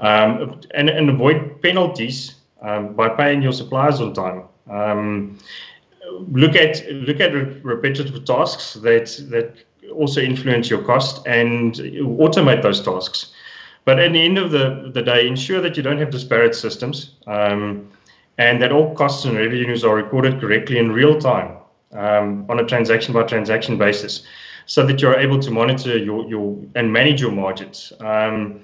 um, 0.00 0.60
and 0.74 0.90
and 0.90 1.08
avoid 1.08 1.62
penalties 1.62 2.34
um, 2.60 2.94
by 2.94 3.08
paying 3.08 3.40
your 3.40 3.52
suppliers 3.52 4.00
on 4.00 4.12
time. 4.12 4.44
Um, 4.70 5.38
look 6.10 6.54
at 6.54 6.86
look 6.92 7.20
at 7.20 7.32
repetitive 7.64 8.24
tasks 8.26 8.74
that 8.74 9.06
that 9.30 9.56
also 9.92 10.20
influence 10.20 10.68
your 10.68 10.82
cost 10.82 11.26
and 11.26 11.74
automate 11.74 12.62
those 12.62 12.82
tasks. 12.82 13.32
But 13.84 13.98
at 13.98 14.12
the 14.12 14.22
end 14.22 14.38
of 14.38 14.50
the, 14.50 14.90
the 14.92 15.02
day, 15.02 15.26
ensure 15.26 15.60
that 15.60 15.76
you 15.76 15.82
don't 15.82 15.98
have 15.98 16.10
disparate 16.10 16.54
systems 16.54 17.16
um, 17.26 17.90
and 18.38 18.60
that 18.62 18.72
all 18.72 18.94
costs 18.94 19.24
and 19.24 19.36
revenues 19.36 19.84
are 19.84 19.94
recorded 19.94 20.40
correctly 20.40 20.78
in 20.78 20.90
real 20.90 21.18
time 21.20 21.58
um, 21.92 22.46
on 22.48 22.60
a 22.60 22.64
transaction 22.64 23.12
by 23.12 23.22
transaction 23.24 23.76
basis 23.76 24.24
so 24.66 24.86
that 24.86 25.00
you're 25.02 25.18
able 25.18 25.38
to 25.38 25.50
monitor 25.50 25.96
your, 25.98 26.26
your 26.28 26.58
and 26.74 26.92
manage 26.92 27.20
your 27.20 27.32
margins. 27.32 27.92
Um, 28.00 28.60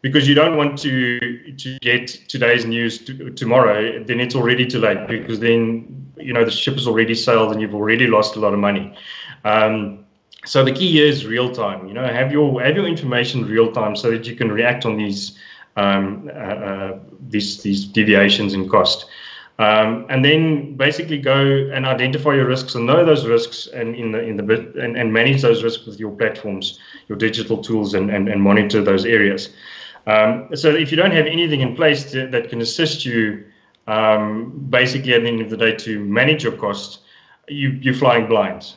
because 0.00 0.28
you 0.28 0.34
don't 0.34 0.56
want 0.56 0.78
to 0.80 1.52
to 1.52 1.78
get 1.78 2.08
today's 2.28 2.66
news 2.66 2.98
to, 3.04 3.30
tomorrow, 3.30 4.02
then 4.02 4.20
it's 4.20 4.34
already 4.34 4.66
too 4.66 4.80
late 4.80 5.06
because 5.06 5.38
then 5.38 6.12
you 6.16 6.32
know 6.32 6.44
the 6.44 6.50
ship 6.50 6.74
has 6.74 6.86
already 6.86 7.14
sailed 7.14 7.52
and 7.52 7.60
you've 7.60 7.74
already 7.74 8.06
lost 8.08 8.36
a 8.36 8.40
lot 8.40 8.52
of 8.52 8.58
money. 8.58 8.94
Um, 9.44 10.01
so 10.44 10.64
the 10.64 10.72
key 10.72 11.00
is 11.00 11.26
real 11.26 11.52
time. 11.52 11.86
You 11.86 11.94
know, 11.94 12.04
have 12.04 12.32
your 12.32 12.62
have 12.62 12.76
your 12.76 12.86
information 12.86 13.44
real 13.44 13.70
time 13.72 13.94
so 13.96 14.10
that 14.10 14.26
you 14.26 14.34
can 14.34 14.50
react 14.50 14.84
on 14.84 14.96
these 14.96 15.38
um, 15.76 16.30
uh, 16.32 16.38
uh, 16.38 16.98
these 17.28 17.62
these 17.62 17.84
deviations 17.84 18.54
in 18.54 18.68
cost. 18.68 19.06
Um, 19.58 20.06
and 20.08 20.24
then 20.24 20.76
basically 20.76 21.18
go 21.18 21.36
and 21.72 21.86
identify 21.86 22.34
your 22.34 22.46
risks 22.46 22.74
and 22.74 22.86
know 22.86 23.04
those 23.04 23.26
risks 23.26 23.68
and 23.68 23.94
in 23.94 24.10
the 24.10 24.20
in 24.20 24.36
the 24.36 24.72
and, 24.82 24.96
and 24.96 25.12
manage 25.12 25.42
those 25.42 25.62
risks 25.62 25.86
with 25.86 26.00
your 26.00 26.10
platforms, 26.12 26.78
your 27.08 27.18
digital 27.18 27.58
tools, 27.58 27.94
and 27.94 28.10
and, 28.10 28.28
and 28.28 28.42
monitor 28.42 28.82
those 28.82 29.04
areas. 29.04 29.50
Um, 30.06 30.48
so 30.54 30.70
if 30.70 30.90
you 30.90 30.96
don't 30.96 31.12
have 31.12 31.26
anything 31.26 31.60
in 31.60 31.76
place 31.76 32.10
to, 32.10 32.26
that 32.28 32.48
can 32.48 32.60
assist 32.60 33.04
you, 33.04 33.44
um, 33.86 34.66
basically 34.68 35.14
at 35.14 35.22
the 35.22 35.28
end 35.28 35.42
of 35.42 35.50
the 35.50 35.56
day, 35.56 35.76
to 35.76 36.00
manage 36.00 36.42
your 36.42 36.56
costs, 36.56 36.98
you, 37.46 37.70
you're 37.80 37.94
flying 37.94 38.26
blind. 38.26 38.74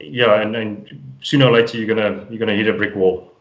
Yeah, 0.00 0.40
and, 0.40 0.56
and 0.56 1.16
sooner 1.20 1.46
or 1.46 1.52
later 1.52 1.78
you're 1.78 1.94
gonna 1.94 2.26
you're 2.30 2.38
gonna 2.38 2.54
hit 2.54 2.68
a 2.68 2.72
brick 2.72 2.94
wall. 2.94 3.32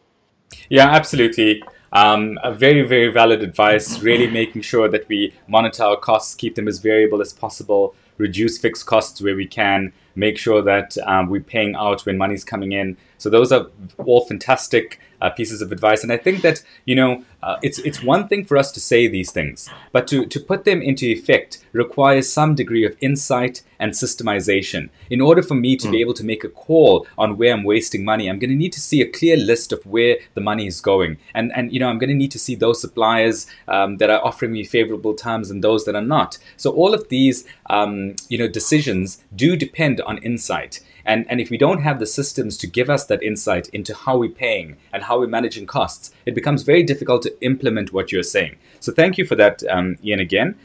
Yeah, 0.69 0.89
absolutely. 0.89 1.63
Um, 1.91 2.37
a 2.43 2.53
very, 2.53 2.83
very 2.83 3.11
valid 3.11 3.41
advice. 3.41 3.99
Really 4.01 4.27
making 4.27 4.61
sure 4.61 4.87
that 4.89 5.07
we 5.07 5.33
monitor 5.47 5.83
our 5.83 5.97
costs, 5.97 6.35
keep 6.35 6.55
them 6.55 6.67
as 6.67 6.79
variable 6.79 7.21
as 7.21 7.33
possible, 7.33 7.95
reduce 8.17 8.57
fixed 8.57 8.85
costs 8.85 9.21
where 9.21 9.35
we 9.35 9.47
can, 9.47 9.91
make 10.15 10.37
sure 10.37 10.61
that 10.61 10.97
um, 11.05 11.29
we're 11.29 11.41
paying 11.41 11.75
out 11.75 12.05
when 12.05 12.17
money's 12.17 12.43
coming 12.43 12.73
in. 12.73 12.97
So 13.19 13.29
those 13.29 13.51
are 13.51 13.67
all 13.97 14.25
fantastic 14.25 14.99
uh, 15.21 15.29
pieces 15.29 15.61
of 15.61 15.71
advice. 15.71 16.03
And 16.03 16.11
I 16.11 16.17
think 16.17 16.41
that 16.41 16.63
you 16.85 16.95
know 16.95 17.23
uh, 17.43 17.57
it's 17.61 17.79
it's 17.79 18.01
one 18.01 18.27
thing 18.27 18.45
for 18.45 18.57
us 18.57 18.71
to 18.71 18.79
say 18.79 19.07
these 19.07 19.31
things, 19.31 19.69
but 19.91 20.07
to 20.07 20.25
to 20.25 20.39
put 20.39 20.65
them 20.65 20.81
into 20.81 21.05
effect 21.05 21.59
requires 21.73 22.31
some 22.31 22.55
degree 22.55 22.85
of 22.85 22.97
insight 23.01 23.61
and 23.79 23.93
systemization. 23.93 24.89
In 25.09 25.21
order 25.21 25.41
for 25.41 25.55
me 25.55 25.77
to 25.77 25.87
mm. 25.87 25.91
be 25.91 25.97
hmm. 25.97 26.01
able 26.01 26.13
to 26.15 26.25
make 26.25 26.43
a 26.43 26.49
call 26.49 27.07
on 27.17 27.37
where 27.37 27.53
I'm 27.53 27.63
wasting 27.63 28.03
money, 28.03 28.29
I'm 28.29 28.39
going 28.39 28.49
to 28.49 28.55
need 28.55 28.73
to 28.73 28.81
see 28.81 29.01
a 29.01 29.09
clear 29.09 29.37
list 29.37 29.71
of 29.71 29.85
where 29.85 30.17
the 30.33 30.41
money 30.41 30.67
is 30.67 30.81
going, 30.81 31.17
and 31.33 31.51
and 31.55 31.71
you 31.71 31.79
know 31.79 31.89
I'm 31.89 31.99
going 31.99 32.09
to 32.09 32.15
need 32.15 32.31
to 32.31 32.39
see 32.39 32.55
those 32.55 32.81
suppliers 32.81 33.47
um, 33.67 33.97
that 33.97 34.09
are 34.09 34.23
offering 34.23 34.53
me 34.53 34.63
favorable 34.63 35.13
terms 35.13 35.49
and 35.51 35.63
those 35.63 35.85
that 35.85 35.95
are 35.95 36.01
not. 36.01 36.37
So 36.57 36.71
all 36.71 36.93
of 36.93 37.09
these 37.09 37.45
um, 37.69 38.15
you 38.29 38.37
know 38.37 38.47
decisions 38.47 39.23
do 39.35 39.55
depend 39.55 40.01
on 40.01 40.17
insight. 40.19 40.79
And, 41.09 41.25
and 41.27 41.41
if 41.41 41.49
we 41.49 41.57
don't 41.57 41.81
have 41.81 41.99
the 41.99 42.05
systems 42.05 42.55
to 42.57 42.67
give 42.67 42.87
us 42.87 43.03
that 43.05 43.23
insight 43.23 43.67
into 43.69 43.95
how 43.95 44.19
we're 44.19 44.29
paying 44.29 44.77
and 44.93 45.01
how 45.01 45.17
we're 45.17 45.25
managing 45.39 45.65
costs, 45.65 46.11
it 46.27 46.35
becomes 46.35 46.61
very 46.61 46.83
difficult 46.83 47.23
to 47.23 47.43
implement 47.43 47.91
what 47.91 48.11
you're 48.11 48.21
saying. 48.21 48.57
So 48.79 48.93
thank 48.93 49.17
you 49.17 49.25
for 49.25 49.33
that, 49.33 49.63
um, 49.71 49.97
Ian, 50.03 50.19
again. 50.19 50.55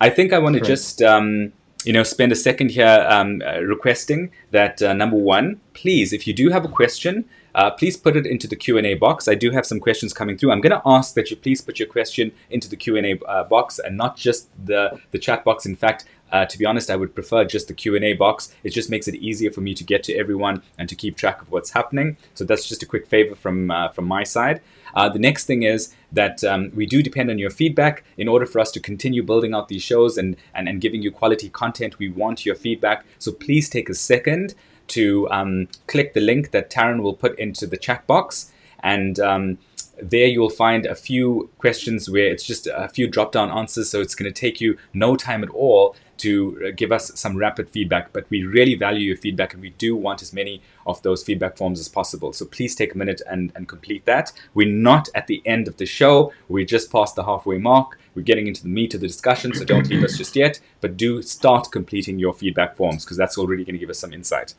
I 0.00 0.08
think 0.08 0.32
I 0.32 0.38
want 0.38 0.54
to 0.54 0.62
just 0.62 1.02
um, 1.02 1.52
you 1.84 1.92
know 1.92 2.04
spend 2.04 2.32
a 2.32 2.36
second 2.36 2.70
here 2.70 3.06
um, 3.06 3.42
uh, 3.46 3.60
requesting 3.60 4.30
that 4.50 4.80
uh, 4.80 4.94
number 4.94 5.18
one, 5.18 5.60
please, 5.74 6.14
if 6.14 6.26
you 6.26 6.32
do 6.32 6.48
have 6.48 6.64
a 6.64 6.68
question, 6.68 7.26
uh, 7.54 7.70
please 7.70 7.98
put 7.98 8.16
it 8.16 8.26
into 8.26 8.46
the 8.48 8.56
Q&A 8.56 8.94
box. 8.94 9.28
I 9.28 9.34
do 9.34 9.50
have 9.50 9.66
some 9.66 9.78
questions 9.78 10.14
coming 10.14 10.38
through. 10.38 10.52
I'm 10.52 10.62
going 10.62 10.72
to 10.80 10.82
ask 10.86 11.14
that 11.16 11.30
you 11.30 11.36
please 11.36 11.60
put 11.60 11.78
your 11.78 11.88
question 11.88 12.32
into 12.48 12.66
the 12.66 12.76
Q&A 12.76 13.18
uh, 13.28 13.44
box 13.44 13.78
and 13.78 13.96
not 13.96 14.16
just 14.16 14.48
the, 14.64 14.98
the 15.10 15.18
chat 15.18 15.44
box. 15.44 15.66
In 15.66 15.76
fact, 15.76 16.06
uh, 16.32 16.46
to 16.46 16.58
be 16.58 16.64
honest, 16.64 16.90
I 16.90 16.96
would 16.96 17.14
prefer 17.14 17.44
just 17.44 17.68
the 17.68 17.74
Q&A 17.74 18.14
box. 18.14 18.54
It 18.64 18.70
just 18.70 18.90
makes 18.90 19.06
it 19.06 19.14
easier 19.16 19.52
for 19.52 19.60
me 19.60 19.74
to 19.74 19.84
get 19.84 20.02
to 20.04 20.14
everyone 20.14 20.62
and 20.78 20.88
to 20.88 20.94
keep 20.94 21.16
track 21.16 21.42
of 21.42 21.50
what's 21.50 21.70
happening. 21.70 22.16
So 22.34 22.44
that's 22.44 22.66
just 22.66 22.82
a 22.82 22.86
quick 22.86 23.06
favor 23.06 23.34
from 23.34 23.70
uh, 23.70 23.88
from 23.90 24.06
my 24.06 24.24
side. 24.24 24.62
Uh, 24.94 25.08
the 25.08 25.18
next 25.18 25.44
thing 25.44 25.62
is 25.62 25.94
that 26.10 26.42
um, 26.44 26.70
we 26.74 26.86
do 26.86 27.02
depend 27.02 27.30
on 27.30 27.38
your 27.38 27.50
feedback 27.50 28.04
in 28.16 28.28
order 28.28 28.46
for 28.46 28.60
us 28.60 28.70
to 28.72 28.80
continue 28.80 29.22
building 29.22 29.54
out 29.54 29.68
these 29.68 29.82
shows 29.82 30.18
and, 30.18 30.36
and, 30.54 30.68
and 30.68 30.80
giving 30.80 31.02
you 31.02 31.10
quality 31.10 31.48
content. 31.48 31.98
We 31.98 32.10
want 32.10 32.44
your 32.44 32.54
feedback. 32.54 33.04
So 33.18 33.32
please 33.32 33.68
take 33.68 33.88
a 33.88 33.94
second 33.94 34.54
to 34.88 35.28
um, 35.30 35.68
click 35.86 36.12
the 36.12 36.20
link 36.20 36.50
that 36.50 36.70
Taryn 36.70 37.02
will 37.02 37.14
put 37.14 37.38
into 37.38 37.66
the 37.66 37.76
chat 37.76 38.06
box 38.06 38.52
and 38.82 39.18
um, 39.20 39.58
there 40.00 40.26
you'll 40.26 40.50
find 40.50 40.86
a 40.86 40.94
few 40.94 41.50
questions 41.58 42.10
where 42.10 42.26
it's 42.26 42.44
just 42.44 42.66
a 42.66 42.88
few 42.88 43.06
drop 43.06 43.32
down 43.32 43.50
answers. 43.50 43.90
So 43.90 44.00
it's 44.00 44.14
going 44.14 44.32
to 44.32 44.40
take 44.40 44.60
you 44.60 44.76
no 44.92 45.16
time 45.16 45.42
at 45.42 45.50
all 45.50 45.94
to 46.22 46.62
uh, 46.66 46.70
give 46.74 46.92
us 46.92 47.12
some 47.18 47.36
rapid 47.36 47.70
feedback. 47.70 48.12
But 48.12 48.26
we 48.30 48.42
really 48.44 48.74
value 48.74 49.06
your 49.06 49.16
feedback 49.16 49.52
and 49.52 49.62
we 49.62 49.70
do 49.70 49.94
want 49.94 50.22
as 50.22 50.32
many 50.32 50.62
of 50.86 51.02
those 51.02 51.22
feedback 51.22 51.56
forms 51.56 51.78
as 51.78 51.88
possible. 51.88 52.32
So 52.32 52.44
please 52.46 52.74
take 52.74 52.94
a 52.94 52.98
minute 52.98 53.22
and, 53.30 53.52
and 53.54 53.68
complete 53.68 54.04
that. 54.06 54.32
We're 54.54 54.68
not 54.68 55.08
at 55.14 55.26
the 55.26 55.42
end 55.44 55.68
of 55.68 55.76
the 55.76 55.86
show, 55.86 56.32
we're 56.48 56.64
just 56.64 56.90
past 56.90 57.16
the 57.16 57.24
halfway 57.24 57.58
mark. 57.58 57.98
We're 58.14 58.22
getting 58.22 58.46
into 58.46 58.62
the 58.62 58.68
meat 58.68 58.94
of 58.94 59.00
the 59.00 59.06
discussion, 59.06 59.54
so 59.54 59.64
don't 59.64 59.88
leave 59.88 60.04
us 60.04 60.18
just 60.18 60.36
yet. 60.36 60.60
But 60.80 60.96
do 60.96 61.22
start 61.22 61.70
completing 61.72 62.18
your 62.18 62.34
feedback 62.34 62.76
forms 62.76 63.04
because 63.04 63.16
that's 63.16 63.38
already 63.38 63.64
going 63.64 63.74
to 63.74 63.78
give 63.78 63.90
us 63.90 63.98
some 63.98 64.12
insight. 64.12 64.54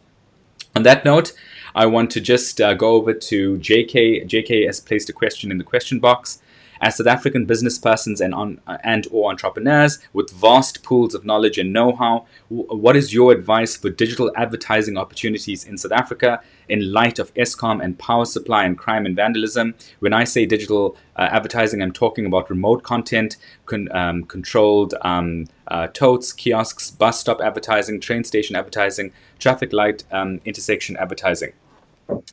On 0.76 0.82
that 0.84 1.06
note, 1.06 1.34
I 1.76 1.86
want 1.86 2.10
to 2.12 2.22
just 2.22 2.60
uh, 2.60 2.74
go 2.74 2.96
over 2.96 3.14
to 3.14 3.58
JK. 3.58 4.28
JK 4.28 4.66
has 4.66 4.80
placed 4.80 5.08
a 5.10 5.14
question 5.14 5.52
in 5.52 5.60
the 5.60 5.64
question 5.64 6.00
box. 6.00 6.42
As 6.84 6.98
South 6.98 7.08
African 7.08 7.46
business 7.46 7.78
persons 7.78 8.20
and, 8.20 8.36
on, 8.36 8.60
and 8.84 9.08
or 9.10 9.32
entrepreneurs 9.32 10.00
with 10.12 10.32
vast 10.32 10.84
pools 10.84 11.16
of 11.16 11.24
knowledge 11.24 11.58
and 11.58 11.72
know-how, 11.72 12.26
what 12.50 12.98
is 12.98 13.14
your 13.14 13.32
advice 13.32 13.78
for 13.78 13.90
digital 13.90 14.30
advertising 14.36 14.98
opportunities 14.98 15.64
in 15.64 15.78
South 15.78 15.94
Africa 15.94 16.42
in 16.68 16.92
light 16.92 17.20
of 17.20 17.34
Eskom 17.36 17.82
and 17.82 17.98
power 17.98 18.26
supply 18.26 18.66
and 18.66 18.78
crime 18.78 19.06
and 19.06 19.16
vandalism? 19.16 19.76
When 20.00 20.12
I 20.12 20.26
say 20.26 20.46
digital 20.46 20.98
uh, 21.16 21.30
advertising, 21.32 21.82
I'm 21.82 21.94
talking 21.94 22.26
about 22.26 22.50
remote 22.50 22.84
content, 22.84 23.38
con, 23.66 23.90
um, 23.94 24.26
controlled 24.26 24.94
um, 25.04 25.46
uh, 25.70 25.88
totes, 25.88 26.34
kiosks, 26.34 26.92
bus 26.92 27.18
stop 27.18 27.40
advertising, 27.40 28.02
train 28.02 28.26
station 28.26 28.58
advertising, 28.58 29.14
traffic 29.40 29.72
light 29.72 30.04
um, 30.12 30.42
intersection 30.44 30.98
advertising. 30.98 31.54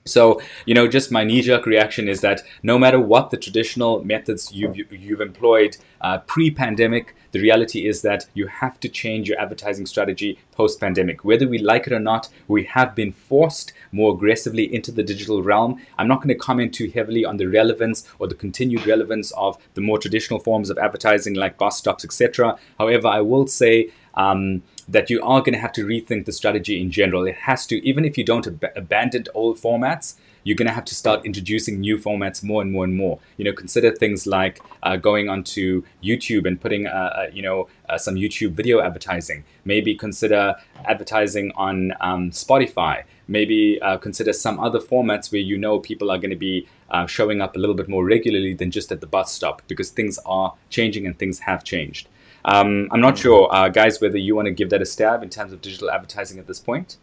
So, 0.05 0.41
you 0.66 0.75
know, 0.75 0.89
just 0.89 1.12
my 1.12 1.25
knee-jerk 1.25 1.66
reaction 1.66 2.09
is 2.09 2.21
that 2.23 2.43
no 2.62 2.79
matter 2.79 2.99
what 2.99 3.31
the 3.31 3.37
traditional 3.37 4.03
methods 4.05 4.53
you've, 4.53 4.77
you've 4.77 5.21
employed 5.21 5.77
uh, 6.01 6.18
pre-pandemic, 6.18 7.14
the 7.33 7.41
reality 7.41 7.87
is 7.87 8.03
that 8.03 8.27
you 8.35 8.47
have 8.49 8.81
to 8.81 8.89
change 8.89 9.29
your 9.29 9.39
advertising 9.39 9.87
strategy 9.87 10.39
post-pandemic. 10.53 11.25
Whether 11.25 11.47
we 11.47 11.59
like 11.59 11.87
it 11.87 11.93
or 11.93 12.01
not, 12.01 12.29
we 12.49 12.64
have 12.64 12.95
been 12.95 13.12
forced 13.12 13.73
more 13.93 14.14
aggressively 14.14 14.73
into 14.75 14.91
the 14.91 15.03
digital 15.03 15.43
realm. 15.43 15.81
I'm 15.99 16.09
not 16.09 16.18
going 16.18 16.29
to 16.29 16.35
comment 16.35 16.75
too 16.75 16.91
heavily 16.91 17.25
on 17.25 17.37
the 17.37 17.47
relevance 17.47 18.05
or 18.18 18.27
the 18.27 18.35
continued 18.35 18.87
relevance 18.87 19.31
of 19.33 19.59
the 19.75 19.81
more 19.81 19.99
traditional 19.99 20.41
forms 20.41 20.71
of 20.71 20.79
advertising 20.79 21.35
like 21.35 21.59
bus 21.59 21.79
stops, 21.79 22.05
etc. 22.05 22.59
However, 22.79 23.09
I 23.09 23.21
will 23.21 23.47
say 23.47 23.91
um, 24.14 24.62
that 24.91 25.09
you 25.09 25.22
are 25.22 25.41
going 25.41 25.53
to 25.53 25.59
have 25.59 25.72
to 25.72 25.86
rethink 25.86 26.24
the 26.24 26.32
strategy 26.32 26.80
in 26.80 26.91
general. 26.91 27.26
It 27.26 27.36
has 27.36 27.66
to, 27.66 27.76
even 27.86 28.05
if 28.05 28.18
you 28.18 28.24
don't 28.24 28.47
ab- 28.47 28.72
abandon 28.74 29.24
old 29.34 29.59
formats, 29.59 30.16
you're 30.43 30.57
going 30.57 30.66
to 30.66 30.74
have 30.74 30.86
to 30.86 30.95
start 30.95 31.24
introducing 31.24 31.80
new 31.80 31.99
formats 31.99 32.43
more 32.43 32.62
and 32.62 32.72
more 32.72 32.84
and 32.84 32.97
more. 32.97 33.18
You 33.36 33.45
know, 33.45 33.53
consider 33.53 33.93
things 33.93 34.26
like 34.26 34.61
uh, 34.82 34.97
going 34.97 35.28
onto 35.28 35.84
YouTube 36.03 36.47
and 36.47 36.61
putting, 36.61 36.86
uh, 36.86 36.91
uh, 36.91 37.26
you 37.32 37.43
know, 37.43 37.68
uh, 37.88 37.99
some 37.99 38.14
YouTube 38.14 38.53
video 38.53 38.80
advertising. 38.80 39.45
Maybe 39.64 39.95
consider 39.95 40.57
advertising 40.86 41.53
on 41.57 41.93
um, 42.01 42.30
Spotify. 42.30 43.05
Maybe 43.28 43.80
uh, 43.80 43.99
consider 43.99 44.32
some 44.32 44.59
other 44.59 44.80
formats 44.80 45.30
where 45.30 45.41
you 45.41 45.57
know 45.57 45.78
people 45.78 46.11
are 46.11 46.18
going 46.18 46.30
to 46.30 46.36
be 46.36 46.66
uh, 46.91 47.07
showing 47.07 47.41
up 47.41 47.55
a 47.55 47.59
little 47.59 47.76
bit 47.76 47.88
more 47.88 48.05
regularly 48.05 48.55
than 48.55 48.70
just 48.70 48.91
at 48.91 49.01
the 49.01 49.07
bus 49.07 49.32
stop 49.32 49.62
because 49.68 49.91
things 49.91 50.18
are 50.26 50.55
changing 50.68 51.07
and 51.07 51.18
things 51.18 51.41
have 51.41 51.62
changed. 51.62 52.09
Um, 52.45 52.88
I'm 52.91 53.01
not 53.01 53.18
sure, 53.18 53.49
uh, 53.53 53.68
guys, 53.68 54.01
whether 54.01 54.18
you 54.18 54.34
want 54.34 54.47
to 54.47 54.53
give 54.53 54.70
that 54.70 54.82
a 54.82 54.86
stab 54.86 55.22
in 55.22 55.28
terms 55.28 55.53
of 55.53 55.61
digital 55.61 55.91
advertising 55.91 56.38
at 56.38 56.47
this 56.47 56.61
point. 56.61 56.97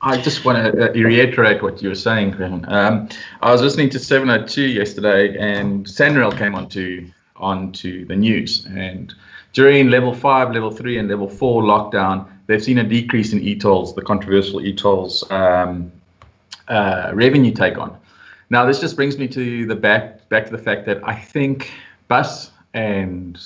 I 0.00 0.20
just 0.20 0.44
want 0.44 0.58
to 0.74 0.90
uh, 0.90 0.92
reiterate 0.92 1.62
what 1.62 1.80
you 1.80 1.88
were 1.88 1.94
saying, 1.94 2.34
um, 2.66 3.08
I 3.40 3.52
was 3.52 3.62
listening 3.62 3.88
to 3.90 4.00
702 4.00 4.62
yesterday, 4.62 5.38
and 5.38 5.86
SANRAL 5.86 6.36
came 6.36 6.54
onto 6.54 7.08
onto 7.36 8.04
the 8.06 8.16
news. 8.16 8.66
And 8.66 9.14
during 9.52 9.90
level 9.90 10.14
five, 10.14 10.52
level 10.52 10.70
three, 10.70 10.98
and 10.98 11.08
level 11.08 11.28
four 11.28 11.62
lockdown, 11.62 12.26
they've 12.46 12.62
seen 12.62 12.78
a 12.78 12.84
decrease 12.84 13.32
in 13.32 13.40
e-tolls, 13.40 13.94
the 13.94 14.02
controversial 14.02 14.64
e-tolls 14.64 15.28
um, 15.30 15.92
uh, 16.68 17.10
revenue 17.14 17.52
take 17.52 17.78
on. 17.78 17.96
Now, 18.50 18.66
this 18.66 18.80
just 18.80 18.96
brings 18.96 19.18
me 19.18 19.28
to 19.28 19.66
the 19.66 19.74
back 19.74 20.28
back 20.28 20.46
to 20.46 20.52
the 20.52 20.62
fact 20.62 20.86
that 20.86 21.00
I 21.04 21.14
think 21.14 21.70
bus 22.08 22.50
and 22.74 23.38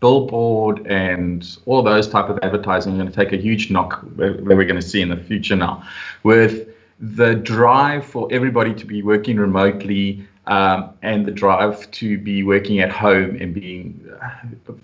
billboard 0.00 0.86
and 0.86 1.58
all 1.66 1.82
those 1.82 2.08
type 2.08 2.28
of 2.28 2.38
advertising 2.42 2.92
are 2.94 2.96
going 2.96 3.08
to 3.08 3.14
take 3.14 3.32
a 3.32 3.36
huge 3.36 3.70
knock 3.70 4.02
that 4.16 4.44
we're 4.44 4.64
going 4.64 4.80
to 4.80 4.82
see 4.82 5.00
in 5.00 5.08
the 5.08 5.16
future 5.16 5.56
now 5.56 5.82
with 6.22 6.68
the 7.00 7.34
drive 7.34 8.04
for 8.04 8.28
everybody 8.30 8.74
to 8.74 8.86
be 8.86 9.02
working 9.02 9.36
remotely 9.36 10.26
um, 10.46 10.90
and 11.02 11.26
the 11.26 11.30
drive 11.30 11.90
to 11.90 12.18
be 12.18 12.42
working 12.42 12.80
at 12.80 12.90
home 12.90 13.36
and 13.40 13.52
being 13.52 14.08
uh, 14.22 14.30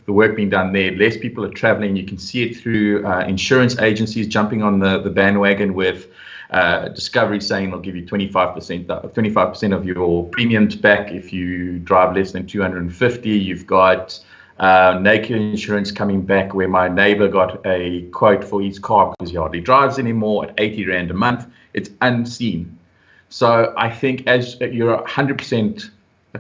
the 0.07 0.13
work 0.13 0.35
being 0.35 0.51
done 0.51 0.73
there. 0.73 0.91
Less 0.91 1.17
people 1.17 1.45
are 1.45 1.51
traveling. 1.51 1.95
You 1.95 2.05
can 2.05 2.19
see 2.19 2.43
it 2.43 2.57
through 2.57 3.07
uh, 3.07 3.21
insurance 3.21 3.79
agencies 3.79 4.27
jumping 4.27 4.63
on 4.63 4.81
the, 4.81 5.01
the 5.01 5.11
bandwagon 5.11 5.75
with 5.75 6.09
uh, 6.51 6.89
Discovery 6.89 7.41
saying 7.41 7.71
they'll 7.71 7.81
give 7.81 7.97
you 7.97 8.05
25%, 8.05 8.87
25% 8.87 9.75
of 9.75 9.87
your 9.87 10.29
premiums 10.29 10.77
back 10.77 11.13
if 11.13 11.33
you 11.33 11.79
drive 11.79 12.15
less 12.15 12.33
than 12.33 12.47
250. 12.47 13.31
You've 13.31 13.67
got 13.67 14.19
uh, 14.63 14.97
naked 15.01 15.37
insurance 15.37 15.91
coming 15.91 16.23
back 16.23 16.55
where 16.55 16.69
my 16.69 16.87
neighbor 16.89 17.27
got 17.27 17.61
a 17.67 18.03
quote 18.13 18.45
for 18.45 18.63
his 18.63 18.79
car 18.79 19.13
because 19.19 19.31
he 19.33 19.37
hardly 19.37 19.61
drives 19.61 19.99
anymore 19.99 20.47
at 20.47 20.55
80 20.57 20.87
rand 20.87 21.11
a 21.11 21.15
month. 21.15 21.49
It's 21.75 21.91
unseen. 22.01 22.79
So 23.29 23.75
I 23.77 23.91
think 23.91 24.25
as 24.29 24.61
you're 24.61 24.97
100% 24.99 25.91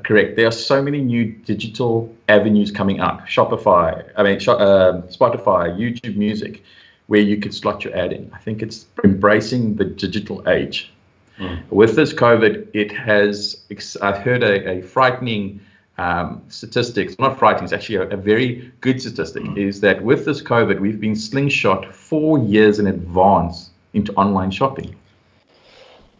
correct, 0.04 0.36
there 0.36 0.46
are 0.46 0.52
so 0.52 0.80
many 0.80 1.00
new 1.00 1.32
digital 1.32 2.14
avenues 2.28 2.70
coming 2.70 3.00
up. 3.00 3.26
Shopify, 3.26 4.08
I 4.16 4.22
mean, 4.22 4.36
uh, 4.36 5.02
Spotify, 5.08 5.76
YouTube 5.76 6.14
Music, 6.14 6.62
where 7.08 7.20
you 7.20 7.38
could 7.38 7.52
slot 7.52 7.82
your 7.82 7.96
ad 7.96 8.12
in. 8.12 8.30
I 8.32 8.38
think 8.38 8.62
it's 8.62 8.86
embracing 9.02 9.74
the 9.74 9.84
digital 9.84 10.48
age. 10.48 10.92
Mm. 11.38 11.68
With 11.70 11.96
this 11.96 12.12
COVID, 12.12 12.68
it 12.72 12.92
has, 12.92 13.62
I've 14.00 14.18
heard 14.18 14.44
a, 14.44 14.78
a 14.78 14.82
frightening 14.82 15.60
um, 15.98 16.42
statistics, 16.48 17.18
not 17.18 17.38
frightening, 17.38 17.64
it's 17.64 17.72
actually 17.72 17.96
a, 17.96 18.08
a 18.08 18.16
very 18.16 18.72
good 18.80 19.00
statistic, 19.00 19.42
mm. 19.42 19.58
is 19.58 19.80
that 19.80 20.02
with 20.02 20.24
this 20.24 20.42
COVID, 20.42 20.80
we've 20.80 21.00
been 21.00 21.16
slingshot 21.16 21.94
four 21.94 22.38
years 22.38 22.78
in 22.78 22.86
advance 22.86 23.70
into 23.92 24.12
online 24.14 24.50
shopping. 24.50 24.94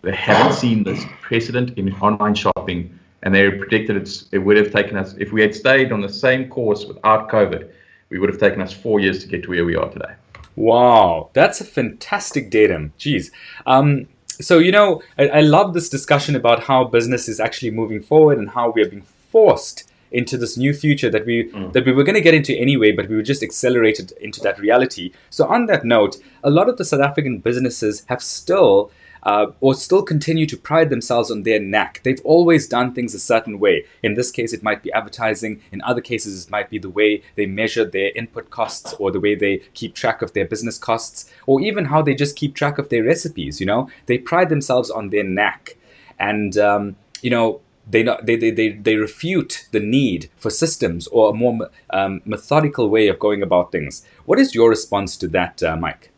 They 0.03 0.15
haven't 0.15 0.55
seen 0.65 0.85
this 0.85 1.05
precedent 1.21 1.79
in 1.79 1.93
online 1.95 2.35
shopping, 2.35 2.99
and 3.23 3.35
they 3.35 3.51
predicted 3.51 3.97
it's, 3.97 4.27
it 4.33 4.39
would 4.39 4.57
have 4.57 4.73
taken 4.73 4.97
us, 4.97 5.15
if 5.19 5.33
we 5.33 5.41
had 5.41 5.55
stayed 5.55 5.93
on 5.93 6.01
the 6.01 6.09
same 6.09 6.49
course 6.49 6.85
without 6.85 7.31
COVID, 7.31 7.71
we 8.11 8.19
would 8.19 8.29
have 8.29 8.39
taken 8.39 8.61
us 8.61 8.73
four 8.73 9.01
years 9.01 9.23
to 9.23 9.29
get 9.29 9.43
to 9.45 9.51
where 9.51 9.65
we 9.65 9.75
are 9.75 9.89
today. 9.89 10.13
Wow, 10.55 11.31
that's 11.33 11.63
a 11.63 11.65
fantastic 11.65 12.51
datum. 12.51 12.93
Jeez. 12.99 13.31
Um, 13.65 14.07
so, 14.41 14.59
you 14.59 14.73
know, 14.73 15.03
I, 15.19 15.29
I 15.29 15.41
love 15.41 15.73
this 15.73 15.89
discussion 15.89 16.37
about 16.37 16.65
how 16.65 16.85
business 16.85 17.29
is 17.29 17.41
actually 17.41 17.71
moving 17.71 18.03
forward 18.03 18.39
and 18.39 18.51
how 18.51 18.71
we 18.71 18.83
are 18.83 18.89
being 18.89 19.03
forced 19.33 19.91
into 20.13 20.37
this 20.37 20.57
new 20.59 20.75
future 20.75 21.11
that 21.11 21.25
we 21.25 21.51
mm. 21.51 21.73
that 21.73 21.87
we 21.87 21.93
were 21.93 22.05
going 22.05 22.15
to 22.15 22.29
get 22.29 22.35
into 22.35 22.55
anyway, 22.55 22.93
but 22.93 23.09
we 23.09 23.17
were 23.17 23.23
just 23.33 23.43
accelerated 23.43 24.13
into 24.21 24.41
that 24.43 24.59
reality. 24.59 25.11
So 25.31 25.47
on 25.47 25.67
that 25.67 25.85
note, 25.85 26.17
a 26.45 26.51
lot 26.51 26.69
of 26.69 26.77
the 26.77 26.85
South 26.85 27.01
African 27.01 27.39
businesses 27.39 28.05
have 28.09 28.23
still 28.23 28.93
uh, 29.23 29.47
or 29.61 29.75
still 29.75 30.03
continue 30.03 30.47
to 30.47 30.57
pride 30.57 30.91
themselves 30.91 31.31
on 31.31 31.45
their 31.45 31.61
knack. 31.61 32.01
They've 32.03 32.21
always 32.25 32.67
done 32.67 32.93
things 32.93 33.15
a 33.15 33.21
certain 33.21 33.59
way. 33.59 33.85
In 34.03 34.15
this 34.15 34.31
case, 34.31 34.53
it 34.53 34.63
might 34.63 34.83
be 34.83 34.93
advertising. 34.93 35.61
In 35.71 35.81
other 35.83 36.01
cases, 36.01 36.45
it 36.45 36.51
might 36.51 36.69
be 36.71 36.79
the 36.79 36.91
way 36.91 37.23
they 37.37 37.47
measure 37.47 37.85
their 37.85 38.11
input 38.17 38.51
costs 38.51 38.95
or 38.95 39.11
the 39.11 39.21
way 39.21 39.35
they 39.35 39.59
keep 39.75 39.95
track 39.95 40.23
of 40.23 40.33
their 40.33 40.45
business 40.45 40.77
costs 40.77 41.31
or 41.47 41.61
even 41.61 41.85
how 41.87 42.03
they 42.03 42.15
just 42.15 42.37
keep 42.37 42.55
track 42.55 42.79
of 42.79 42.89
their 42.89 43.05
recipes. 43.05 43.61
You 43.61 43.67
know, 43.67 43.89
they 44.07 44.19
pride 44.19 44.49
themselves 44.49 44.91
on 44.91 45.11
their 45.11 45.25
knack. 45.25 45.77
And, 46.19 46.57
um, 46.59 46.97
you 47.21 47.31
know, 47.31 47.61
they, 47.89 48.03
not, 48.03 48.27
they, 48.27 48.37
they, 48.37 48.51
they, 48.51 48.71
they 48.71 48.97
refute 48.97 49.67
the 49.73 49.81
need 49.81 50.31
for 50.37 50.51
systems 50.51 51.07
or 51.09 51.31
a 51.31 51.35
more 51.35 51.71
um, 51.91 52.23
methodical 52.25 52.89
way 52.89 53.09
of 53.09 53.19
going 53.19 53.43
about 53.43 53.73
things. 53.73 54.05
What 54.25 54.39
is 54.39 54.55
your 54.55 54.69
response 54.69 55.17
to 55.19 55.29
that, 55.29 55.63
uh, 55.63 55.77
Mike? 55.77 56.11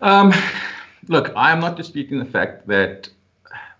Um, 0.00 0.32
look, 1.08 1.32
I 1.36 1.52
am 1.52 1.60
not 1.60 1.76
disputing 1.76 2.18
the 2.18 2.24
fact 2.24 2.66
that 2.68 3.08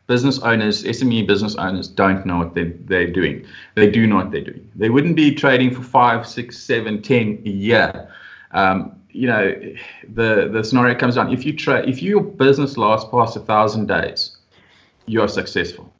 business 0.07 0.39
owners, 0.41 0.85
SME 0.85 1.27
business 1.27 1.55
owners, 1.57 1.89
don't 1.89 2.25
know 2.25 2.39
what 2.39 2.55
they're, 2.55 2.73
they're 2.85 3.11
doing. 3.11 3.47
They 3.75 3.91
do 3.91 4.07
know 4.07 4.17
what 4.17 4.31
they're 4.31 4.45
doing. 4.45 4.71
They 4.75 4.91
wouldn't 4.91 5.17
be 5.17 5.35
trading 5.35 5.75
for 5.75 5.83
five, 5.83 6.27
six, 6.27 6.59
seven, 6.59 7.03
ten 7.03 7.43
a 7.45 7.51
year. 7.51 8.09
Um, 8.53 8.97
you 9.11 9.27
know, 9.27 9.55
the 10.15 10.49
the 10.51 10.65
scenario 10.65 10.99
comes 10.99 11.17
down. 11.17 11.33
If 11.33 11.45
you 11.45 11.55
trade, 11.55 11.89
if 11.89 12.03
your 12.03 12.23
business 12.23 12.77
lasts 12.77 13.09
past 13.11 13.37
a 13.37 13.41
thousand 13.41 13.87
days, 13.87 14.37
you 15.07 15.21
are 15.21 15.29
successful. 15.29 15.92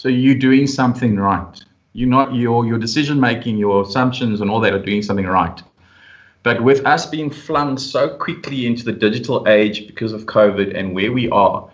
So 0.00 0.08
you're 0.08 0.34
doing 0.34 0.66
something 0.66 1.16
right. 1.16 1.62
You're 1.92 2.08
not 2.08 2.34
your 2.34 2.64
your 2.64 2.78
decision 2.78 3.20
making, 3.20 3.58
your 3.58 3.82
assumptions, 3.82 4.40
and 4.40 4.50
all 4.50 4.58
that 4.60 4.72
are 4.72 4.82
doing 4.82 5.02
something 5.02 5.26
right. 5.26 5.62
But 6.42 6.62
with 6.62 6.86
us 6.86 7.04
being 7.04 7.28
flung 7.28 7.76
so 7.76 8.16
quickly 8.16 8.64
into 8.64 8.82
the 8.82 8.92
digital 8.92 9.46
age 9.46 9.86
because 9.86 10.14
of 10.14 10.24
COVID 10.24 10.74
and 10.74 10.94
where 10.94 11.12
we 11.12 11.28
are, 11.28 11.68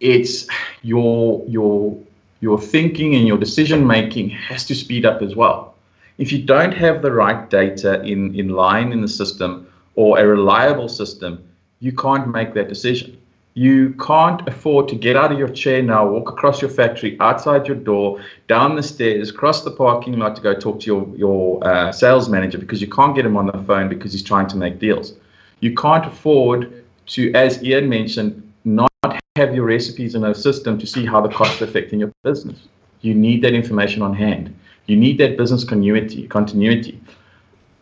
it's 0.00 0.48
your 0.82 1.44
your 1.46 1.96
your 2.40 2.60
thinking 2.60 3.14
and 3.14 3.28
your 3.28 3.38
decision 3.38 3.86
making 3.86 4.30
has 4.30 4.66
to 4.66 4.74
speed 4.74 5.06
up 5.06 5.22
as 5.22 5.36
well. 5.36 5.76
If 6.18 6.32
you 6.32 6.42
don't 6.42 6.74
have 6.74 7.02
the 7.02 7.12
right 7.12 7.48
data 7.48 8.02
in, 8.02 8.34
in 8.34 8.48
line 8.48 8.90
in 8.90 9.00
the 9.00 9.14
system 9.20 9.72
or 9.94 10.18
a 10.18 10.26
reliable 10.26 10.88
system, 10.88 11.48
you 11.78 11.92
can't 11.92 12.26
make 12.26 12.52
that 12.54 12.68
decision. 12.68 13.16
You 13.54 13.94
can't 13.94 14.46
afford 14.48 14.88
to 14.88 14.94
get 14.94 15.16
out 15.16 15.32
of 15.32 15.38
your 15.38 15.48
chair 15.48 15.82
now, 15.82 16.08
walk 16.08 16.28
across 16.28 16.62
your 16.62 16.70
factory, 16.70 17.16
outside 17.18 17.66
your 17.66 17.76
door, 17.76 18.22
down 18.46 18.76
the 18.76 18.82
stairs, 18.82 19.32
cross 19.32 19.64
the 19.64 19.72
parking 19.72 20.18
lot 20.18 20.36
to 20.36 20.42
go 20.42 20.54
talk 20.54 20.80
to 20.80 20.86
your, 20.86 21.16
your 21.16 21.66
uh, 21.66 21.90
sales 21.90 22.28
manager 22.28 22.58
because 22.58 22.80
you 22.80 22.86
can't 22.86 23.14
get 23.14 23.26
him 23.26 23.36
on 23.36 23.46
the 23.46 23.64
phone 23.66 23.88
because 23.88 24.12
he's 24.12 24.22
trying 24.22 24.46
to 24.48 24.56
make 24.56 24.78
deals. 24.78 25.14
You 25.58 25.74
can't 25.74 26.06
afford 26.06 26.84
to, 27.06 27.32
as 27.34 27.62
Ian 27.62 27.88
mentioned, 27.88 28.40
not 28.64 28.90
have 29.36 29.54
your 29.54 29.64
recipes 29.64 30.14
in 30.14 30.24
a 30.24 30.34
system 30.34 30.78
to 30.78 30.86
see 30.86 31.04
how 31.04 31.20
the 31.20 31.28
costs 31.28 31.60
are 31.60 31.64
affecting 31.64 31.98
your 32.00 32.12
business. 32.22 32.58
You 33.00 33.14
need 33.14 33.42
that 33.42 33.54
information 33.54 34.02
on 34.02 34.14
hand. 34.14 34.54
You 34.86 34.96
need 34.96 35.18
that 35.18 35.36
business 35.36 35.64
continuity. 35.64 36.28
continuity. 36.28 37.00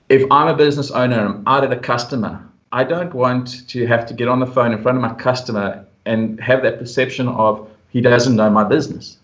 If 0.08 0.30
I'm 0.30 0.48
a 0.48 0.56
business 0.56 0.90
owner 0.90 1.18
and 1.18 1.28
I'm 1.28 1.42
out 1.46 1.64
at 1.64 1.72
a 1.72 1.76
customer, 1.76 2.42
I 2.70 2.84
don't 2.84 3.14
want 3.14 3.66
to 3.68 3.86
have 3.86 4.04
to 4.06 4.14
get 4.14 4.28
on 4.28 4.40
the 4.40 4.46
phone 4.46 4.72
in 4.72 4.82
front 4.82 4.98
of 4.98 5.02
my 5.02 5.14
customer 5.14 5.86
and 6.04 6.38
have 6.40 6.62
that 6.62 6.78
perception 6.78 7.26
of 7.28 7.70
he 7.88 8.02
doesn't 8.02 8.36
know 8.36 8.50
my 8.50 8.64
business. 8.64 9.16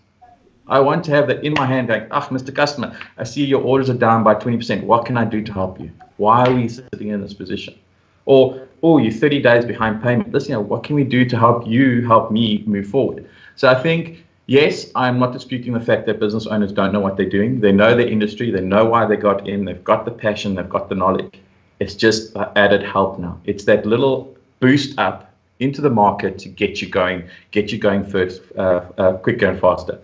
I 0.67 0.79
want 0.79 1.03
to 1.05 1.11
have 1.11 1.27
that 1.27 1.43
in 1.43 1.53
my 1.53 1.67
hand 1.67 1.89
going, 1.89 2.07
ah, 2.09 2.27
Mr. 2.29 2.55
Customer, 2.55 2.97
I 3.19 3.23
see 3.23 3.45
your 3.45 3.61
orders 3.61 3.87
are 3.91 3.93
down 3.93 4.23
by 4.23 4.33
20%. 4.33 4.83
What 4.83 5.05
can 5.05 5.15
I 5.15 5.25
do 5.25 5.43
to 5.43 5.53
help 5.53 5.79
you? 5.79 5.91
Why 6.17 6.45
are 6.45 6.55
we 6.55 6.67
sitting 6.67 7.09
in 7.09 7.21
this 7.21 7.35
position? 7.35 7.77
Or, 8.25 8.67
oh, 8.81 8.97
you're 8.97 9.11
30 9.11 9.43
days 9.43 9.63
behind 9.63 10.01
payment. 10.01 10.31
Listen, 10.31 10.49
you 10.49 10.55
know, 10.55 10.61
what 10.61 10.83
can 10.83 10.95
we 10.95 11.03
do 11.03 11.23
to 11.25 11.37
help 11.37 11.67
you 11.67 12.03
help 12.07 12.31
me 12.31 12.63
move 12.65 12.87
forward? 12.87 13.29
So 13.55 13.67
I 13.67 13.75
think, 13.75 14.25
yes, 14.47 14.89
I'm 14.95 15.19
not 15.19 15.33
disputing 15.33 15.73
the 15.73 15.79
fact 15.79 16.07
that 16.07 16.19
business 16.19 16.47
owners 16.47 16.71
don't 16.71 16.91
know 16.91 16.99
what 16.99 17.15
they're 17.15 17.29
doing. 17.29 17.59
They 17.59 17.71
know 17.71 17.95
their 17.95 18.07
industry, 18.07 18.49
they 18.49 18.61
know 18.61 18.85
why 18.85 19.05
they 19.05 19.17
got 19.17 19.47
in, 19.47 19.65
they've 19.65 19.83
got 19.83 20.05
the 20.05 20.11
passion, 20.11 20.55
they've 20.55 20.67
got 20.67 20.89
the 20.89 20.95
knowledge. 20.95 21.39
It's 21.79 21.95
just 21.95 22.35
added 22.55 22.83
help 22.83 23.19
now. 23.19 23.39
It's 23.45 23.65
that 23.65 23.85
little 23.85 24.35
boost 24.59 24.97
up 24.97 25.33
into 25.59 25.81
the 25.81 25.89
market 25.89 26.37
to 26.39 26.49
get 26.49 26.81
you 26.81 26.89
going, 26.89 27.23
get 27.51 27.71
you 27.71 27.77
going 27.77 28.05
first, 28.05 28.41
uh, 28.57 28.81
uh, 28.97 29.13
quicker 29.17 29.47
and 29.47 29.59
faster. 29.59 29.99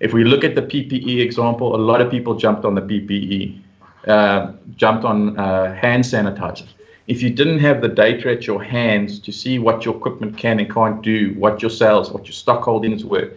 If 0.00 0.12
we 0.12 0.24
look 0.24 0.44
at 0.44 0.54
the 0.54 0.62
PPE 0.62 1.20
example, 1.20 1.76
a 1.76 1.78
lot 1.78 2.00
of 2.00 2.10
people 2.10 2.34
jumped 2.34 2.64
on 2.64 2.74
the 2.74 2.82
PPE, 2.82 3.60
uh, 4.06 4.52
jumped 4.76 5.04
on 5.04 5.38
uh, 5.38 5.74
hand 5.74 6.04
sanitizer. 6.04 6.66
If 7.06 7.22
you 7.22 7.30
didn't 7.30 7.58
have 7.58 7.82
the 7.82 7.88
data 7.88 8.30
at 8.30 8.46
your 8.46 8.62
hands 8.62 9.18
to 9.20 9.32
see 9.32 9.58
what 9.58 9.84
your 9.84 9.96
equipment 9.96 10.38
can 10.38 10.60
and 10.60 10.72
can't 10.72 11.02
do, 11.02 11.34
what 11.34 11.60
your 11.60 11.70
sales, 11.70 12.10
what 12.10 12.24
your 12.24 12.32
stock 12.32 12.62
holdings 12.62 13.04
were, 13.04 13.32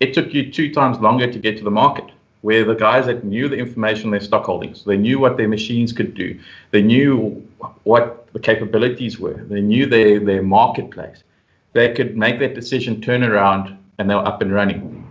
it 0.00 0.12
took 0.12 0.34
you 0.34 0.52
two 0.52 0.72
times 0.72 0.98
longer 0.98 1.32
to 1.32 1.38
get 1.38 1.56
to 1.58 1.64
the 1.64 1.70
market 1.70 2.10
where 2.46 2.64
the 2.64 2.76
guys 2.76 3.06
that 3.06 3.24
knew 3.24 3.48
the 3.48 3.56
information 3.56 4.04
on 4.04 4.12
their 4.12 4.20
stock 4.20 4.44
holdings, 4.44 4.84
they 4.84 4.96
knew 4.96 5.18
what 5.18 5.36
their 5.36 5.48
machines 5.48 5.92
could 5.92 6.14
do, 6.14 6.38
they 6.70 6.80
knew 6.80 7.44
what 7.82 8.32
the 8.34 8.38
capabilities 8.38 9.18
were, 9.18 9.38
they 9.48 9.60
knew 9.60 9.84
their, 9.84 10.20
their 10.20 10.44
marketplace, 10.44 11.24
they 11.72 11.92
could 11.92 12.16
make 12.16 12.38
that 12.38 12.54
decision, 12.54 13.00
turn 13.00 13.24
around, 13.24 13.76
and 13.98 14.08
they 14.08 14.14
were 14.14 14.24
up 14.24 14.42
and 14.42 14.52
running. 14.52 15.04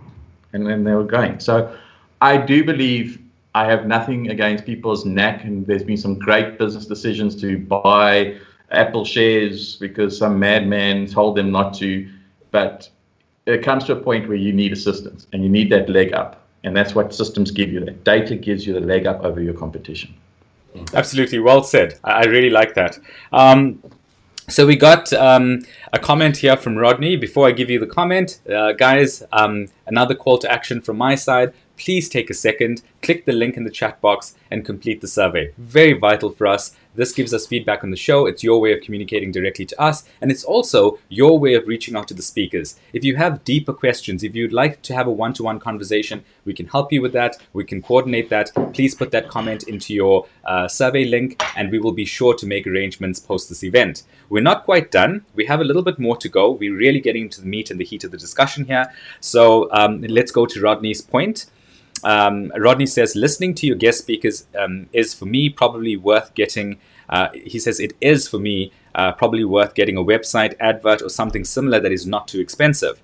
And 0.54 0.66
then 0.66 0.82
they 0.82 0.94
were 0.94 1.04
going. 1.04 1.38
So 1.38 1.76
I 2.22 2.38
do 2.38 2.64
believe 2.64 3.20
I 3.54 3.66
have 3.66 3.86
nothing 3.86 4.30
against 4.30 4.64
people's 4.64 5.04
knack, 5.04 5.44
and 5.44 5.66
there's 5.66 5.84
been 5.84 5.98
some 5.98 6.18
great 6.18 6.58
business 6.58 6.86
decisions 6.86 7.38
to 7.42 7.58
buy 7.58 8.38
Apple 8.70 9.04
shares 9.04 9.76
because 9.76 10.16
some 10.16 10.38
madman 10.38 11.06
told 11.06 11.36
them 11.36 11.52
not 11.52 11.74
to. 11.74 12.10
But 12.50 12.88
it 13.44 13.62
comes 13.62 13.84
to 13.84 13.92
a 13.92 14.00
point 14.00 14.26
where 14.26 14.38
you 14.38 14.54
need 14.54 14.72
assistance 14.72 15.26
and 15.34 15.42
you 15.42 15.50
need 15.50 15.70
that 15.70 15.90
leg 15.90 16.14
up 16.14 16.45
and 16.66 16.76
that's 16.76 16.94
what 16.94 17.14
systems 17.14 17.50
give 17.50 17.72
you. 17.72 17.80
That 17.80 18.04
data 18.04 18.34
gives 18.34 18.66
you 18.66 18.74
the 18.74 18.80
leg 18.80 19.06
up 19.06 19.24
over 19.24 19.40
your 19.40 19.54
competition. 19.54 20.12
Absolutely, 20.92 21.38
well 21.38 21.62
said. 21.62 21.98
I 22.04 22.24
really 22.24 22.50
like 22.50 22.74
that. 22.74 22.98
Um, 23.32 23.82
so 24.48 24.66
we 24.66 24.76
got 24.76 25.12
um, 25.12 25.64
a 25.92 25.98
comment 25.98 26.36
here 26.38 26.56
from 26.56 26.76
Rodney. 26.76 27.16
Before 27.16 27.46
I 27.46 27.52
give 27.52 27.70
you 27.70 27.78
the 27.78 27.86
comment, 27.86 28.40
uh, 28.52 28.72
guys, 28.72 29.22
um, 29.32 29.68
another 29.86 30.14
call 30.14 30.38
to 30.38 30.50
action 30.52 30.80
from 30.82 30.98
my 30.98 31.14
side 31.14 31.54
please 31.76 32.08
take 32.08 32.30
a 32.30 32.34
second, 32.34 32.82
click 33.02 33.24
the 33.24 33.32
link 33.32 33.56
in 33.56 33.64
the 33.64 33.70
chat 33.70 34.00
box, 34.00 34.34
and 34.50 34.64
complete 34.64 35.00
the 35.00 35.08
survey. 35.08 35.52
Very 35.58 35.92
vital 35.92 36.30
for 36.30 36.46
us. 36.46 36.74
This 36.96 37.12
gives 37.12 37.34
us 37.34 37.46
feedback 37.46 37.84
on 37.84 37.90
the 37.90 37.96
show. 37.96 38.26
It's 38.26 38.42
your 38.42 38.60
way 38.60 38.72
of 38.72 38.80
communicating 38.80 39.30
directly 39.30 39.66
to 39.66 39.80
us, 39.80 40.04
and 40.20 40.30
it's 40.30 40.44
also 40.44 40.98
your 41.08 41.38
way 41.38 41.54
of 41.54 41.66
reaching 41.66 41.94
out 41.94 42.08
to 42.08 42.14
the 42.14 42.22
speakers. 42.22 42.76
If 42.92 43.04
you 43.04 43.16
have 43.16 43.44
deeper 43.44 43.72
questions, 43.72 44.24
if 44.24 44.34
you'd 44.34 44.52
like 44.52 44.82
to 44.82 44.94
have 44.94 45.06
a 45.06 45.10
one 45.10 45.34
to 45.34 45.42
one 45.42 45.60
conversation, 45.60 46.24
we 46.44 46.54
can 46.54 46.66
help 46.66 46.92
you 46.92 47.02
with 47.02 47.12
that. 47.12 47.36
We 47.52 47.64
can 47.64 47.82
coordinate 47.82 48.30
that. 48.30 48.50
Please 48.72 48.94
put 48.94 49.10
that 49.10 49.28
comment 49.28 49.64
into 49.64 49.92
your 49.92 50.26
uh, 50.44 50.68
survey 50.68 51.04
link, 51.04 51.42
and 51.56 51.70
we 51.70 51.78
will 51.78 51.92
be 51.92 52.06
sure 52.06 52.34
to 52.34 52.46
make 52.46 52.66
arrangements 52.66 53.20
post 53.20 53.48
this 53.48 53.62
event. 53.62 54.02
We're 54.28 54.42
not 54.42 54.64
quite 54.64 54.90
done. 54.90 55.24
We 55.34 55.46
have 55.46 55.60
a 55.60 55.64
little 55.64 55.82
bit 55.82 55.98
more 55.98 56.16
to 56.16 56.28
go. 56.28 56.50
We're 56.50 56.76
really 56.76 57.00
getting 57.00 57.22
into 57.22 57.40
the 57.40 57.46
meat 57.46 57.70
and 57.70 57.78
the 57.78 57.84
heat 57.84 58.04
of 58.04 58.10
the 58.10 58.16
discussion 58.16 58.64
here. 58.64 58.92
So 59.20 59.70
um, 59.72 60.00
let's 60.02 60.32
go 60.32 60.46
to 60.46 60.60
Rodney's 60.60 61.02
point. 61.02 61.46
Um, 62.04 62.52
Rodney 62.56 62.86
says, 62.86 63.16
listening 63.16 63.54
to 63.54 63.66
your 63.66 63.76
guest 63.76 63.98
speakers 63.98 64.46
um, 64.58 64.88
is 64.92 65.14
for 65.14 65.26
me 65.26 65.48
probably 65.48 65.96
worth 65.96 66.34
getting. 66.34 66.78
Uh, 67.08 67.28
he 67.32 67.58
says, 67.58 67.78
it 67.80 67.92
is 68.00 68.28
for 68.28 68.38
me 68.38 68.72
uh, 68.94 69.12
probably 69.12 69.44
worth 69.44 69.74
getting 69.74 69.96
a 69.96 70.02
website 70.02 70.54
advert 70.60 71.02
or 71.02 71.08
something 71.08 71.44
similar 71.44 71.80
that 71.80 71.92
is 71.92 72.06
not 72.06 72.28
too 72.28 72.40
expensive. 72.40 73.00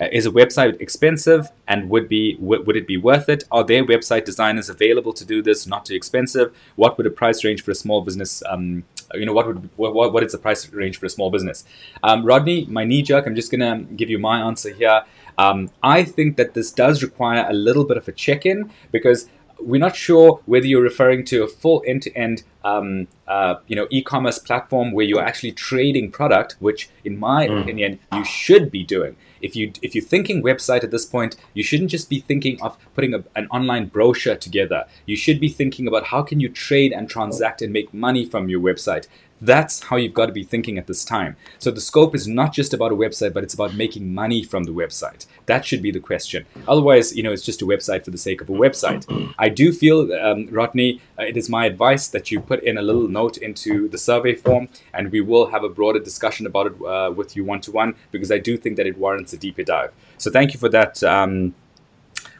Uh, 0.00 0.08
is 0.12 0.26
a 0.26 0.30
website 0.30 0.78
expensive 0.80 1.50
and 1.66 1.88
would 1.88 2.06
be 2.08 2.34
w- 2.34 2.62
would 2.64 2.76
it 2.76 2.86
be 2.86 2.98
worth 2.98 3.28
it? 3.28 3.44
Are 3.50 3.64
there 3.64 3.84
website 3.84 4.24
designers 4.26 4.68
available 4.68 5.14
to 5.14 5.24
do 5.24 5.40
this? 5.40 5.66
Not 5.66 5.86
too 5.86 5.94
expensive. 5.94 6.54
What 6.74 6.98
would 6.98 7.06
a 7.06 7.10
price 7.10 7.44
range 7.44 7.62
for 7.62 7.70
a 7.70 7.74
small 7.74 8.02
business 8.02 8.42
um, 8.48 8.84
you 9.14 9.26
know, 9.26 9.32
what 9.32 9.46
would 9.46 9.68
what, 9.76 10.12
what 10.12 10.22
is 10.22 10.32
the 10.32 10.38
price 10.38 10.68
range 10.72 10.98
for 10.98 11.06
a 11.06 11.10
small 11.10 11.30
business? 11.30 11.64
Um, 12.02 12.24
Rodney, 12.24 12.66
my 12.66 12.84
knee 12.84 13.02
jerk. 13.02 13.26
I'm 13.26 13.34
just 13.34 13.50
gonna 13.50 13.82
give 13.96 14.10
you 14.10 14.18
my 14.18 14.40
answer 14.40 14.72
here. 14.72 15.02
Um, 15.38 15.70
I 15.82 16.04
think 16.04 16.36
that 16.36 16.54
this 16.54 16.70
does 16.70 17.02
require 17.02 17.46
a 17.48 17.52
little 17.52 17.84
bit 17.84 17.96
of 17.96 18.08
a 18.08 18.12
check-in 18.12 18.70
because 18.90 19.28
we're 19.58 19.80
not 19.80 19.96
sure 19.96 20.40
whether 20.46 20.66
you're 20.66 20.82
referring 20.82 21.24
to 21.24 21.42
a 21.42 21.48
full 21.48 21.82
end-to-end 21.86 22.42
um, 22.64 23.08
uh, 23.26 23.56
you 23.66 23.76
know 23.76 23.86
e-commerce 23.90 24.38
platform 24.38 24.92
where 24.92 25.04
you're 25.04 25.22
actually 25.22 25.52
trading 25.52 26.10
product 26.10 26.56
which 26.58 26.90
in 27.04 27.18
my 27.18 27.46
mm. 27.46 27.62
opinion 27.62 27.98
you 28.12 28.24
should 28.24 28.70
be 28.70 28.82
doing. 28.82 29.16
If 29.40 29.54
you 29.54 29.72
if 29.82 29.94
you're 29.94 30.04
thinking 30.04 30.42
website 30.42 30.82
at 30.82 30.90
this 30.90 31.06
point 31.06 31.36
you 31.54 31.62
shouldn't 31.62 31.90
just 31.90 32.10
be 32.10 32.20
thinking 32.20 32.60
of 32.60 32.76
putting 32.94 33.14
a, 33.14 33.24
an 33.34 33.46
online 33.50 33.86
brochure 33.86 34.36
together. 34.36 34.84
You 35.06 35.16
should 35.16 35.40
be 35.40 35.48
thinking 35.48 35.86
about 35.86 36.06
how 36.06 36.22
can 36.22 36.40
you 36.40 36.48
trade 36.48 36.92
and 36.92 37.08
transact 37.08 37.62
and 37.62 37.72
make 37.72 37.94
money 37.94 38.26
from 38.26 38.48
your 38.48 38.60
website 38.60 39.06
that's 39.40 39.84
how 39.84 39.96
you've 39.96 40.14
got 40.14 40.26
to 40.26 40.32
be 40.32 40.44
thinking 40.44 40.78
at 40.78 40.86
this 40.86 41.04
time. 41.04 41.36
So 41.58 41.70
the 41.70 41.80
scope 41.80 42.14
is 42.14 42.26
not 42.26 42.52
just 42.52 42.72
about 42.72 42.92
a 42.92 42.96
website, 42.96 43.34
but 43.34 43.42
it's 43.42 43.54
about 43.54 43.74
making 43.74 44.14
money 44.14 44.42
from 44.42 44.64
the 44.64 44.72
website. 44.72 45.26
That 45.46 45.64
should 45.64 45.82
be 45.82 45.90
the 45.90 46.00
question. 46.00 46.46
Otherwise, 46.66 47.14
you 47.14 47.22
know, 47.22 47.32
it's 47.32 47.44
just 47.44 47.62
a 47.62 47.66
website 47.66 48.04
for 48.04 48.10
the 48.10 48.18
sake 48.18 48.40
of 48.40 48.48
a 48.48 48.52
website. 48.52 49.04
I 49.38 49.48
do 49.48 49.72
feel, 49.72 50.12
um, 50.14 50.48
Rodney, 50.50 51.00
uh, 51.18 51.24
it 51.24 51.36
is 51.36 51.48
my 51.48 51.66
advice 51.66 52.08
that 52.08 52.30
you 52.30 52.40
put 52.40 52.62
in 52.62 52.78
a 52.78 52.82
little 52.82 53.08
note 53.08 53.36
into 53.36 53.88
the 53.88 53.98
survey 53.98 54.34
form, 54.34 54.68
and 54.94 55.12
we 55.12 55.20
will 55.20 55.46
have 55.48 55.64
a 55.64 55.68
broader 55.68 56.00
discussion 56.00 56.46
about 56.46 56.66
it 56.68 56.82
uh, 56.82 57.10
with 57.10 57.36
you 57.36 57.44
one 57.44 57.60
to 57.62 57.72
one 57.72 57.94
because 58.10 58.32
I 58.32 58.38
do 58.38 58.56
think 58.56 58.76
that 58.76 58.86
it 58.86 58.96
warrants 58.96 59.32
a 59.32 59.36
deeper 59.36 59.62
dive. 59.62 59.92
So 60.18 60.30
thank 60.30 60.54
you 60.54 60.60
for 60.60 60.68
that, 60.70 61.02
um, 61.02 61.54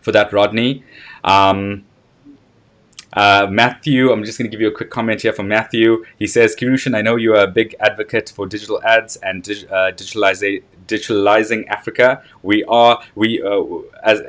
for 0.01 0.13
that, 0.13 0.33
Rodney. 0.33 0.85
Um, 1.25 1.85
uh, 3.17 3.47
Matthew, 3.51 4.13
I'm 4.13 4.23
just 4.25 4.39
going 4.39 4.49
to 4.49 4.55
give 4.55 4.61
you 4.61 4.69
a 4.69 4.77
quick 4.77 4.91
comment 4.91 5.23
here 5.23 5.33
from 5.33 5.49
Matthew. 5.49 6.05
He 6.19 6.27
says, 6.27 6.55
Kirushan, 6.55 6.95
I 6.95 7.01
know 7.01 7.17
you're 7.17 7.43
a 7.43 7.47
big 7.47 7.75
advocate 7.81 8.31
for 8.35 8.47
digital 8.47 8.83
ads 8.83 9.17
and 9.17 9.43
dig- 9.43 9.67
uh, 9.71 9.93
digitalizing, 9.93 10.63
digitalizing 10.87 11.67
Africa. 11.69 12.23
We 12.43 12.63
are, 12.65 13.03
we, 13.15 13.43
uh, 13.43 13.65
as 14.05 14.21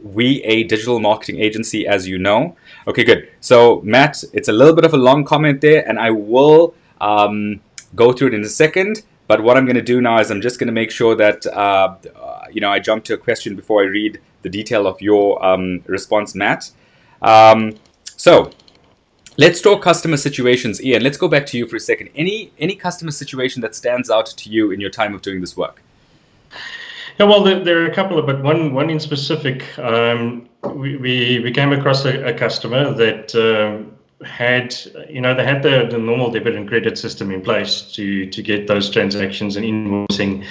we 0.00 0.42
a 0.44 0.62
digital 0.62 1.00
marketing 1.00 1.40
agency, 1.40 1.88
as 1.88 2.06
you 2.06 2.18
know. 2.18 2.56
Okay, 2.86 3.02
good. 3.02 3.28
So, 3.40 3.80
Matt, 3.82 4.22
it's 4.32 4.48
a 4.48 4.52
little 4.52 4.74
bit 4.74 4.84
of 4.84 4.94
a 4.94 4.96
long 4.96 5.24
comment 5.24 5.60
there, 5.60 5.86
and 5.86 5.98
I 5.98 6.12
will 6.12 6.74
um, 7.00 7.60
go 7.96 8.12
through 8.12 8.28
it 8.28 8.34
in 8.34 8.42
a 8.42 8.48
second. 8.48 9.02
But 9.26 9.42
what 9.42 9.56
I'm 9.56 9.64
going 9.64 9.76
to 9.76 9.82
do 9.82 10.00
now 10.00 10.20
is 10.20 10.30
I'm 10.30 10.40
just 10.40 10.58
going 10.58 10.68
to 10.68 10.72
make 10.72 10.90
sure 10.92 11.14
that 11.16 11.46
uh, 11.46 11.96
you 12.50 12.60
know 12.60 12.70
I 12.70 12.78
jump 12.78 13.04
to 13.04 13.14
a 13.14 13.18
question 13.18 13.54
before 13.56 13.82
I 13.82 13.86
read 13.86 14.20
the 14.42 14.48
detail 14.48 14.86
of 14.86 15.00
your 15.00 15.44
um, 15.44 15.82
response, 15.86 16.34
Matt. 16.34 16.70
Um, 17.22 17.74
so 18.20 18.50
let's 19.38 19.62
talk 19.62 19.80
customer 19.80 20.18
situations. 20.18 20.82
Ian, 20.82 21.02
let's 21.02 21.16
go 21.16 21.26
back 21.26 21.46
to 21.46 21.56
you 21.56 21.66
for 21.66 21.76
a 21.76 21.80
second. 21.80 22.10
Any 22.14 22.52
any 22.58 22.76
customer 22.76 23.12
situation 23.12 23.62
that 23.62 23.74
stands 23.74 24.10
out 24.10 24.26
to 24.26 24.50
you 24.50 24.72
in 24.72 24.78
your 24.78 24.90
time 24.90 25.14
of 25.14 25.22
doing 25.22 25.40
this 25.40 25.56
work? 25.56 25.82
Yeah, 27.18 27.24
well, 27.24 27.42
there, 27.42 27.64
there 27.64 27.82
are 27.82 27.86
a 27.86 27.94
couple 27.94 28.18
of, 28.18 28.26
but 28.26 28.42
one 28.42 28.74
one 28.74 28.90
in 28.90 29.00
specific. 29.00 29.78
Um, 29.78 30.50
we, 30.74 30.98
we, 30.98 31.40
we 31.40 31.50
came 31.50 31.72
across 31.72 32.04
a, 32.04 32.26
a 32.26 32.34
customer 32.34 32.92
that 32.92 33.34
um, 33.34 33.96
had 34.26 34.76
you 35.08 35.22
know 35.22 35.34
they 35.34 35.44
had 35.44 35.62
the, 35.62 35.88
the 35.90 35.96
normal 35.96 36.30
debit 36.30 36.54
and 36.56 36.68
credit 36.68 36.98
system 36.98 37.30
in 37.30 37.40
place 37.40 37.80
to 37.94 38.26
to 38.26 38.42
get 38.42 38.66
those 38.66 38.90
transactions 38.90 39.56
and 39.56 39.64
invoicing 39.64 40.44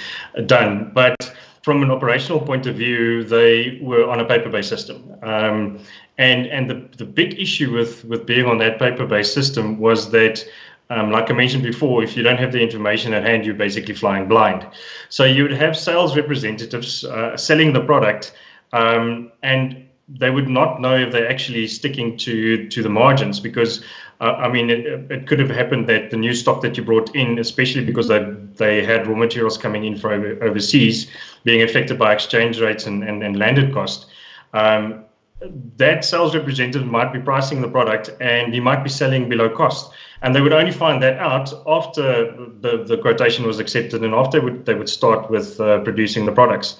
done, 0.46 0.90
but 0.92 1.14
from 1.62 1.82
an 1.82 1.90
operational 1.90 2.40
point 2.40 2.66
of 2.66 2.74
view, 2.74 3.22
they 3.22 3.78
were 3.82 4.08
on 4.08 4.18
a 4.18 4.24
paper-based 4.24 4.68
system. 4.68 5.14
Um, 5.22 5.78
and 6.20 6.46
and 6.48 6.68
the, 6.68 6.86
the 6.98 7.06
big 7.06 7.40
issue 7.40 7.72
with, 7.72 8.04
with 8.04 8.26
being 8.26 8.44
on 8.44 8.58
that 8.58 8.78
paper-based 8.78 9.32
system 9.32 9.78
was 9.78 10.10
that, 10.10 10.44
um, 10.90 11.10
like 11.10 11.30
I 11.30 11.32
mentioned 11.32 11.62
before, 11.62 12.02
if 12.04 12.14
you 12.14 12.22
don't 12.22 12.38
have 12.38 12.52
the 12.52 12.60
information 12.60 13.14
at 13.14 13.24
hand, 13.24 13.46
you're 13.46 13.54
basically 13.54 13.94
flying 13.94 14.28
blind. 14.28 14.66
So 15.08 15.24
you 15.24 15.44
would 15.44 15.52
have 15.52 15.74
sales 15.76 16.14
representatives 16.14 17.04
uh, 17.04 17.38
selling 17.38 17.72
the 17.72 17.80
product, 17.80 18.34
um, 18.74 19.32
and 19.42 19.88
they 20.08 20.30
would 20.30 20.48
not 20.48 20.78
know 20.82 20.94
if 20.94 21.10
they're 21.10 21.30
actually 21.30 21.66
sticking 21.66 22.18
to 22.18 22.68
to 22.68 22.82
the 22.82 22.90
margins 22.90 23.40
because 23.40 23.82
uh, 24.20 24.34
I 24.46 24.48
mean 24.52 24.68
it, 24.68 25.10
it, 25.10 25.26
could 25.26 25.38
have 25.38 25.48
happened 25.48 25.88
that 25.88 26.10
the 26.10 26.18
new 26.18 26.34
stock 26.34 26.60
that 26.60 26.76
you 26.76 26.84
brought 26.84 27.16
in, 27.16 27.38
especially 27.38 27.82
because 27.82 28.08
they 28.08 28.20
they 28.56 28.84
had 28.84 29.06
raw 29.06 29.16
materials 29.16 29.56
coming 29.56 29.84
in 29.86 29.96
from 29.96 30.38
overseas, 30.42 31.10
being 31.44 31.62
affected 31.62 31.98
by 31.98 32.12
exchange 32.12 32.60
rates 32.60 32.86
and 32.86 33.02
and, 33.02 33.22
and 33.22 33.38
landed 33.38 33.72
cost. 33.72 34.04
Um, 34.52 35.04
that 35.76 36.04
sales 36.04 36.34
representative 36.34 36.86
might 36.86 37.12
be 37.12 37.18
pricing 37.18 37.62
the 37.62 37.68
product 37.68 38.10
and 38.20 38.52
he 38.52 38.60
might 38.60 38.82
be 38.82 38.90
selling 38.90 39.28
below 39.28 39.48
cost. 39.48 39.92
And 40.22 40.34
they 40.34 40.40
would 40.40 40.52
only 40.52 40.72
find 40.72 41.02
that 41.02 41.18
out 41.18 41.52
after 41.66 42.34
the, 42.60 42.84
the 42.84 42.98
quotation 42.98 43.46
was 43.46 43.58
accepted 43.58 44.04
and 44.04 44.14
after 44.14 44.38
they 44.38 44.44
would, 44.44 44.66
they 44.66 44.74
would 44.74 44.88
start 44.88 45.30
with 45.30 45.58
uh, 45.60 45.80
producing 45.80 46.26
the 46.26 46.32
products. 46.32 46.76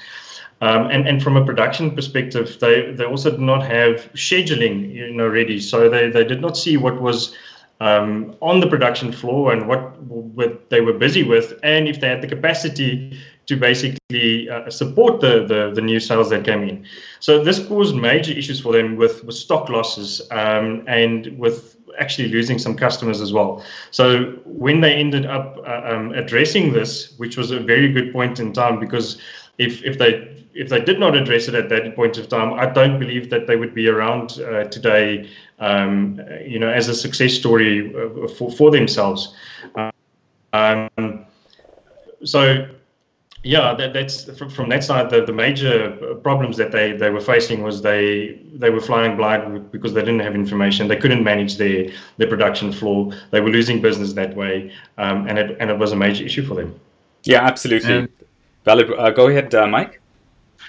Um, 0.61 0.91
and, 0.91 1.09
and 1.09 1.23
from 1.23 1.39
a 1.39 1.45
production 1.45 1.95
perspective, 1.95 2.59
they, 2.61 2.93
they 2.93 3.05
also 3.05 3.31
did 3.31 3.41
not 3.41 3.63
have 3.63 4.13
scheduling 4.13 4.95
you 4.95 5.11
know, 5.11 5.27
ready. 5.27 5.59
So 5.59 5.89
they, 5.89 6.11
they 6.11 6.25
did 6.25 6.43
not 6.43 6.55
see 6.55 6.77
what 6.77 7.01
was 7.01 7.35
um, 7.81 8.37
on 8.43 8.61
the 8.61 8.67
production 8.67 9.11
floor 9.11 9.53
and 9.53 9.67
what, 9.67 10.01
what 10.03 10.69
they 10.69 10.83
were 10.83 10.93
busy 10.93 11.23
with, 11.23 11.59
and 11.63 11.89
if 11.89 12.01
they 12.01 12.09
had 12.09 12.21
the 12.21 12.29
capacity 12.29 13.19
to 13.51 13.57
basically 13.57 14.49
uh, 14.49 14.71
support 14.71 15.21
the, 15.21 15.35
the, 15.47 15.73
the 15.75 15.81
new 15.91 16.01
sales 16.01 16.31
that 16.31 16.45
came 16.45 16.63
in. 16.63 16.87
So 17.21 17.45
this 17.45 17.59
caused 17.67 17.95
major 17.95 18.33
issues 18.33 18.61
for 18.61 18.73
them 18.73 18.97
with, 18.97 19.25
with 19.25 19.37
stock 19.37 19.69
losses 19.69 20.23
um, 20.31 20.85
and 20.87 21.39
with 21.39 21.77
actually 21.99 22.29
losing 22.29 22.59
some 22.59 22.75
customers 22.77 23.21
as 23.21 23.33
well. 23.33 23.63
So 23.91 24.07
when 24.47 24.81
they 24.81 24.95
ended 24.95 25.27
up 25.27 25.59
uh, 25.67 25.83
um, 25.91 26.13
addressing 26.13 26.73
this, 26.73 27.15
which 27.19 27.37
was 27.37 27.51
a 27.51 27.61
very 27.61 27.93
good 27.93 28.13
point 28.13 28.41
in 28.41 28.53
time, 28.53 28.79
because 28.79 29.19
if 29.59 29.83
if 29.85 29.99
they 29.99 30.13
if 30.55 30.69
they 30.69 30.81
did 30.81 30.99
not 30.99 31.15
address 31.15 31.49
it 31.49 31.55
at 31.55 31.69
that 31.69 31.95
point 31.95 32.19
of 32.19 32.29
time, 32.29 32.55
I 32.55 32.67
don't 32.67 32.99
believe 32.99 33.31
that 33.31 33.47
they 33.47 33.57
would 33.57 33.75
be 33.75 33.89
around 33.89 34.41
uh, 34.41 34.65
today, 34.65 35.29
um, 35.59 36.21
you 36.47 36.59
know, 36.59 36.71
as 36.71 36.89
a 36.89 36.95
success 36.95 37.35
story 37.35 37.95
uh, 37.95 38.29
for, 38.29 38.51
for 38.51 38.71
themselves. 38.71 39.35
Um, 40.53 41.27
so, 42.25 42.67
yeah, 43.43 43.75
that, 43.75 43.95
that's 43.95 44.25
from, 44.37 44.51
from 44.51 44.69
that 44.69 44.85
side. 44.85 45.09
The, 45.09 45.25
the 45.25 45.33
major 45.33 45.91
problems 46.23 46.59
that 46.59 46.73
they, 46.73 46.93
they 46.93 47.09
were 47.09 47.21
facing 47.21 47.63
was 47.63 47.81
they 47.81 48.39
they 48.53 48.69
were 48.69 48.81
flying 48.81 49.17
blind 49.17 49.73
because 49.73 49.95
they 49.95 50.01
didn't 50.01 50.21
have 50.21 50.35
information. 50.35 50.89
They 50.89 50.97
couldn't 50.97 51.25
manage 51.25 51.57
their 51.57 51.91
their 52.19 52.29
production 52.29 52.71
floor. 52.71 53.13
They 53.31 53.41
were 53.41 53.49
losing 53.49 53.81
business 53.81 54.13
that 54.15 54.37
way, 54.37 54.73
um, 54.99 55.27
and 55.27 55.39
it 55.39 55.57
and 55.59 55.71
it 55.71 55.79
was 55.79 55.93
a 55.93 55.97
major 55.97 56.25
issue 56.25 56.45
for 56.45 56.55
them. 56.55 56.79
Yeah, 57.25 57.43
absolutely. 57.43 57.93
And, 57.93 58.09
Valid. 58.65 58.91
Uh, 58.91 59.11
go 59.11 59.29
ahead, 59.29 59.55
uh, 59.55 59.67
Mike. 59.67 60.01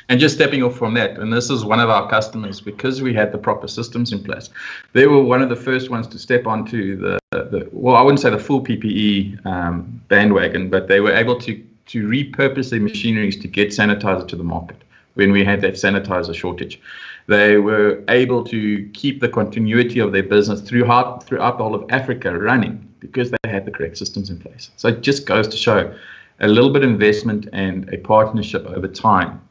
And 0.08 0.20
just 0.20 0.36
stepping 0.36 0.64
off 0.64 0.78
from 0.78 0.94
that, 0.96 1.20
and 1.20 1.32
this 1.32 1.50
is 1.50 1.64
one 1.64 1.80
of 1.80 1.90
our 1.90 2.10
customers 2.10 2.60
because 2.60 3.02
we 3.02 3.14
had 3.14 3.32
the 3.32 3.38
proper 3.38 3.68
systems 3.68 4.12
in 4.12 4.24
place. 4.24 4.50
They 4.94 5.08
were 5.08 5.24
one 5.24 5.42
of 5.42 5.50
the 5.50 5.56
first 5.56 5.90
ones 5.90 6.08
to 6.08 6.20
step 6.20 6.48
onto 6.48 6.98
the, 6.98 7.20
the 7.32 7.70
well, 7.72 7.96
I 7.96 8.02
wouldn't 8.02 8.20
say 8.20 8.30
the 8.30 8.40
full 8.40 8.64
PPE 8.64 9.46
um, 9.46 10.02
bandwagon, 10.08 10.70
but 10.70 10.88
they 10.88 11.02
were 11.02 11.14
able 11.14 11.40
to 11.42 11.62
to 11.88 12.08
repurpose 12.08 12.70
their 12.70 12.80
machineries 12.80 13.38
to 13.38 13.48
get 13.48 13.70
sanitizer 13.70 14.28
to 14.28 14.36
the 14.36 14.44
market 14.44 14.78
when 15.16 15.32
we 15.32 15.44
had 15.44 15.62
that 15.62 15.74
sanitizer 15.74 16.34
shortage. 16.34 16.80
They 17.28 17.58
were 17.58 18.04
able 18.08 18.44
to 18.46 18.90
keep 18.94 19.20
the 19.20 19.30
continuity 19.30 20.00
of 20.00 20.12
their 20.12 20.24
business 20.24 20.62
throughout 20.62 21.24
throughout 21.24 21.58
the 21.58 21.64
whole 21.64 21.76
of 21.76 21.86
Africa 21.90 22.38
running 22.38 22.88
because 23.00 23.32
they 23.32 23.50
had 23.50 23.66
the 23.66 23.72
correct 23.72 23.98
systems 23.98 24.30
in 24.30 24.40
place. 24.40 24.70
So 24.78 24.88
it 24.90 25.02
just 25.02 25.26
goes 25.26 25.48
to 25.50 25.58
show 25.58 25.94
a 26.40 26.48
little 26.48 26.72
bit 26.72 26.84
of 26.84 26.90
investment 26.90 27.48
and 27.54 27.92
a 27.94 27.98
partnership 27.98 28.66
over 28.66 28.88
time 28.88 29.42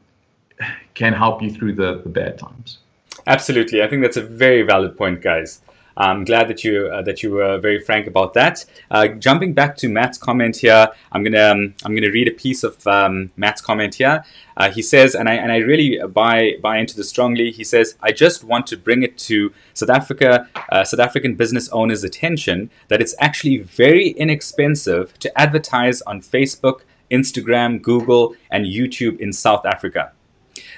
can 0.93 1.13
help 1.13 1.41
you 1.41 1.49
through 1.49 1.73
the, 1.73 2.01
the 2.03 2.09
bad 2.09 2.37
times. 2.37 2.79
Absolutely. 3.27 3.81
I 3.81 3.87
think 3.87 4.01
that's 4.01 4.17
a 4.17 4.21
very 4.21 4.63
valid 4.63 4.97
point, 4.97 5.21
guys. 5.21 5.61
I'm 5.97 6.23
glad 6.23 6.47
that 6.47 6.63
you 6.63 6.87
uh, 6.87 7.01
that 7.03 7.21
you 7.23 7.31
were 7.31 7.57
very 7.59 7.79
frank 7.79 8.07
about 8.07 8.33
that. 8.33 8.65
Uh, 8.89 9.07
jumping 9.09 9.53
back 9.53 9.77
to 9.77 9.89
Matt's 9.89 10.17
comment 10.17 10.57
here, 10.57 10.87
I'm 11.11 11.23
gonna 11.23 11.51
um, 11.51 11.75
I'm 11.83 11.95
gonna 11.95 12.11
read 12.11 12.27
a 12.27 12.31
piece 12.31 12.63
of 12.63 12.85
um, 12.87 13.31
Matt's 13.35 13.61
comment 13.61 13.95
here. 13.95 14.23
Uh, 14.57 14.71
he 14.71 14.81
says, 14.81 15.15
and 15.15 15.27
I 15.27 15.35
and 15.35 15.51
I 15.51 15.57
really 15.57 15.99
buy 16.07 16.55
buy 16.61 16.77
into 16.77 16.95
this 16.95 17.09
strongly. 17.09 17.51
He 17.51 17.63
says, 17.63 17.95
I 18.01 18.11
just 18.11 18.43
want 18.43 18.67
to 18.67 18.77
bring 18.77 19.03
it 19.03 19.17
to 19.19 19.53
South 19.73 19.89
Africa, 19.89 20.47
uh, 20.71 20.83
South 20.83 20.99
African 20.99 21.35
business 21.35 21.69
owners' 21.69 22.03
attention 22.03 22.69
that 22.87 23.01
it's 23.01 23.15
actually 23.19 23.57
very 23.57 24.09
inexpensive 24.09 25.17
to 25.19 25.39
advertise 25.39 26.01
on 26.03 26.21
Facebook, 26.21 26.81
Instagram, 27.09 27.81
Google, 27.81 28.35
and 28.49 28.65
YouTube 28.65 29.19
in 29.19 29.33
South 29.33 29.65
Africa. 29.65 30.11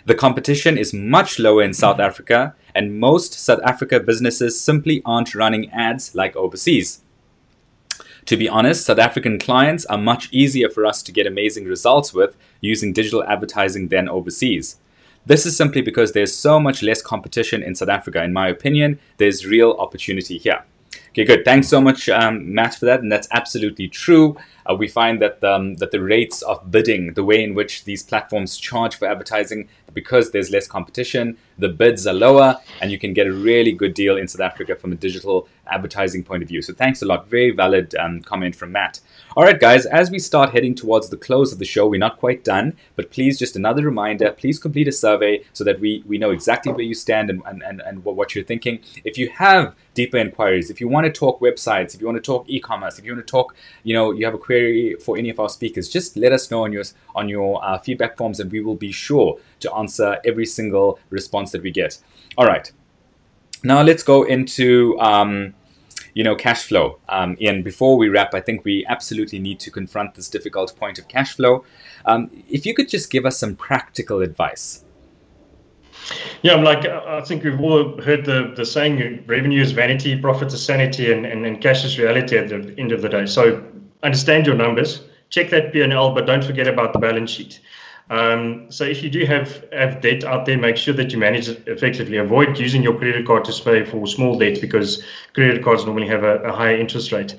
The 0.06 0.16
competition 0.16 0.78
is 0.78 0.94
much 0.94 1.40
lower 1.40 1.64
in 1.64 1.74
South 1.74 2.00
Africa, 2.00 2.56
and 2.76 3.00
most 3.00 3.34
South 3.34 3.62
Africa 3.64 4.02
businesses 4.02 4.60
simply 4.60 5.02
aren't 5.06 5.34
running 5.34 5.72
ads 5.72 6.14
like 6.14 6.36
overseas. 6.36 7.02
To 8.26 8.36
be 8.36 8.50
honest, 8.50 8.86
South 8.86 9.00
African 9.00 9.40
clients 9.40 9.86
are 9.86 9.98
much 9.98 10.28
easier 10.32 10.70
for 10.70 10.86
us 10.86 11.04
to 11.04 11.12
get 11.12 11.26
amazing 11.28 11.66
results 11.66 12.14
with 12.14 12.36
using 12.60 12.92
digital 12.92 13.24
advertising 13.24 13.88
than 13.90 14.10
overseas. 14.10 14.78
This 15.26 15.46
is 15.46 15.56
simply 15.56 15.82
because 15.82 16.12
there's 16.12 16.36
so 16.36 16.60
much 16.60 16.84
less 16.84 17.02
competition 17.02 17.64
in 17.64 17.76
South 17.76 17.90
Africa. 17.90 18.24
In 18.24 18.34
my 18.34 18.50
opinion, 18.50 19.00
there's 19.18 19.46
real 19.46 19.72
opportunity 19.80 20.38
here. 20.38 20.64
Okay, 21.14 21.26
good. 21.26 21.46
Thanks 21.46 21.68
so 21.68 21.80
much, 21.80 22.10
um, 22.10 22.56
Matt, 22.56 22.74
for 22.74 22.88
that. 22.88 23.02
And 23.02 23.12
that's 23.12 23.28
absolutely 23.30 23.88
true. 23.88 24.36
Uh, 24.66 24.74
we 24.74 24.88
find 24.88 25.22
that 25.22 25.44
um, 25.44 25.76
that 25.76 25.92
the 25.92 26.02
rates 26.02 26.42
of 26.42 26.72
bidding, 26.72 27.14
the 27.14 27.24
way 27.24 27.44
in 27.44 27.54
which 27.54 27.84
these 27.84 28.02
platforms 28.02 28.58
charge 28.58 28.96
for 28.96 29.08
advertising, 29.08 29.70
because 29.94 30.32
there's 30.32 30.50
less 30.50 30.66
competition, 30.66 31.38
the 31.60 31.70
bids 31.70 32.08
are 32.08 32.16
lower, 32.16 32.58
and 32.82 32.92
you 32.92 32.98
can 32.98 33.14
get 33.14 33.28
a 33.28 33.32
really 33.32 33.74
good 33.74 33.94
deal 33.94 34.18
in 34.18 34.28
South 34.28 34.42
Africa 34.42 34.76
from 34.76 34.92
a 34.92 34.96
digital 34.96 35.48
advertising 35.68 36.24
point 36.24 36.42
of 36.42 36.50
view. 36.50 36.64
So 36.64 36.74
thanks 36.74 37.04
a 37.04 37.06
lot. 37.06 37.28
Very 37.28 37.52
valid 37.52 37.94
um, 37.94 38.22
comment 38.22 38.56
from 38.56 38.72
Matt. 38.72 39.00
All 39.36 39.44
right, 39.44 39.60
guys, 39.60 39.88
as 39.88 40.12
we 40.12 40.20
start 40.20 40.52
heading 40.52 40.76
towards 40.76 41.10
the 41.10 41.18
close 41.18 41.52
of 41.52 41.58
the 41.58 41.66
show, 41.66 41.88
we're 41.88 42.00
not 42.00 42.20
quite 42.20 42.44
done, 42.44 42.78
but 42.96 43.10
please, 43.10 43.40
just 43.40 43.56
another 43.56 43.84
reminder 43.84 44.32
please 44.32 44.60
complete 44.60 44.88
a 44.88 44.92
survey 44.92 45.44
so 45.54 45.64
that 45.64 45.80
we, 45.80 46.04
we 46.06 46.20
know 46.20 46.30
exactly 46.30 46.72
where 46.72 46.84
you 46.84 46.94
stand 46.94 47.32
and, 47.32 47.42
and, 47.48 47.64
and, 47.64 47.82
and 47.82 48.06
what 48.06 48.36
you're 48.36 48.44
thinking. 48.44 48.80
If 49.04 49.18
you 49.18 49.30
have 49.30 49.74
deeper 49.96 50.18
inquiries, 50.18 50.70
if 50.70 50.80
you 50.80 50.88
want 50.88 51.08
to 51.08 51.12
talk 51.12 51.40
websites, 51.40 51.96
if 51.96 52.02
you 52.02 52.06
want 52.06 52.18
to 52.18 52.22
talk 52.22 52.48
e-commerce, 52.48 53.00
if 53.00 53.06
you 53.06 53.16
want 53.16 53.26
to 53.26 53.32
talk, 53.32 53.56
you 53.82 53.96
know, 53.96 54.12
you 54.12 54.24
have 54.24 54.36
a 54.36 54.38
query 54.38 54.98
for 55.04 55.18
any 55.18 55.32
of 55.32 55.40
our 55.40 55.50
speakers, 55.50 55.90
just 55.90 56.16
let 56.16 56.32
us 56.32 56.52
know 56.52 56.64
on 56.64 56.72
your 56.72 56.84
on 57.16 57.28
your 57.28 57.64
uh, 57.66 57.80
feedback 57.80 58.16
forms, 58.18 58.40
and 58.40 58.52
we 58.52 58.62
will 58.62 58.76
be 58.76 58.92
sure 58.92 59.40
to 59.62 59.74
answer 59.74 60.20
every 60.26 60.46
single 60.46 61.00
response 61.10 61.52
that 61.54 61.64
we 61.64 61.72
get. 61.72 61.98
All 62.38 62.46
right, 62.46 62.72
now 63.64 63.82
let's 63.82 64.04
go 64.04 64.22
into. 64.22 64.96
Um, 65.00 65.56
you 66.14 66.24
know, 66.24 66.36
cash 66.36 66.64
flow. 66.64 67.00
Um, 67.10 67.36
Ian, 67.40 67.64
before 67.64 67.98
we 67.98 68.10
wrap, 68.10 68.34
I 68.34 68.42
think 68.42 68.64
we 68.64 68.86
absolutely 68.88 69.40
need 69.40 69.60
to 69.62 69.72
confront 69.72 70.16
this 70.16 70.30
difficult 70.30 70.76
point 70.78 71.00
of 71.00 71.08
cash 71.08 71.36
flow. 71.36 71.66
Um, 72.06 72.30
if 72.50 72.66
you 72.66 72.74
could 72.74 72.90
just 72.90 73.10
give 73.10 73.26
us 73.26 73.38
some 73.38 73.56
practical 73.56 74.22
advice. 74.22 74.84
Yeah, 76.42 76.54
I'm 76.54 76.64
like, 76.64 76.86
I 76.86 77.22
think 77.22 77.44
we've 77.44 77.60
all 77.60 78.02
heard 78.02 78.26
the, 78.26 78.54
the 78.56 78.66
saying 78.66 79.24
revenue 79.26 79.62
is 79.62 79.72
vanity, 79.72 80.20
profit 80.20 80.52
is 80.54 80.64
sanity, 80.64 81.12
and, 81.12 81.26
and, 81.26 81.46
and 81.46 81.62
cash 81.62 81.86
is 81.86 81.98
reality 81.98 82.38
at 82.38 82.50
the 82.50 82.76
end 82.78 82.92
of 82.92 83.02
the 83.02 83.10
day. 83.10 83.26
So 83.26 83.64
understand 84.04 84.46
your 84.46 84.56
numbers, 84.56 85.04
check 85.30 85.50
that 85.52 85.72
P&L, 85.72 86.14
but 86.14 86.26
don't 86.26 86.44
forget 86.44 86.68
about 86.68 86.92
the 86.94 87.00
balance 87.00 87.32
sheet. 87.32 87.62
Um, 88.10 88.70
so 88.70 88.84
if 88.84 89.02
you 89.02 89.10
do 89.10 89.26
have, 89.26 89.64
have 89.72 90.02
debt 90.02 90.24
out 90.24 90.46
there, 90.46 90.58
make 90.58 90.78
sure 90.78 90.94
that 90.94 91.12
you 91.12 91.18
manage 91.18 91.48
it 91.50 91.68
effectively. 91.68 92.18
Avoid 92.18 92.60
using 92.60 92.84
your 92.84 92.98
credit 92.98 93.26
card 93.26 93.46
to 93.46 93.64
pay 93.64 93.86
for 93.86 94.06
small 94.08 94.38
debt 94.38 94.60
because 94.62 95.04
credit 95.34 95.64
cards 95.64 95.86
normally 95.86 96.08
have 96.08 96.24
a, 96.24 96.40
a 96.44 96.52
higher 96.52 96.78
interest 96.78 97.12
rate. 97.12 97.36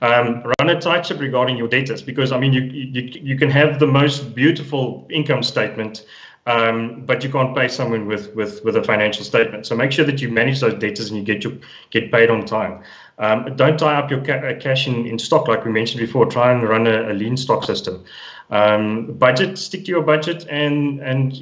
Um, 0.00 0.42
run 0.58 0.70
a 0.70 0.80
tight 0.80 1.06
ship 1.06 1.20
regarding 1.20 1.56
your 1.56 1.68
debtors 1.68 2.02
because 2.02 2.32
I 2.32 2.38
mean 2.38 2.52
you, 2.52 2.62
you 2.62 3.20
you 3.22 3.38
can 3.38 3.50
have 3.50 3.78
the 3.78 3.86
most 3.86 4.34
beautiful 4.34 5.06
income 5.10 5.42
statement, 5.42 6.04
um, 6.46 7.04
but 7.06 7.22
you 7.22 7.30
can't 7.30 7.54
pay 7.54 7.68
someone 7.68 8.06
with 8.06 8.34
with 8.34 8.64
with 8.64 8.76
a 8.76 8.82
financial 8.82 9.24
statement. 9.24 9.66
So 9.66 9.76
make 9.76 9.92
sure 9.92 10.04
that 10.04 10.20
you 10.20 10.28
manage 10.28 10.60
those 10.60 10.74
debtors 10.74 11.10
and 11.10 11.18
you 11.18 11.24
get 11.24 11.44
your 11.44 11.54
get 11.90 12.10
paid 12.10 12.30
on 12.30 12.44
time. 12.44 12.82
Um, 13.18 13.54
don't 13.56 13.78
tie 13.78 13.94
up 13.94 14.10
your 14.10 14.24
ca- 14.24 14.54
cash 14.58 14.88
in, 14.88 15.06
in 15.06 15.18
stock 15.18 15.46
like 15.46 15.64
we 15.64 15.70
mentioned 15.70 16.00
before. 16.00 16.26
Try 16.26 16.52
and 16.52 16.68
run 16.68 16.86
a, 16.86 17.12
a 17.12 17.14
lean 17.14 17.36
stock 17.36 17.64
system. 17.64 18.04
Um, 18.52 19.14
budget, 19.14 19.56
stick 19.56 19.86
to 19.86 19.90
your 19.90 20.02
budget, 20.02 20.46
and 20.50 21.00
and 21.00 21.32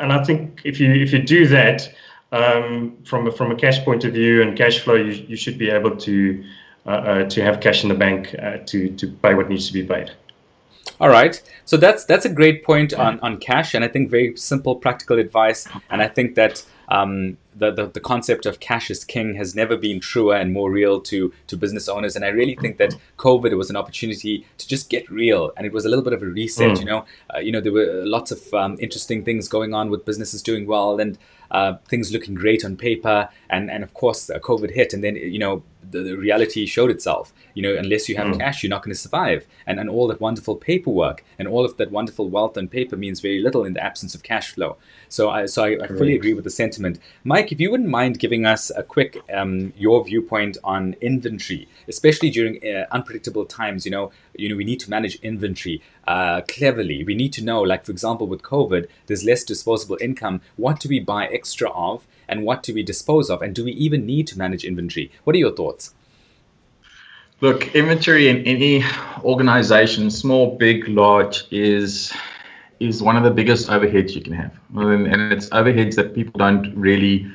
and 0.00 0.12
I 0.12 0.24
think 0.24 0.62
if 0.64 0.80
you 0.80 0.92
if 0.92 1.12
you 1.12 1.22
do 1.22 1.46
that 1.46 1.94
um, 2.32 2.96
from 3.04 3.28
a, 3.28 3.30
from 3.30 3.52
a 3.52 3.54
cash 3.54 3.84
point 3.84 4.04
of 4.04 4.14
view 4.14 4.42
and 4.42 4.58
cash 4.58 4.80
flow, 4.80 4.96
you, 4.96 5.12
you 5.28 5.36
should 5.36 5.58
be 5.58 5.70
able 5.70 5.96
to 5.96 6.44
uh, 6.86 6.90
uh, 6.90 7.24
to 7.28 7.42
have 7.42 7.60
cash 7.60 7.84
in 7.84 7.88
the 7.88 7.94
bank 7.94 8.34
uh, 8.42 8.58
to 8.66 8.90
to 8.96 9.06
pay 9.06 9.34
what 9.34 9.48
needs 9.48 9.68
to 9.68 9.72
be 9.72 9.84
paid. 9.84 10.10
All 11.00 11.08
right, 11.08 11.40
so 11.64 11.76
that's 11.76 12.04
that's 12.04 12.24
a 12.24 12.28
great 12.28 12.64
point 12.64 12.92
on 12.94 13.20
on 13.20 13.38
cash, 13.38 13.72
and 13.74 13.84
I 13.84 13.88
think 13.88 14.10
very 14.10 14.36
simple, 14.36 14.74
practical 14.74 15.20
advice, 15.20 15.68
and 15.88 16.02
I 16.02 16.08
think 16.08 16.34
that 16.34 16.64
um, 16.88 17.38
the, 17.60 17.70
the, 17.70 17.86
the 17.86 18.00
concept 18.00 18.46
of 18.46 18.58
cash 18.58 18.90
is 18.90 19.04
king 19.04 19.34
has 19.34 19.54
never 19.54 19.76
been 19.76 20.00
truer 20.00 20.34
and 20.34 20.52
more 20.52 20.70
real 20.70 21.00
to 21.02 21.32
to 21.46 21.56
business 21.56 21.88
owners. 21.88 22.16
And 22.16 22.24
I 22.24 22.28
really 22.28 22.56
think 22.56 22.78
that 22.78 22.96
COVID 23.18 23.56
was 23.56 23.70
an 23.70 23.76
opportunity 23.76 24.46
to 24.58 24.66
just 24.66 24.90
get 24.90 25.08
real, 25.10 25.52
and 25.56 25.66
it 25.66 25.72
was 25.72 25.84
a 25.84 25.88
little 25.88 26.04
bit 26.04 26.12
of 26.12 26.22
a 26.22 26.26
reset. 26.26 26.72
Mm. 26.72 26.78
You 26.80 26.84
know, 26.86 27.04
uh, 27.34 27.38
you 27.38 27.52
know 27.52 27.60
there 27.60 27.72
were 27.72 28.02
lots 28.04 28.32
of 28.32 28.52
um, 28.54 28.76
interesting 28.80 29.24
things 29.24 29.46
going 29.46 29.74
on 29.74 29.90
with 29.90 30.04
businesses 30.04 30.42
doing 30.42 30.66
well 30.66 30.98
and 30.98 31.18
uh, 31.50 31.74
things 31.88 32.12
looking 32.12 32.34
great 32.34 32.64
on 32.64 32.76
paper, 32.76 33.28
and 33.48 33.70
and 33.70 33.84
of 33.84 33.94
course 33.94 34.30
uh, 34.30 34.38
COVID 34.38 34.72
hit, 34.74 34.92
and 34.92 35.04
then 35.04 35.16
you 35.16 35.38
know 35.38 35.62
the, 35.90 36.00
the, 36.00 36.16
reality 36.16 36.66
showed 36.66 36.90
itself. 36.90 37.32
You 37.54 37.62
know, 37.62 37.74
unless 37.74 38.08
you 38.08 38.16
have 38.16 38.28
mm. 38.28 38.38
cash, 38.38 38.62
you're 38.62 38.70
not 38.70 38.82
going 38.82 38.94
to 38.94 39.00
survive. 39.00 39.46
And 39.66 39.80
and 39.80 39.88
all 39.88 40.08
that 40.08 40.20
wonderful 40.20 40.56
paperwork 40.56 41.24
and 41.38 41.48
all 41.48 41.64
of 41.64 41.76
that 41.76 41.90
wonderful 41.90 42.28
wealth 42.28 42.56
on 42.56 42.68
paper 42.68 42.96
means 42.96 43.20
very 43.20 43.40
little 43.40 43.64
in 43.64 43.72
the 43.72 43.82
absence 43.82 44.14
of 44.14 44.22
cash 44.22 44.52
flow. 44.52 44.76
So 45.08 45.30
I 45.30 45.46
so 45.46 45.64
I, 45.64 45.84
I 45.84 45.86
fully 45.86 46.14
agree 46.14 46.34
with 46.34 46.44
the 46.44 46.50
sentiment. 46.50 46.98
Mike, 47.24 47.52
if 47.52 47.60
you 47.60 47.70
wouldn't 47.70 47.88
mind 47.88 48.18
giving 48.18 48.46
us 48.46 48.70
a 48.76 48.82
quick 48.82 49.18
um, 49.32 49.72
your 49.76 50.04
viewpoint 50.04 50.58
on 50.64 50.94
inventory, 51.00 51.68
especially 51.88 52.30
during 52.30 52.60
uh, 52.66 52.86
unpredictable 52.90 53.44
times. 53.44 53.84
You 53.84 53.90
know, 53.90 54.12
you 54.34 54.48
know 54.48 54.56
we 54.56 54.64
need 54.64 54.80
to 54.80 54.90
manage 54.90 55.16
inventory 55.16 55.82
uh, 56.10 56.40
cleverly. 56.54 57.04
We 57.04 57.14
need 57.14 57.32
to 57.34 57.44
know, 57.44 57.60
like 57.62 57.84
for 57.84 57.92
example, 57.92 58.26
with 58.26 58.42
COVID, 58.42 58.88
there's 59.06 59.24
less 59.24 59.44
disposable 59.44 59.98
income. 60.00 60.40
What 60.56 60.80
do 60.80 60.88
we 60.88 61.00
buy 61.00 61.26
extra 61.26 61.70
of? 61.70 62.06
and 62.30 62.44
what 62.44 62.62
do 62.62 62.72
we 62.72 62.82
dispose 62.82 63.28
of? 63.28 63.42
And 63.42 63.54
do 63.54 63.64
we 63.64 63.72
even 63.72 64.06
need 64.06 64.26
to 64.28 64.38
manage 64.38 64.64
inventory? 64.64 65.10
What 65.24 65.34
are 65.34 65.38
your 65.38 65.54
thoughts? 65.54 65.92
Look, 67.40 67.74
inventory 67.74 68.28
in 68.28 68.44
any 68.44 68.84
organization, 69.24 70.10
small, 70.10 70.56
big, 70.56 70.88
large, 70.88 71.44
is 71.50 72.12
is 72.78 73.02
one 73.02 73.14
of 73.14 73.24
the 73.24 73.30
biggest 73.30 73.68
overheads 73.68 74.14
you 74.14 74.22
can 74.22 74.32
have. 74.32 74.58
And 74.74 75.32
it's 75.32 75.50
overheads 75.50 75.96
that 75.96 76.14
people 76.14 76.38
don't 76.38 76.74
really 76.74 77.30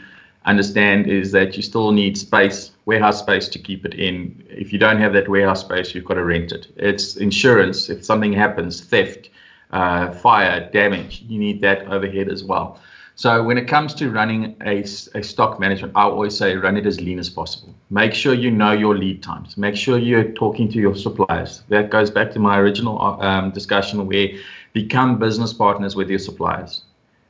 understand 0.45 1.07
is 1.07 1.31
that 1.31 1.57
you 1.57 1.63
still 1.63 1.91
need 1.91 2.17
space, 2.17 2.71
warehouse 2.85 3.19
space 3.19 3.47
to 3.49 3.59
keep 3.59 3.85
it 3.85 3.95
in. 3.95 4.43
If 4.49 4.71
you 4.71 4.79
don't 4.79 4.99
have 4.99 5.13
that 5.13 5.27
warehouse 5.27 5.61
space, 5.61 5.93
you've 5.93 6.05
got 6.05 6.15
to 6.15 6.23
rent 6.23 6.51
it. 6.51 6.67
It's 6.77 7.15
insurance. 7.17 7.89
If 7.89 8.05
something 8.05 8.33
happens, 8.33 8.81
theft, 8.81 9.29
uh, 9.71 10.11
fire, 10.11 10.69
damage, 10.71 11.23
you 11.27 11.39
need 11.39 11.61
that 11.61 11.87
overhead 11.87 12.29
as 12.29 12.43
well. 12.43 12.79
So 13.17 13.41
when 13.43 13.57
it 13.57 13.65
comes 13.67 13.93
to 13.95 14.11
running 14.11 14.57
a, 14.65 14.79
a 15.13 15.23
stock 15.23 15.57
management, 15.57 15.93
I 15.95 16.03
always 16.03 16.37
say 16.37 16.55
run 16.57 16.75
it 16.75 16.85
as 16.85 16.99
lean 16.99 17.17
as 17.17 17.29
possible. 17.29 17.73
Make 17.89 18.13
sure 18.13 18.33
you 18.33 18.51
know 18.51 18.73
your 18.73 18.97
lead 18.97 19.23
times. 19.23 19.55
Make 19.55 19.77
sure 19.77 19.97
you're 19.97 20.31
talking 20.33 20.69
to 20.73 20.79
your 20.79 20.95
suppliers. 20.95 21.63
That 21.69 21.89
goes 21.89 22.11
back 22.11 22.31
to 22.31 22.39
my 22.39 22.57
original 22.59 23.01
um, 23.21 23.51
discussion 23.51 24.05
where 24.05 24.27
become 24.73 25.17
business 25.17 25.53
partners 25.53 25.95
with 25.95 26.09
your 26.09 26.19
suppliers. 26.19 26.83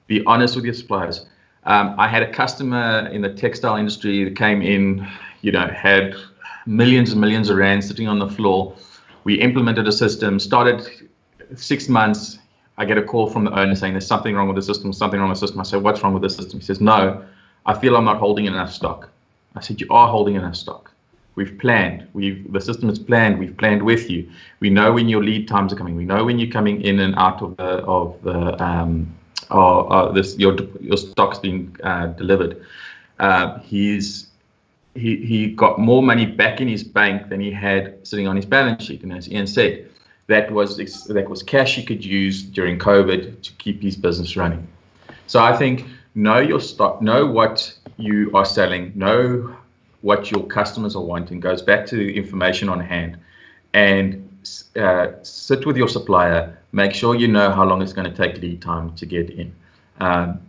Be 0.08 0.26
honest 0.26 0.56
with 0.56 0.66
your 0.66 0.74
suppliers. 0.74 1.28
Um, 1.66 1.96
I 1.98 2.08
had 2.08 2.24
a 2.24 2.32
customer 2.32 3.10
in 3.12 3.22
the 3.22 3.34
textile 3.34 3.76
industry 3.76 4.24
that 4.24 4.36
came 4.36 4.62
in, 4.62 5.08
you 5.42 5.52
know, 5.52 5.68
had 5.68 6.16
millions 6.66 7.12
and 7.12 7.20
millions 7.20 7.50
of 7.50 7.58
rand 7.58 7.84
sitting 7.84 8.08
on 8.08 8.20
the 8.20 8.30
floor. 8.30 8.76
We 9.24 9.36
implemented 9.36 9.88
a 9.88 9.92
system, 9.92 10.40
started 10.40 10.88
six 11.56 11.90
months, 11.90 12.40
I 12.78 12.86
get 12.86 12.98
a 12.98 13.04
call 13.04 13.28
from 13.28 13.46
the 13.46 13.58
owner 13.58 13.76
saying 13.76 13.94
there's 13.94 14.08
something 14.08 14.36
wrong 14.36 14.48
with 14.48 14.58
the 14.58 14.62
system, 14.62 14.92
something 14.92 15.20
wrong 15.20 15.30
with 15.30 15.40
the 15.40 15.48
system. 15.48 15.62
I 15.62 15.64
say, 15.64 15.78
what's 15.78 16.04
wrong 16.04 16.14
with 16.14 16.24
the 16.24 16.30
system? 16.30 16.60
He 16.60 16.66
says, 16.66 16.82
no, 16.82 17.24
I 17.66 17.74
feel 17.74 17.96
I'm 17.96 18.06
not 18.06 18.18
holding 18.18 18.46
enough 18.46 18.72
stock. 18.72 19.10
I 19.56 19.62
said, 19.62 19.80
you 19.80 19.88
are 19.90 20.10
holding 20.10 20.36
enough 20.36 20.56
stock. 20.56 20.92
We've 21.36 21.58
planned. 21.58 22.08
We've 22.14 22.52
the 22.52 22.62
system 22.62 22.90
is 22.90 22.98
planned. 22.98 23.40
We've 23.40 23.56
planned 23.58 23.84
with 23.84 24.10
you. 24.10 24.30
We 24.62 24.70
know 24.70 24.94
when 24.94 25.10
your 25.10 25.22
lead 25.22 25.50
times 25.50 25.74
are 25.74 25.76
coming. 25.76 25.96
We 25.96 26.06
know 26.06 26.24
when 26.24 26.40
you're 26.40 26.52
coming 26.52 26.82
in 26.82 27.00
and 27.02 27.14
out 27.16 27.42
of 27.42 27.58
the 27.58 27.64
of 27.64 28.22
the 28.24 28.64
um, 28.64 29.14
or, 29.52 29.94
or 29.94 30.14
this 30.14 30.38
your 30.38 30.56
your 30.80 30.98
stock's 30.98 31.40
being 31.40 31.76
uh, 31.84 32.08
delivered. 32.08 32.66
Uh, 33.20 33.60
he's 33.60 34.28
he 34.96 35.18
he 35.18 35.48
got 35.48 35.80
more 35.80 36.02
money 36.02 36.26
back 36.26 36.62
in 36.62 36.68
his 36.68 36.84
bank 36.84 37.30
than 37.30 37.40
he 37.40 37.52
had 37.52 38.06
sitting 38.08 38.28
on 38.28 38.36
his 38.36 38.46
balance 38.46 38.84
sheet. 38.84 39.04
And 39.04 39.14
as 39.14 39.30
Ian 39.30 39.48
said, 39.48 39.90
that 40.28 40.52
was 40.52 40.78
that 40.78 41.30
was 41.30 41.44
cash 41.44 41.76
he 41.76 41.84
could 41.84 42.04
use 42.04 42.44
during 42.44 42.80
COVID 42.80 43.42
to 43.42 43.52
keep 43.54 43.82
his 43.82 43.96
business 43.96 44.36
running. 44.36 44.68
So 45.28 45.42
I 45.42 45.56
think 45.56 45.86
know 46.16 46.40
your 46.40 46.62
stock, 46.62 47.02
know 47.02 47.26
what 47.26 47.74
you 47.98 48.32
are 48.34 48.46
selling, 48.46 48.92
know 48.96 49.56
what 50.02 50.32
your 50.32 50.44
customers 50.46 50.96
are 50.96 51.04
wanting. 51.04 51.40
Goes 51.40 51.62
back 51.62 51.86
to 51.88 51.96
the 51.96 52.16
information 52.16 52.70
on 52.70 52.80
hand, 52.80 53.18
and 53.74 54.25
uh, 54.76 55.08
sit 55.24 55.66
with 55.66 55.78
your 55.78 55.88
supplier. 55.88 56.58
Make 56.72 56.94
sure 56.94 57.16
you 57.16 57.28
know 57.28 57.52
how 57.52 57.66
long 57.66 57.82
it's 57.82 57.94
going 57.94 58.10
to 58.10 58.16
take 58.16 58.42
lead 58.42 58.62
time 58.62 58.96
to 58.96 59.06
get 59.06 59.30
in. 59.30 59.54
Um, 60.00 60.42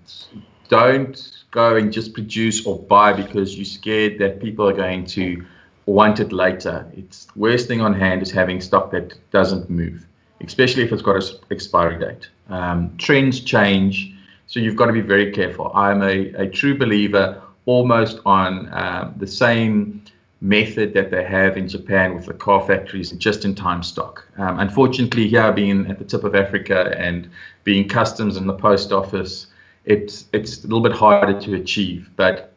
don't 0.69 1.45
go 1.51 1.77
and 1.77 1.93
just 1.93 2.13
produce 2.15 2.67
or 2.67 2.79
buy 2.79 3.13
because 3.13 3.57
you're 3.57 3.65
scared 3.65 4.19
that 4.19 4.41
people 4.41 4.69
are 4.69 4.73
going 4.73 5.07
to 5.07 5.45
want 5.87 6.21
it 6.21 6.33
later. 6.33 6.87
It's 6.97 7.29
worst 7.37 7.69
thing 7.69 7.81
on 7.81 7.95
hand 7.95 8.23
is 8.23 8.31
having 8.31 8.61
stock 8.61 8.91
that 8.91 9.15
doesn't 9.31 9.71
move, 9.71 10.05
especially 10.41 10.83
if 10.83 10.93
it's 10.93 11.03
got 11.03 11.17
an 11.17 11.39
expiry 11.51 11.99
date. 11.99 12.29
Um, 12.49 12.97
trends 12.99 13.41
change, 13.41 14.13
so 14.47 14.61
you've 14.61 14.77
got 14.77 14.87
to 14.87 14.93
be 14.93 15.01
very 15.01 15.33
careful. 15.33 15.71
I'm 15.75 16.03
a, 16.03 16.33
a 16.35 16.49
true 16.49 16.77
believer 16.77 17.41
almost 17.67 18.21
on 18.25 18.73
um, 18.73 19.15
the 19.17 19.27
same 19.27 20.03
method 20.41 20.93
that 20.95 21.11
they 21.11 21.25
have 21.25 21.57
in 21.57 21.67
Japan 21.69 22.15
with 22.15 22.27
the 22.27 22.35
car 22.35 22.65
factories 22.67 23.11
and 23.11 23.21
just 23.21 23.45
in 23.45 23.55
time 23.55 23.83
stock. 23.83 24.27
Um, 24.37 24.59
unfortunately, 24.59 25.29
here 25.29 25.53
being 25.53 25.87
at 25.87 25.99
the 25.99 26.05
tip 26.05 26.25
of 26.25 26.35
Africa 26.35 26.95
and 26.99 27.29
being 27.65 27.89
customs 27.89 28.37
and 28.37 28.49
the 28.49 28.55
post 28.55 28.93
office, 28.93 29.47
it's 29.85 30.27
it's 30.33 30.65
a 30.65 30.67
little 30.67 30.83
bit 30.83 30.93
harder 30.93 31.41
to 31.41 31.55
achieve. 31.55 32.11
But 32.17 32.53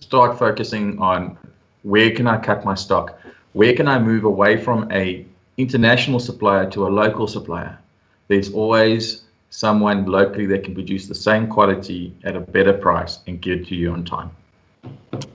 start 0.00 0.38
focusing 0.38 0.98
on 1.00 1.36
Where 1.82 2.10
can 2.10 2.26
I 2.26 2.38
cut 2.38 2.64
my 2.64 2.74
stock? 2.74 3.18
Where 3.52 3.74
can 3.74 3.88
I 3.88 3.98
move 3.98 4.24
away 4.24 4.56
from 4.56 4.90
a 4.90 5.26
international 5.56 6.18
supplier 6.18 6.70
to 6.70 6.86
a 6.86 6.90
local 6.90 7.26
supplier? 7.26 7.78
There's 8.28 8.50
always 8.52 9.24
someone 9.50 10.06
locally 10.06 10.46
that 10.46 10.64
can 10.64 10.74
produce 10.74 11.06
the 11.06 11.14
same 11.14 11.46
quality 11.46 12.12
at 12.24 12.36
a 12.36 12.40
better 12.40 12.72
price 12.72 13.18
and 13.26 13.40
give 13.40 13.60
it 13.60 13.68
to 13.68 13.74
you 13.74 13.92
on 13.92 14.04
time. 14.04 14.30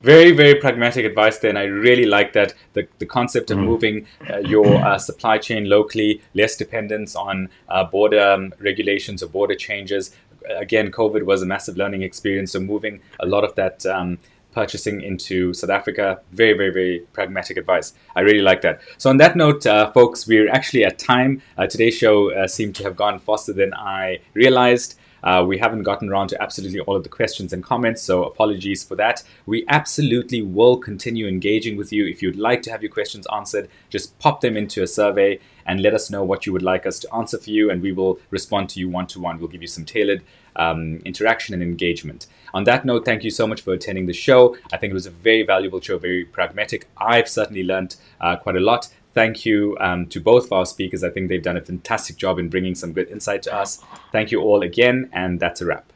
Very, 0.02 0.32
very 0.32 0.56
pragmatic 0.56 1.06
advice 1.06 1.40
there, 1.40 1.50
and 1.50 1.58
I 1.58 1.64
really 1.64 2.06
like 2.06 2.34
that 2.34 2.54
the, 2.74 2.88
the 3.00 3.06
concept 3.06 3.52
of 3.52 3.58
mm. 3.58 3.66
moving 3.66 4.08
uh, 4.30 4.38
your 4.38 4.76
uh, 4.76 4.98
supply 4.98 5.38
chain 5.38 5.66
locally, 5.70 6.22
less 6.34 6.56
dependence 6.56 7.16
on 7.16 7.50
uh, 7.68 7.84
border 7.84 8.22
um, 8.22 8.54
regulations 8.60 9.22
or 9.22 9.28
border 9.28 9.56
changes. 9.56 10.16
Again, 10.58 10.92
COVID 10.92 11.24
was 11.24 11.42
a 11.42 11.46
massive 11.46 11.78
learning 11.78 12.04
experience, 12.04 12.54
so 12.54 12.60
moving 12.60 13.02
a 13.20 13.26
lot 13.26 13.44
of 13.44 13.56
that 13.56 13.86
um, 13.86 14.20
purchasing 14.54 15.02
into 15.02 15.54
South 15.54 15.70
Africa. 15.70 16.22
Very, 16.32 16.54
very, 16.54 16.72
very 16.72 17.00
pragmatic 17.14 17.58
advice. 17.58 17.94
I 18.16 18.22
really 18.22 18.42
like 18.42 18.62
that. 18.62 18.82
So, 18.98 19.10
on 19.10 19.18
that 19.18 19.36
note, 19.36 19.66
uh, 19.66 19.92
folks, 19.92 20.28
we're 20.28 20.50
actually 20.50 20.86
at 20.86 20.98
time. 20.98 21.42
Uh, 21.58 21.68
today's 21.68 21.98
show 21.98 22.34
uh, 22.34 22.48
seemed 22.48 22.76
to 22.76 22.84
have 22.84 22.96
gone 22.96 23.20
faster 23.20 23.54
than 23.54 23.74
I 23.74 24.20
realized. 24.34 25.00
Uh, 25.24 25.44
we 25.48 25.58
haven't 25.58 25.84
gotten 25.84 26.10
around 26.10 26.28
to 26.30 26.42
absolutely 26.42 26.80
all 26.82 26.96
of 26.96 27.04
the 27.04 27.10
questions 27.10 27.54
and 27.54 27.64
comments, 27.64 28.02
so 28.02 28.24
apologies 28.24 28.84
for 28.84 28.96
that. 28.96 29.24
We 29.46 29.66
absolutely 29.68 30.42
will 30.42 30.78
continue 30.78 31.28
engaging 31.28 31.78
with 31.78 31.92
you. 31.92 32.06
If 32.06 32.22
you'd 32.22 32.36
like 32.36 32.62
to 32.64 32.72
have 32.72 32.82
your 32.82 32.92
questions 32.92 33.28
answered, 33.34 33.70
just 33.90 34.18
pop 34.20 34.42
them 34.42 34.58
into 34.58 34.84
a 34.84 34.88
survey 34.88 35.40
and 35.66 35.82
let 35.82 35.94
us 35.94 36.10
know 36.10 36.24
what 36.24 36.46
you 36.46 36.54
would 36.54 36.64
like 36.64 36.86
us 36.86 37.00
to 37.00 37.14
answer 37.14 37.38
for 37.38 37.50
you, 37.50 37.70
and 37.70 37.82
we 37.82 37.92
will 37.92 38.20
respond 38.32 38.70
to 38.70 38.80
you 38.80 38.90
one 38.90 39.08
to 39.08 39.20
one. 39.20 39.40
We'll 39.40 39.50
give 39.50 39.62
you 39.62 39.68
some 39.68 39.86
tailored 39.86 40.24
um, 40.56 40.98
interaction 41.06 41.54
and 41.54 41.64
engagement. 41.64 42.28
On 42.54 42.64
that 42.64 42.86
note, 42.86 43.06
thank 43.06 43.24
you 43.24 43.30
so 43.32 43.46
much 43.46 43.62
for 43.62 43.74
attending 43.74 44.08
the 44.08 44.14
show. 44.14 44.58
I 44.74 44.78
think 44.78 44.92
it 44.92 44.96
was 44.96 45.06
a 45.06 45.12
very 45.12 45.44
valuable 45.44 45.80
show, 45.80 45.98
very 46.00 46.26
pragmatic. 46.26 46.88
I've 46.98 47.30
certainly 47.30 47.64
learned 47.64 47.96
uh, 48.20 48.36
quite 48.38 48.56
a 48.56 48.60
lot 48.60 48.90
thank 49.20 49.46
you 49.46 49.76
um, 49.82 50.06
to 50.06 50.22
both 50.22 50.46
of 50.46 50.54
our 50.54 50.66
speakers. 50.66 51.04
I 51.04 51.10
think 51.10 51.28
they've 51.28 51.44
done 51.44 51.58
a 51.58 51.62
fantastic 51.62 52.16
job 52.16 52.40
in 52.40 52.48
bringing 52.48 52.74
some 52.74 52.94
good 52.94 53.10
insight 53.10 53.44
to 53.44 53.54
us. 53.54 53.84
Thank 54.14 54.32
you 54.32 54.40
all 54.40 54.62
again, 54.62 55.10
and 55.12 55.42
that's 55.42 55.60
a 55.60 55.66
wrap. 55.66 55.92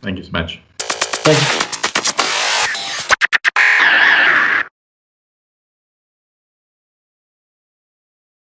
Thank 0.00 0.16
you 0.16 0.24
so 0.24 0.30
much. 0.32 0.62
Thank 0.78 1.72
you. 1.72 1.75